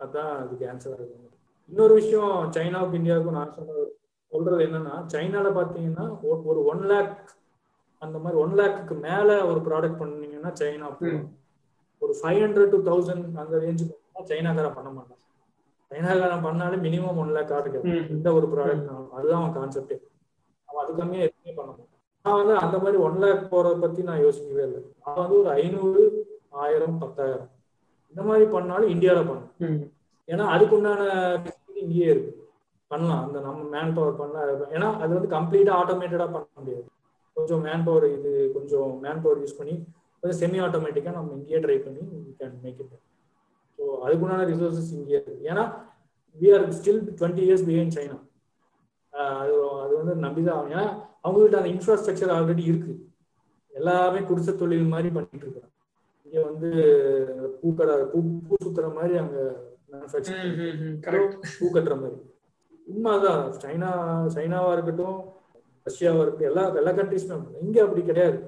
[0.00, 1.26] அதான் அதுக்கு ஆன்சர் இருக்கும்
[1.72, 3.86] இன்னொரு விஷயம் சைனாவுக்கு இந்தியாவுக்கும் நான் சொன்ன
[4.32, 6.06] சொல்றது என்னன்னா சைனால பாத்தீங்கன்னா
[6.50, 7.14] ஒரு ஒன் லேக்
[8.02, 10.90] அந்த மாதிரி ஒன் லேக்கு மேல ஒரு ப்ராடக்ட் பண்ணீங்கன்னா சைனா
[12.02, 13.96] ஒரு ஃபைவ் ஹண்ட்ரட் டு தௌசண்ட் அந்த ரேஞ்சுக்கு
[14.30, 15.18] சைனாக்காரன் பண்ண மாட்டான்.
[15.90, 19.96] சைனாக்காரன் பண்ணாலும் மினிமம் ஒன் லேக் ஆர்டர் இந்த ஒரு ப்ராடக்ட் அதுதான் அவன் கான்செப்டே
[20.68, 21.86] அவன் அது கம்மியா எதுவுமே பண்ண மாட்டான்.
[22.24, 24.80] நான் வந்து அந்த மாதிரி ஒன் லேக் போறத பத்தி நான் யோசிக்கவே இல்லை.
[25.02, 26.02] நான் வந்து ஒரு ஐநூறு
[26.64, 27.50] ஆயிரம் பத்தாயிரம்
[28.12, 29.80] இந்த மாதிரி பண்ணாலும் இந்தியாவில பண்ணும்
[30.28, 31.02] ஏன்னா அதுக்குண்டான
[31.82, 32.32] இங்கேயே இருக்கு.
[32.90, 33.22] பண்ணலாம்.
[33.26, 34.40] அந்த நம்ம மேன் பவர் பண்ணா
[34.76, 36.86] ஏன்னா அது வந்து கம்ப்ளீட்டா ஆட்டோமேட்டடா பண்ண முடியாது.
[37.36, 39.74] கொஞ்சம் மேன் பவர் இது கொஞ்சம் மேன் பவர் யூஸ் பண்ணி
[40.22, 42.02] கொஞ்சம் செமி ஆட்டோமேட்டிக்கா நம்ம இங்கேயே ட்ரை பண்ணி
[42.40, 42.96] கேன் மேக் இட்
[43.78, 45.46] ஸோ அதுக்குண்டான ரிசோர்சஸ் இங்கேயே இருக்கு.
[45.52, 45.64] ஏன்னா
[46.38, 48.18] we are still twenty years behind China
[49.42, 49.52] அது
[49.84, 50.68] அது வந்து நம்பிதான்.
[50.74, 50.84] ஏன்னா
[51.24, 52.92] அவங்க கிட்ட அந்த இன்ஃப்ராஸ்ட்ரக்சர் ஆல்ரெடி இருக்கு.
[53.72, 55.68] எல்லாமே குடிசை தொழில் மாதிரி பண்ணிட்டு இருக்காங்க
[56.32, 56.68] இங்க வந்து
[57.60, 58.18] பூக்கடை பூ
[58.48, 59.38] பூ சுத்துற மாதிரி அங்க
[61.58, 62.18] பூ கட்டுற மாதிரி.
[62.92, 63.42] உண்மைதான்.
[63.62, 63.90] சைனா
[64.34, 65.18] சைனாவா இருக்கட்டும்
[65.86, 68.38] ரஷ்யாவா இருக்கட்டும் எல்லா எல்லா கண்ட்ரிஸுமே இங்க அப்படி கிடையாது.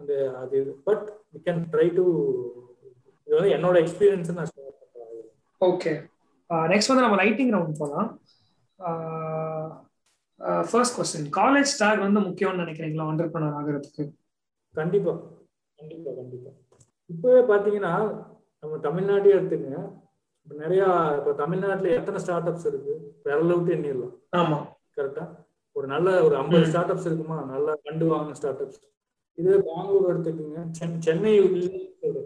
[0.00, 0.12] அந்த
[0.42, 1.04] அது but
[1.34, 2.04] we can try to
[3.26, 4.56] இது வந்து என்னோட எக்ஸ்பீரியன்ஸ் நான்
[5.60, 5.92] ஓகே
[6.72, 8.08] நெக்ஸ்ட் வந்து நம்ம லைட்டிங் ரவுண்ட் போகலாம்
[10.70, 13.08] ஃபர்ஸ்ட் கொஸ்டின் காலேஜ் டேக் வந்து முக்கியம்னு நினைக்கிறீங்களா?
[13.10, 14.04] ஆண்டர்பனர் ஆகிறதுக்கு?
[14.74, 15.12] கண்டிப்பா.
[15.78, 16.50] கண்டிப்பா கண்டிப்பா.
[17.10, 17.92] இப்பவே பாத்தீங்கன்னா
[18.60, 19.78] நம்ம தமிழ்நாட்டையே எடுத்துங்க
[20.42, 20.82] இப்ப நிறைய
[21.18, 22.94] இப்ப தமிழ்நாட்டுல எத்தனை ஸ்டார்ட் அப்ஸ் இருக்கு?
[23.24, 24.14] விரல விட்டு எண்ணிடலாம்.
[24.36, 24.58] ஆமா.
[24.96, 25.24] கரெக்டா
[25.72, 27.44] ஒரு நல்ல ஒரு ஐம்பது ஸ்டார்ட் அப்ஸ் இருக்குமா?
[27.44, 28.80] நல்ல கண்டு வாங்கின ஸ்டார்ட் அப்ஸ்
[29.34, 30.70] இதுவே பெங்களூர் எடுத்துக்கோங்க.
[30.98, 31.34] சென்னை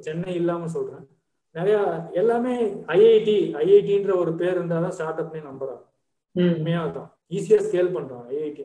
[0.00, 1.08] சென்னை இல்லாம சொல்றேன்.
[1.50, 5.84] நிறைய எல்லாமே ஐஐடி ஐஐடின்ற ஒரு பேர் இருந்தாதான் ஸ்டார்ட் அப்னே நம்புறாங்க.
[6.32, 6.52] ம்.
[6.54, 8.62] உண்மையா தான் ஈஸியா ஸ்கேல் பண்றாங்க ஐஐடி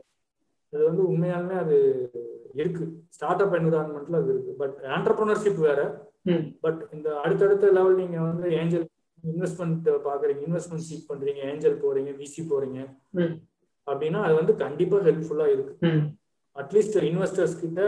[0.72, 1.76] அது வந்து உண்மையாலுமே அது
[2.54, 2.84] இருக்கு.
[3.08, 4.52] ஸ்டார்ட் அப் என்விரான்மெண்ட்ல அது இருக்கு.
[4.58, 6.09] பட் ஆண்டர்பிரினர்ஷிப் வேற.
[6.64, 8.86] பட் இந்த அடுத்தடுத்த லெவல் நீங்க வந்து ஏஞ்சல்
[9.24, 12.80] இன்வெஸ்ட்மெண்ட் பாக்குறீங்க இன்வெஸ்ட்மெண்ட் சீக் பண்றீங்க ஏஞ்சல் போறீங்க விசி போறீங்க.
[13.20, 13.34] ம்
[13.88, 15.90] அப்படின்னா அது வந்து கண்டிப்பா ஹெல்ப்ஃபுல்லா இருக்கு.
[16.56, 17.80] அட்லீஸ்ட் இன்வெஸ்டர்ஸ் கிட்ட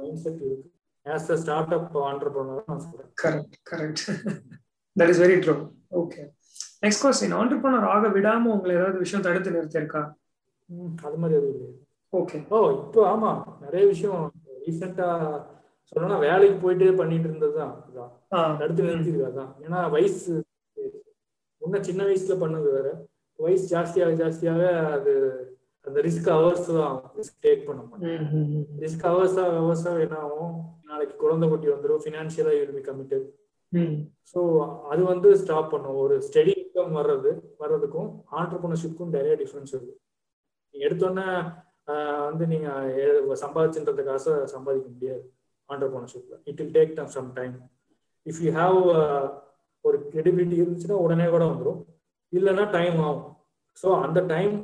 [0.00, 0.68] மைண்ட் செட் இருக்கு.
[1.06, 3.10] As a startup entrepreneur நான் சொல்றேன்.
[3.22, 4.04] Correct correct
[4.96, 5.54] that is very true
[6.00, 6.22] okay
[6.84, 10.02] next question entrepreneur ஆக விடாம உங்களை ஏதாவது விஷயம் தடுத்து நிறுத்தியிருக்கா?
[11.06, 11.70] அது மாதிரி எதுவும் இல்லை
[12.12, 13.30] ஓகே ஓ இப்போ ஆமா.
[13.64, 14.24] நிறைய விஷயம்
[14.64, 15.08] ரீசெண்டா
[15.88, 17.74] சொல்லணும்னா வேலைக்கு போயிட்டே பண்ணிட்டு இருந்ததுதான்.
[17.82, 18.12] அதான்.
[18.32, 18.40] ஆ.
[18.60, 20.32] தடுத்து நிறுத்திருக்கு அதான் ஏன்னா வயசு
[21.62, 22.88] முன்ன சின்ன வயசுல பண்ணது வேற.
[23.38, 24.62] வயசு ஜாஸ்தியாக ஜாஸ்தியாக
[24.92, 25.12] அது
[25.86, 26.94] அந்த ரிஸ்க் ஹவர்ஸ் தான்.
[27.18, 28.64] ரிஸ்க் டேக் பண்ண மாட்டேன் ம் ம் ம்.
[28.80, 30.54] ரிஸ்க் ஹவர்ஸா ஹவர்ஸா என்ன ஆகும்?
[30.84, 33.26] நாளைக்கு குழந்தை குட்டி வந்துடும் ஃபினான்ஷியலா யூல் பி கமிட்டட்
[34.32, 34.40] ஸோ
[34.90, 35.96] அது வந்து ஸ்டாப் பண்ணும்.
[36.02, 37.30] ஒரு ஸ்டெடி இன்கம் வர்றது
[37.60, 39.94] வர்றதுக்கும் ஆண்டர்பிரினர்ஷிப்க்கும் நிறைய டிஃப்ரென்ஸ் இருக்கு.
[40.74, 41.26] எடுத்தோன்னே
[42.26, 42.68] வந்து நீங்க
[43.42, 45.24] சம்பாதிச்சுன்றது காசை சம்பாதிக்க முடியாது.
[45.70, 47.54] ஆண்டர்பிரினர்ஷிப்ல it will take some time
[48.26, 48.78] if you have
[49.84, 51.80] ஒரு கிரெடிபிலிட்டி இருந்துச்சுன்னா உடனே கூட வந்துடும்
[52.32, 53.32] இல்லைன்னா டைம் ஆகும்.
[53.76, 54.54] ஸோ அந்த டைம்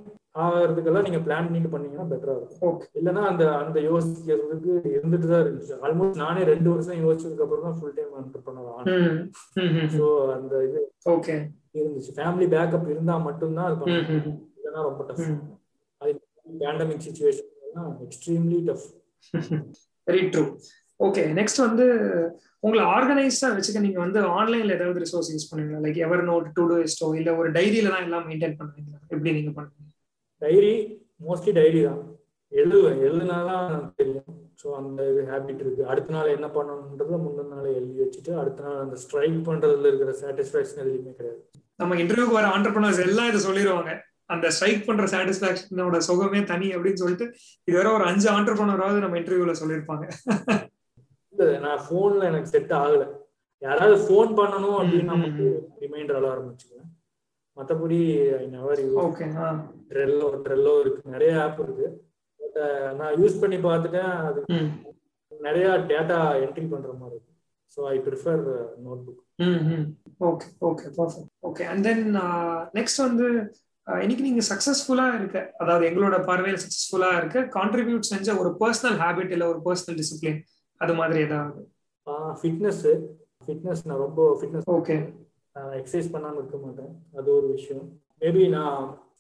[0.43, 2.77] ஆகிறதுக்கெல்லாம் நீங்க பிளான் பண்ணிட்டு பண்ணீங்கன்னா பெட்டரா இருக்கும்.
[2.99, 5.75] இல்லைன்னா அந்த அந்த யோசிக்கிறதுக்கு இருந்துட்டு தான் இருந்துச்சு.
[5.87, 8.97] ஆல்மோஸ்ட் நானே ரெண்டு வருஷம் யோசிச்சதுக்கு அப்புறம் தான் ஃபுல் டைம் ஆண்டர்பிரினர் ஆனேன்.
[8.97, 9.21] ம்
[9.65, 9.91] ம் ம்.
[9.97, 10.81] ஸோ அந்த இது
[11.81, 12.15] இருந்துச்சு.
[12.19, 14.27] ஃபேமிலி பேக்கப் இருந்தா மட்டும்தான் அது பண்ண ம் முடியும்.
[14.33, 15.25] ம் இல்லைன்னா ரொம்ப டஃப்
[16.01, 16.13] அது
[16.63, 17.51] pandemic situation
[18.07, 18.87] extremely tough
[20.07, 20.45] very true
[21.07, 21.85] okay next வந்து
[22.65, 25.81] உங்களை ஆர்கனைஸ்டா வச்சுக்க நீங்க வந்து ஆன்லைன்ல ஏதாவது ரிசோர்ஸ் யூஸ் பண்ணுவீங்களா?
[25.85, 28.99] லைக் எவர் நோட் டு டூஸ்டோ இல்ல ஒரு டைரியில தான் எல்லாம் மெயின்டைன் பண்ணுவீங்களா?
[29.13, 29.89] எப்படி நீங்க பண்ணுவீங்க?
[30.43, 30.73] டைரி
[31.27, 32.01] மோஸ்ட்லி டைரி தான்.
[32.53, 33.69] எழுதுவேன் எழுதுனாதான்
[34.01, 34.31] தெரியும்.
[34.63, 35.83] ஸோ அந்த இது ஹேபிட் இருக்கு.
[35.93, 40.83] அடுத்த நாள் என்ன பண்ணணுன்றத முந்தின நாள் எழுதி வச்சுட்டு அடுத்த நாள் அந்த ஸ்ட்ரைக் பண்றதுல இருக்கிற சாட்டிஸ்ஃபேக்ஷன்
[40.85, 41.41] எதுலையுமே கிடையாது.
[41.83, 43.93] நம்ம இன்டர்வியூக்கு வர ஆண்டர்பனர்ஸ் எல்லாம் இதை சொல்லிடுவாங்க
[44.35, 47.27] அந்த ஸ்ட்ரைக் பண்ற சாட்டிஸ்பாக்சனோட சுகமே தனி அப்படின்னு சொல்லிட்டு
[47.69, 50.07] இதுவரை ஒரு அஞ்சு ஆண்டர்பனராவது நம்ம இன்டர்வியூல சொல்லியிருப்பாங்க.
[51.65, 53.03] நான் ஃபோன்ல எனக்கு செட் ஆகல.
[53.63, 56.89] யாராவது ஃபோன் பண்ணணும் அப்படின்னா மட்டும் ரிமைண்டர் அலாரம் வச்சுக்குவேன்.
[57.57, 57.99] மற்றபடி
[58.39, 58.81] ஐ நெவர்
[59.91, 61.03] ட்ரெல்லோ ட்ரெல்லோ இருக்கு.
[61.17, 61.89] நிறைய ஆப் இருக்கு.
[63.01, 64.15] நான் யூஸ் பண்ணி பார்த்துட்டேன்.
[64.29, 64.41] அது
[65.33, 67.31] நிறைய டேட்டா என்ட்ரி பண்ற மாதிரி இருக்கு.
[67.77, 68.43] So I prefer
[69.05, 69.21] notebook
[70.29, 72.03] okay okay perfect okay and then
[72.79, 73.27] next வந்து
[73.87, 79.47] இன்னைக்கு நீங்க சக்சஸ்ஃபுல்லா இருக்க அதாவது எங்களோட பார்வையில் சக்சஸ்ஃபுல்லா இருக்க கான்ட்ரிபியூட் செஞ்ச ஒரு பர்சனல் ஹேபிட் இல்ல
[79.53, 80.39] ஒரு பர்சனல் டிசிப்ளின்
[80.81, 81.61] அது மாதிரி ஏதாவது
[82.41, 82.85] ஃபிட்னஸ்
[83.47, 84.97] ஃபிட்னஸ் நான் ரொம்ப ஃபிட்னஸ் ஓகே
[85.79, 86.93] எக்ஸசைஸ் பண்ணாம இருக்க மாட்டேன்.
[87.19, 87.87] அது ஒரு விஷயம்.
[88.23, 88.79] மேபி நான்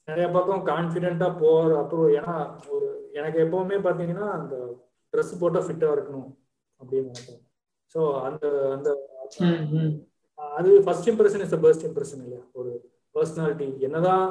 [0.08, 2.34] நிறைய பக்கம் கான்ஃபிடென்ட்டா போற அப்புறம் ஏன்னா
[2.74, 2.86] ஒரு
[3.18, 4.54] எனக்கு எப்பவுமே பாத்தீங்கன்னா அந்த
[5.12, 6.30] ட்ரெஸ் போட்டா ஃபிட்டா இருக்கணும்
[6.80, 7.42] அப்படின்னு நினைப்பேன்.
[7.94, 8.44] ஸோ அந்த
[8.76, 8.88] அந்த
[10.38, 12.42] அது first impression is the best impression இல்லையா?
[12.58, 12.70] ஒரு
[13.14, 14.24] பர்சனாலிட்டி என்னதான்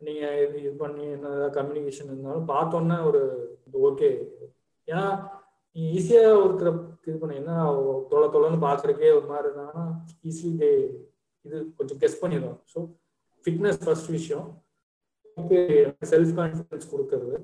[0.00, 0.24] நீங்க
[0.58, 3.20] இது பண்ணி என்னதான் கம்யூனிகேஷன் இருந்தாலும் பார்த்தோன்னே ஒரு
[3.90, 4.10] ஓகே
[4.88, 5.04] ஏன்னா
[5.76, 6.70] ஈஸியா ஒருத்தரை
[7.08, 7.34] இது பண்ண.
[7.40, 7.52] என்ன
[8.10, 9.84] தொலை தொலைன்னு பாக்குறதுக்கே ஒரு மாதிரி இருந்தாங்கன்னா
[10.28, 10.70] ஈஸிலி தே
[11.46, 12.78] இது கொஞ்சம் கெஸ் பண்ணிடுவோம் ஸோ
[13.44, 14.48] ஃபிட்னஸ் ஃபர்ஸ்ட் விஷயம்.
[16.12, 17.36] செல்ஃப் கான்ஃபிடன்ஸ் கொடுக்கறது.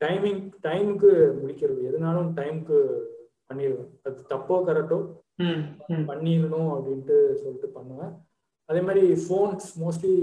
[0.00, 1.10] டைமிங் டைமுக்கு
[1.40, 1.80] முடிக்கிறது.
[1.90, 2.78] எதுனாலும் டைமுக்கு
[3.48, 4.98] பண்ணிடுவேன் அது தப்போ கரெக்டோ
[6.10, 8.12] பண்ணிடணும் அப்படின்ட்டு சொல்லிட்டு பண்ணுவேன்.
[8.68, 10.14] அதே மாதிரி ஃபோன்ஸ் மோஸ்ட்லி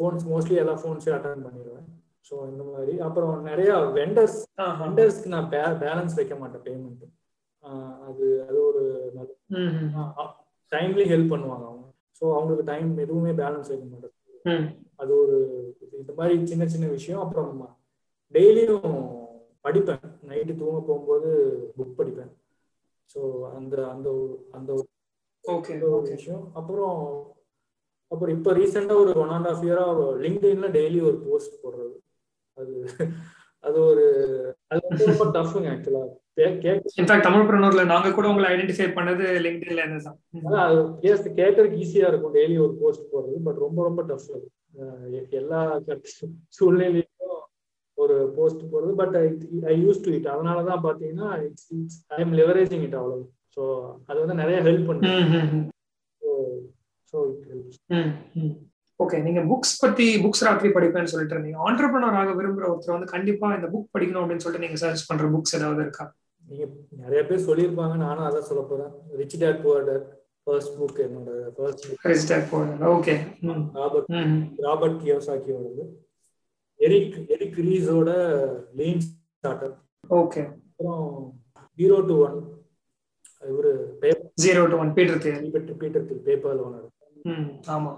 [0.00, 1.86] ஃபோன்ஸ் மோஸ்ட்லி எல்லா ஃபோன்ஸையும் அட்டன் பண்ணிடுவேன்
[2.28, 2.94] ஸோ இந்த மாதிரி.
[3.06, 4.38] அப்புறம் நிறைய வெண்டர்ஸ்
[4.82, 5.50] வெண்டர்ஸ்க்கு நான்
[5.84, 7.04] பேலன்ஸ் வைக்க மாட்டேன் பேமெண்ட்
[8.08, 8.82] அது அது ஒரு
[9.16, 9.30] நல்ல
[10.72, 11.86] டைம்லி ஹெல்ப் பண்ணுவாங்க அவங்க.
[12.18, 14.66] ஸோ அவங்களுக்கு டைம் எதுவுமே பேலன்ஸ் வைக்க மாட்டேன்.
[15.02, 15.36] அது ஒரு
[16.00, 17.22] இந்த மாதிரி சின்ன சின்ன விஷயம்.
[17.24, 17.52] அப்புறம்
[18.34, 18.96] டெய்லியும்
[19.66, 20.06] படிப்பேன்.
[20.30, 21.30] நைட்டு தூங்க போகும்போது
[21.76, 22.32] புக் படிப்பேன்.
[23.12, 23.20] ஸோ
[23.58, 24.08] அந்த அந்த
[24.58, 26.44] அந்த ஒரு விஷயம்.
[26.60, 26.98] அப்புறம்
[28.12, 29.84] அப்புறம் இப்போ ரீசெண்டாக ஒரு ஒன் அண்ட் ஆஃப் இயரா
[30.24, 31.94] லிங்க்டின்ல டெய்லி ஒரு போஸ்ட் போடுறது.
[32.58, 32.74] அது
[33.64, 34.04] அது ஒரு
[34.70, 36.04] அது வந்து ரொம்ப டஃப்ங்க ஆக்சுவலா
[36.98, 40.18] இன்ஃபேக்ட் தமிழ் பிரனூர்ல நாங்க கூட உங்களை ஐடென்டிஃபை பண்ணது லிங்க்டின்ல தான்.
[40.64, 42.34] அது கேஸ் கேட்கறதுக்கு ஈஸியா இருக்கும்.
[42.38, 44.46] டெய்லி ஒரு போஸ்ட் போடுறது பட் ரொம்ப ரொம்ப டஃப் அது.
[45.40, 45.60] எல்லா
[46.58, 47.12] சூழ்நிலையும்
[47.98, 49.16] ஒரு போஸ்ட் போடுறது but
[49.72, 53.24] I use to it அதனால தான் பாத்தீங்கன்னா it's it's I am leveraging it அவ்வளவு.
[53.56, 53.62] ஸோ
[54.08, 55.12] அது வந்து நிறைய ஹெல்ப் பண்ணுது.
[57.12, 57.80] ஸோ இட் ஹெல்ப்ஸ்
[59.00, 61.60] ஓகே நீங்க புக்ஸ் பத்தி புக்ஸ் ராத்திரி படிப்பேன்னு சொல்லிட்டு இருந்தீங்க.
[61.66, 65.56] ஆண்டர்பனர் ஆக விரும்புற ஒருத்தர் வந்து கண்டிப்பா இந்த புக் படிக்கணும் அப்படின்னு சொல்லிட்டு நீங்க சர்ச் பண்ற புக்ஸ்
[65.58, 66.04] ஏதாவது இருக்கா?
[66.44, 66.64] நீங்க
[67.00, 68.90] நிறைய பேர் சொல்லியிருப்பாங்க நானும் அதான் சொல்ல போறேன்.
[69.20, 70.06] Rich dad poor dad
[70.46, 73.14] first book என்னோட first book rich dad poor dad okay
[73.78, 74.10] Robert
[74.66, 75.84] Robert கியோசாக்கியோடது
[76.80, 78.10] Eric Eric ரீஸோட
[78.78, 79.74] லீன் ஸ்டார்டர்
[80.14, 81.04] ஓகே அப்புறம்
[81.78, 82.38] ஜீரோ டு ஒன்
[83.42, 83.72] இவரு
[84.02, 85.48] paper zero to one Peter Thiel
[85.80, 86.88] Peter paper owner
[87.74, 87.92] ஆமா.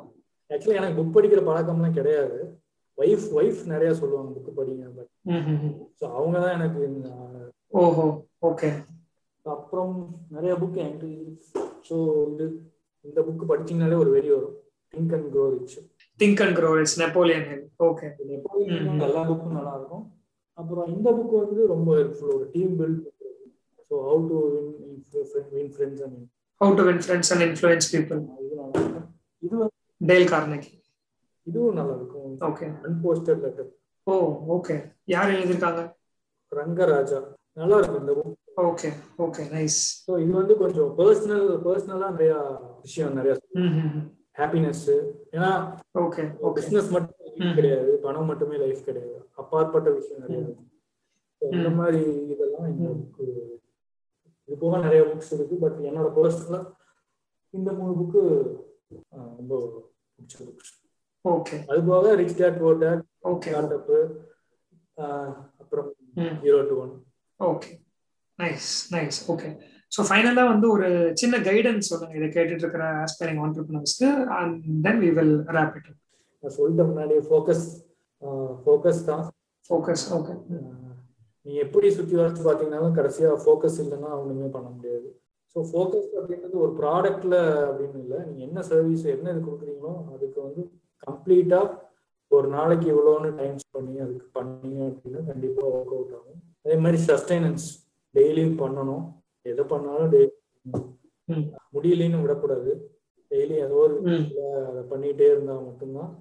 [0.50, 2.38] Actually எனக்கு book படிக்கிற பழக்கம்லாம் கிடையாது.
[2.98, 5.10] Wife wife நிறைய சொல்லுவாங்க புக் படிங்க பட்.
[5.98, 6.82] ஸோ அவங்க தான் எனக்கு
[7.80, 8.04] ஓஹோ
[8.48, 8.68] ஓகே
[9.46, 9.94] அப்புறம்
[10.30, 11.08] நிறைய புக் என்கிட்ட
[11.88, 11.96] ஸோ
[12.32, 12.46] இது
[13.04, 14.54] இந்த புக் படிச்சீங்கனாலே ஒரு வெறி வரும்.
[14.94, 15.76] Think and grow rich
[16.20, 20.04] think and grow it's Napoleon Hill okay Napoleon எல்லா புக்கும் நல்லா இருக்கும்
[20.58, 23.04] அப்புறம் இந்த புக் வந்து ரொம்ப ஹெல்ப்ஃபுல் ஒரு team build
[23.90, 24.70] so how to win
[25.54, 26.20] win friends and
[26.60, 28.56] how to win friends and influence people இது
[29.42, 30.72] இது வந்து டேல் கார்னகி.
[31.46, 32.32] இதுவும் நல்லா இருக்கும்.
[32.48, 33.70] Okay unposted letter
[34.06, 34.14] oh
[34.56, 34.76] okay
[35.14, 35.82] யார் எழுதியிருக்காங்க?
[36.52, 37.20] ரங்கராஜா.
[37.60, 38.88] நல்லா இருக்கும் இந்த book okay
[39.24, 42.34] okay nice so இது வந்து கொஞ்சம் பர்சனல் பர்சனலா நிறைய
[42.84, 43.34] விஷயம் நிறைய
[44.40, 44.86] ஹாப்பினஸ்
[45.34, 45.50] ஏன்னா
[46.04, 46.22] ஓகே
[46.58, 47.90] பிசினஸ் மட்டும் கிடையாது.
[48.04, 49.18] பணம் மட்டுமே லைஃப் கிடையாது.
[49.40, 50.40] அப்பாற்பட்ட விஷயம் நிறைய
[51.42, 52.02] இந்த மாதிரி
[52.34, 53.26] இதெல்லாம் இந்த புக்கு
[54.48, 55.56] இது போக நிறைய புக்ஸ் இருக்கு.
[55.64, 56.60] பட் என்னோட பர்சனலா
[57.54, 58.22] இந்த மூணு புக்கு
[59.38, 59.52] ரொம்ப
[60.16, 60.72] பிடிச்ச புக்ஸ்
[61.24, 63.74] ஓகே அது போக rich dad poor dad okay start
[65.62, 65.88] அப்புறம்
[66.44, 66.92] zero to one
[67.40, 67.70] okay.
[68.38, 69.48] Nice nice okay
[69.92, 70.86] so ஃபைனலாக வந்து ஒரு
[71.20, 72.14] சின்ன கைடன்ஸ் சொல்லுங்க.
[72.18, 74.08] இதை கேட்டுட்டு இருக்கிற aspiring ஆண்டர்பிரினர்ஸ்க்கு
[74.38, 74.56] and
[74.86, 75.90] then we will wrap it
[76.44, 77.66] நான் சொல்லிட்ட முன்னாடி ஃபோக்கஸ்
[78.64, 79.24] ஃபோக்கஸ் தான்.
[79.70, 80.34] ஃபோக்கஸ் ஓகே
[81.46, 85.08] நீ எப்படி சுத்தி வரைச்சு பாத்தீங்கன்னாலும் கடைசியா ஃபோக்கஸ் இல்லைன்னா ஒண்ணுமே பண்ண முடியாது.
[85.56, 87.36] ஸோ ஃபோக்கஸ் அப்படின்றது ஒரு ப்ராடக்ட்ல
[87.66, 88.18] அப்படின்னு இல்லை.
[88.28, 90.62] நீங்க என்ன சர்வீஸ் என்ன இது கொடுக்குறீங்களோ அதுக்கு வந்து
[91.06, 91.60] கம்ப்ளீட்டா
[92.30, 96.40] ஒரு நாளைக்கு இவ்வளோன்னு டைம் பண்ணி அதுக்கு பண்ணீங்க அப்படின்னா கண்டிப்பா ஒர்க் அவுட் ஆகும்.
[96.64, 97.66] அதே மாதிரி சஸ்டைனன்ஸ்
[98.14, 99.04] டெய்லியும் பண்ணணும்.
[99.46, 100.32] எதை பண்ணாலும் டெய்லி.
[101.76, 102.72] முடியலைன்னு விடக்கூடாது.
[103.30, 103.96] டெய்லி ஏதோ ஒரு
[104.70, 106.12] அதை பண்ணிட்டே இருந்தா மட்டும்தான்.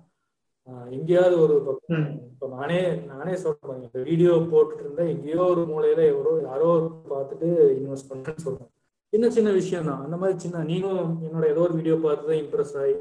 [0.98, 2.06] எங்கேயாவது ஒரு பக்கம்.
[2.32, 2.80] இப்ப நானே
[3.12, 3.84] நானே சொல்றேன்.
[4.10, 6.70] வீடியோ போட்டுட்டு இருந்தா எங்கேயோ ஒரு மூலையில எவரோ யாரோ
[7.12, 8.72] பார்த்துட்டு இன்வெஸ்ட் பண்றேன்னு சொல்றேன்.
[9.16, 12.74] சின்ன சின்ன விஷயம் தான் அந்த மாதிரி சின்ன நீங்களும் என்னோட ஏதோ ஒரு வீடியோ பார்த்து தான் இம்ப்ரெஸ்
[12.82, 12.94] ஆகி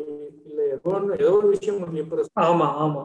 [0.48, 3.02] இல்ல ஏதோ ஒன்று ஏதோ ஒரு விஷயம் உங்களுக்கு இம்ப்ரெஸ் ஆமா ஆமா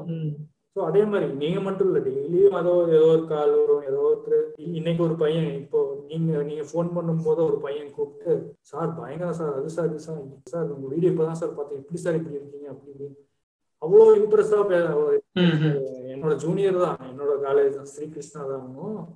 [0.75, 4.43] ஸோ அதே மாதிரி நீங்க மட்டும் இல்ல டெய்லியும் ஏதோ ஏதோ ஒரு கால் வரும் ஏதோ ஒருத்தர்
[4.79, 5.79] இன்னைக்கு ஒரு பையன் இப்போ
[6.11, 8.35] நீங்க நீங்க ஃபோன் பண்ணும்போது ஒரு பையன் கூப்பிட்டு
[8.71, 10.21] சார் பயங்கரம் சார் அது சார் இது சார்
[10.53, 12.69] சார் உங்க வீடியோ இப்பதான் சார் பார்த்தேன் எப்படி சார் இப்படி இருக்கீங்க?
[12.73, 13.09] அப்படி இப்படி
[13.81, 14.61] அவ்வளோ இம்ப்ரெஸ்ஸா
[16.13, 18.65] என்னோட ஜூனியர் தான் என்னோட காலேஜ் தான் ஸ்ரீகிருஷ்ணா தான்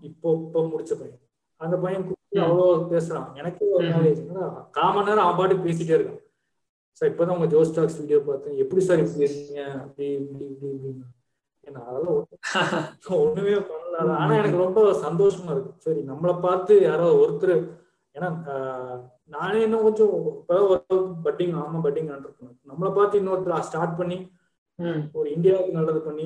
[0.01, 1.19] இப்போ இப்போ முடிச்ச பையன்.
[1.61, 2.05] அந்த பையன்.
[2.41, 3.87] அவ்வளோ பேசுறான் எனக்கு ஒரு.
[3.95, 4.21] நாலேஜ்
[4.77, 6.21] காமன் நேரம் அவன் பாட்டுக்கு பேசிட்டே இருக்கான்.
[6.97, 8.57] சார் இப்பதான் உங்க ஜோஸ் டாக்ஸ் வீடியோ பார்த்தேன்.
[8.57, 9.61] எப்படி சார் இப்படி இருக்கீங்க?
[9.83, 11.05] அப்படி இப்படி இப்படி இப்படின்னு.
[11.67, 12.41] ஏன்னா அதெல்லாம் ஒண்ணும்
[13.71, 14.15] பண்ணல.
[14.21, 15.71] ஆனா எனக்கு ரொம்ப சந்தோஷமா இருக்கு.
[15.77, 17.55] சரி நம்மளை பார்த்து யாரோ ஒருத்தர்
[18.15, 18.29] ஏன்னா
[19.25, 20.11] நானே இன்னும் கொஞ்சம்
[21.25, 24.17] பட்டிங் ஆமா பட்டிங் இருக்கணும் நம்மளை பார்த்து இன்னொருத்தர் ஸ்டார்ட் பண்ணி
[25.13, 26.25] ஒரு இந்தியாவுக்கு நல்லது பண்ணி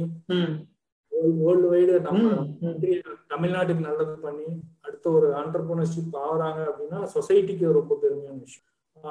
[1.42, 2.24] வேர்ல்டு வைடு நம்ம
[3.34, 4.48] தமிழ்நாட்டுக்கு நல்லது பண்ணி
[4.82, 8.68] அடுத்த ஒரு ஆண்டர்பிரினர்ஷிப் ஆகுறாங்க அப்படின்னா சொசைட்டிக்கு ரொம்ப பெருமையான விஷயம்.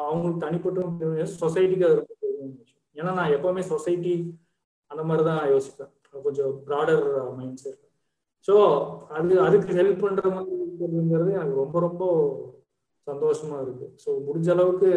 [0.09, 2.82] அவங்களுக்கு தனிப்பட்ட சொசைட்டிக்கு அது ரொம்ப பெருமையான விஷயம்.
[2.96, 4.14] ஏன்னா நான் எப்பவுமே சொசைட்டி
[4.90, 5.92] அந்த மாதிரி தான் யோசிப்பேன்
[6.24, 7.07] கொஞ்சம் ப்ராடர்
[7.38, 7.82] மைண்ட் செட்
[8.48, 8.54] ஸோ
[9.16, 12.04] அது அதுக்கு ஹெல்ப் பண்ற மாதிரி இருக்கிறதுங்கிறது எனக்கு ரொம்ப ரொம்ப
[13.07, 13.86] சந்தோஷமா இருக்கு.
[14.02, 14.88] ஸோ முடிஞ்ச அளவுக்கு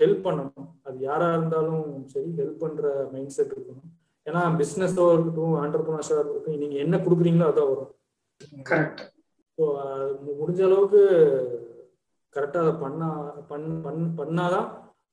[0.00, 0.68] ஹெல்ப் பண்ணணும்.
[0.86, 2.82] அது யாரா இருந்தாலும் சரி ஹெல்ப் பண்ற
[3.12, 3.91] மைண்ட் செட் இருக்கணும்.
[4.26, 7.90] ஏன்னா பிசினஸோ இருக்கட்டும் ஆண்டர்பிரினர்ஷா இருக்கட்டும் நீங்க என்ன கொடுக்குறீங்களோ அதான் வரும்.
[8.70, 9.00] கரெக்ட்
[9.58, 9.64] ஸோ
[10.38, 11.00] முடிஞ்ச அளவுக்கு
[12.36, 13.08] கரெக்டாக அதை பண்ணா
[13.50, 14.68] பண் பண் பண்ணாதான்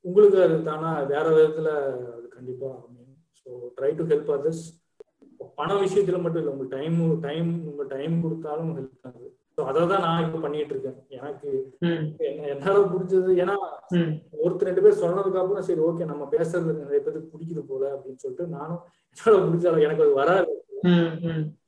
[0.06, 1.70] உங்களுக்கு அது தானா வேற விதத்துல
[2.16, 3.18] அது கண்டிப்பா அமையும்.
[3.40, 4.64] So try to help others
[5.58, 6.98] பண விஷயத்துல மட்டும் இல்லை உங்க டைம்
[7.28, 9.30] டைம் உங்க டைம் கொடுத்தாலும் ஹெல்ப் ஆகுது.
[9.60, 11.00] ஸோ அதை தான் நான் இப்போ பண்ணிட்டு இருக்கேன்.
[11.16, 11.50] எனக்கு
[12.52, 13.56] என்னால புரிஞ்சது ஏன்னா
[14.44, 18.46] ஒருத்தர் ரெண்டு பேர் சொன்னதுக்கு அப்புறம் சரி ஓகே நம்ம பேசுறது நிறைய பேருக்கு பிடிக்குது போல அப்படின்னு சொல்லிட்டு
[18.54, 18.80] நானும்
[19.18, 20.52] என்னால முடிஞ்ச அளவு எனக்கு அது வராது.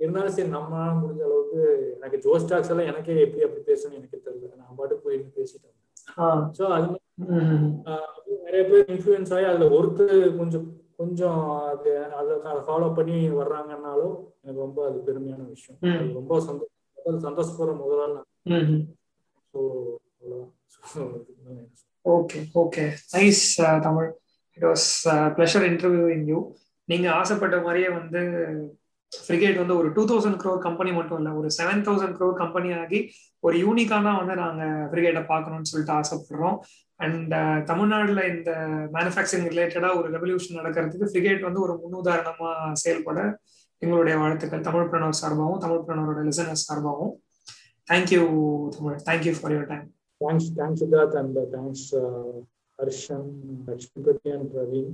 [0.03, 1.61] இருந்தாலும் சரி நம்மளால முடிஞ்ச அளவுக்கு
[1.97, 4.53] எனக்கு ஜோஸ் டாக்ஸ் எல்லாம் எனக்கே எப்படி அப்படி பேசணும்னு எனக்கு தெரியல.
[4.61, 5.75] நான் பாட்டு போய் பேசிட்டேன்.
[6.57, 6.87] ஸோ அது
[8.47, 10.67] நிறைய பேர் இன்ஃப்ளூயன்ஸ் ஆகி அதுல ஒருத்தர் கொஞ்சம்
[10.99, 15.79] கொஞ்சம் அது அதை அதை ஃபாலோ பண்ணி வர்றாங்கன்னாலும் எனக்கு ரொம்ப அது பெருமையான விஷயம்.
[16.19, 16.77] ரொம்ப சந்தோஷம்.
[17.25, 18.15] சந்தோஷப்படுற முதலாள்
[20.91, 21.01] so.
[22.05, 22.83] Okay okay
[23.15, 23.43] nice
[23.87, 24.09] Tamil.
[24.57, 24.87] It was
[25.35, 26.39] pleasure interviewing you
[26.87, 28.21] நீங்க ஆசைப்பட்ட மாதிரியே வந்து
[29.11, 32.99] ஃப்ரிகேட் வந்து ஒரு டூ தௌசண்ட் க்ரோர் கம்பெனி மட்டும் இல்லை ஒரு செவன் தௌசண்ட் க்ரோர் கம்பெனி ஆகி
[33.43, 36.57] ஒரு யூனிக்காக தான் வந்து நாங்கள் ஃப்ரிகேட்டை பார்க்கணும்னு சொல்லிட்டு ஆசைப்படுறோம்.
[36.99, 37.33] அண்ட்
[37.65, 38.51] தமிழ்நாட்டில் இந்த
[38.95, 43.19] மேனுஃபேக்சரிங் ரிலேட்டடாக ஒரு ரெவல்யூஷன் நடக்கிறதுக்கு ஃப்ரிகேட் வந்து ஒரு முன்னுதாரணமாக செயல்பட
[43.81, 47.13] எங்களுடைய வாழ்த்துக்கள் தமிழ் பிரணவர் சார்பாகவும் தமிழ் பிரணவரோட லிசனர்ஸ் சார்பாகவும்
[47.87, 48.23] thank you
[48.69, 49.87] Tamil thank you for your time
[50.21, 50.41] uh,
[51.91, 52.41] uh,
[54.53, 54.89] Praveen.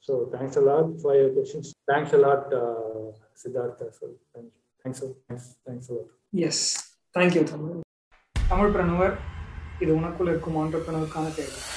[0.00, 1.74] So thanks a lot for your questions.
[1.86, 4.14] Thanks a lot, uh, Siddharth as well.
[4.34, 4.60] Thank you.
[4.82, 6.08] Thanks, a- thanks, thanks a lot.
[6.46, 6.64] Yes
[7.14, 7.80] thank you Tamil
[8.48, 9.14] Tamil Pranavar
[9.80, 11.75] இது உனக்குள்ள இருக்கும் ஆண்டர்பனருக்கான தேவை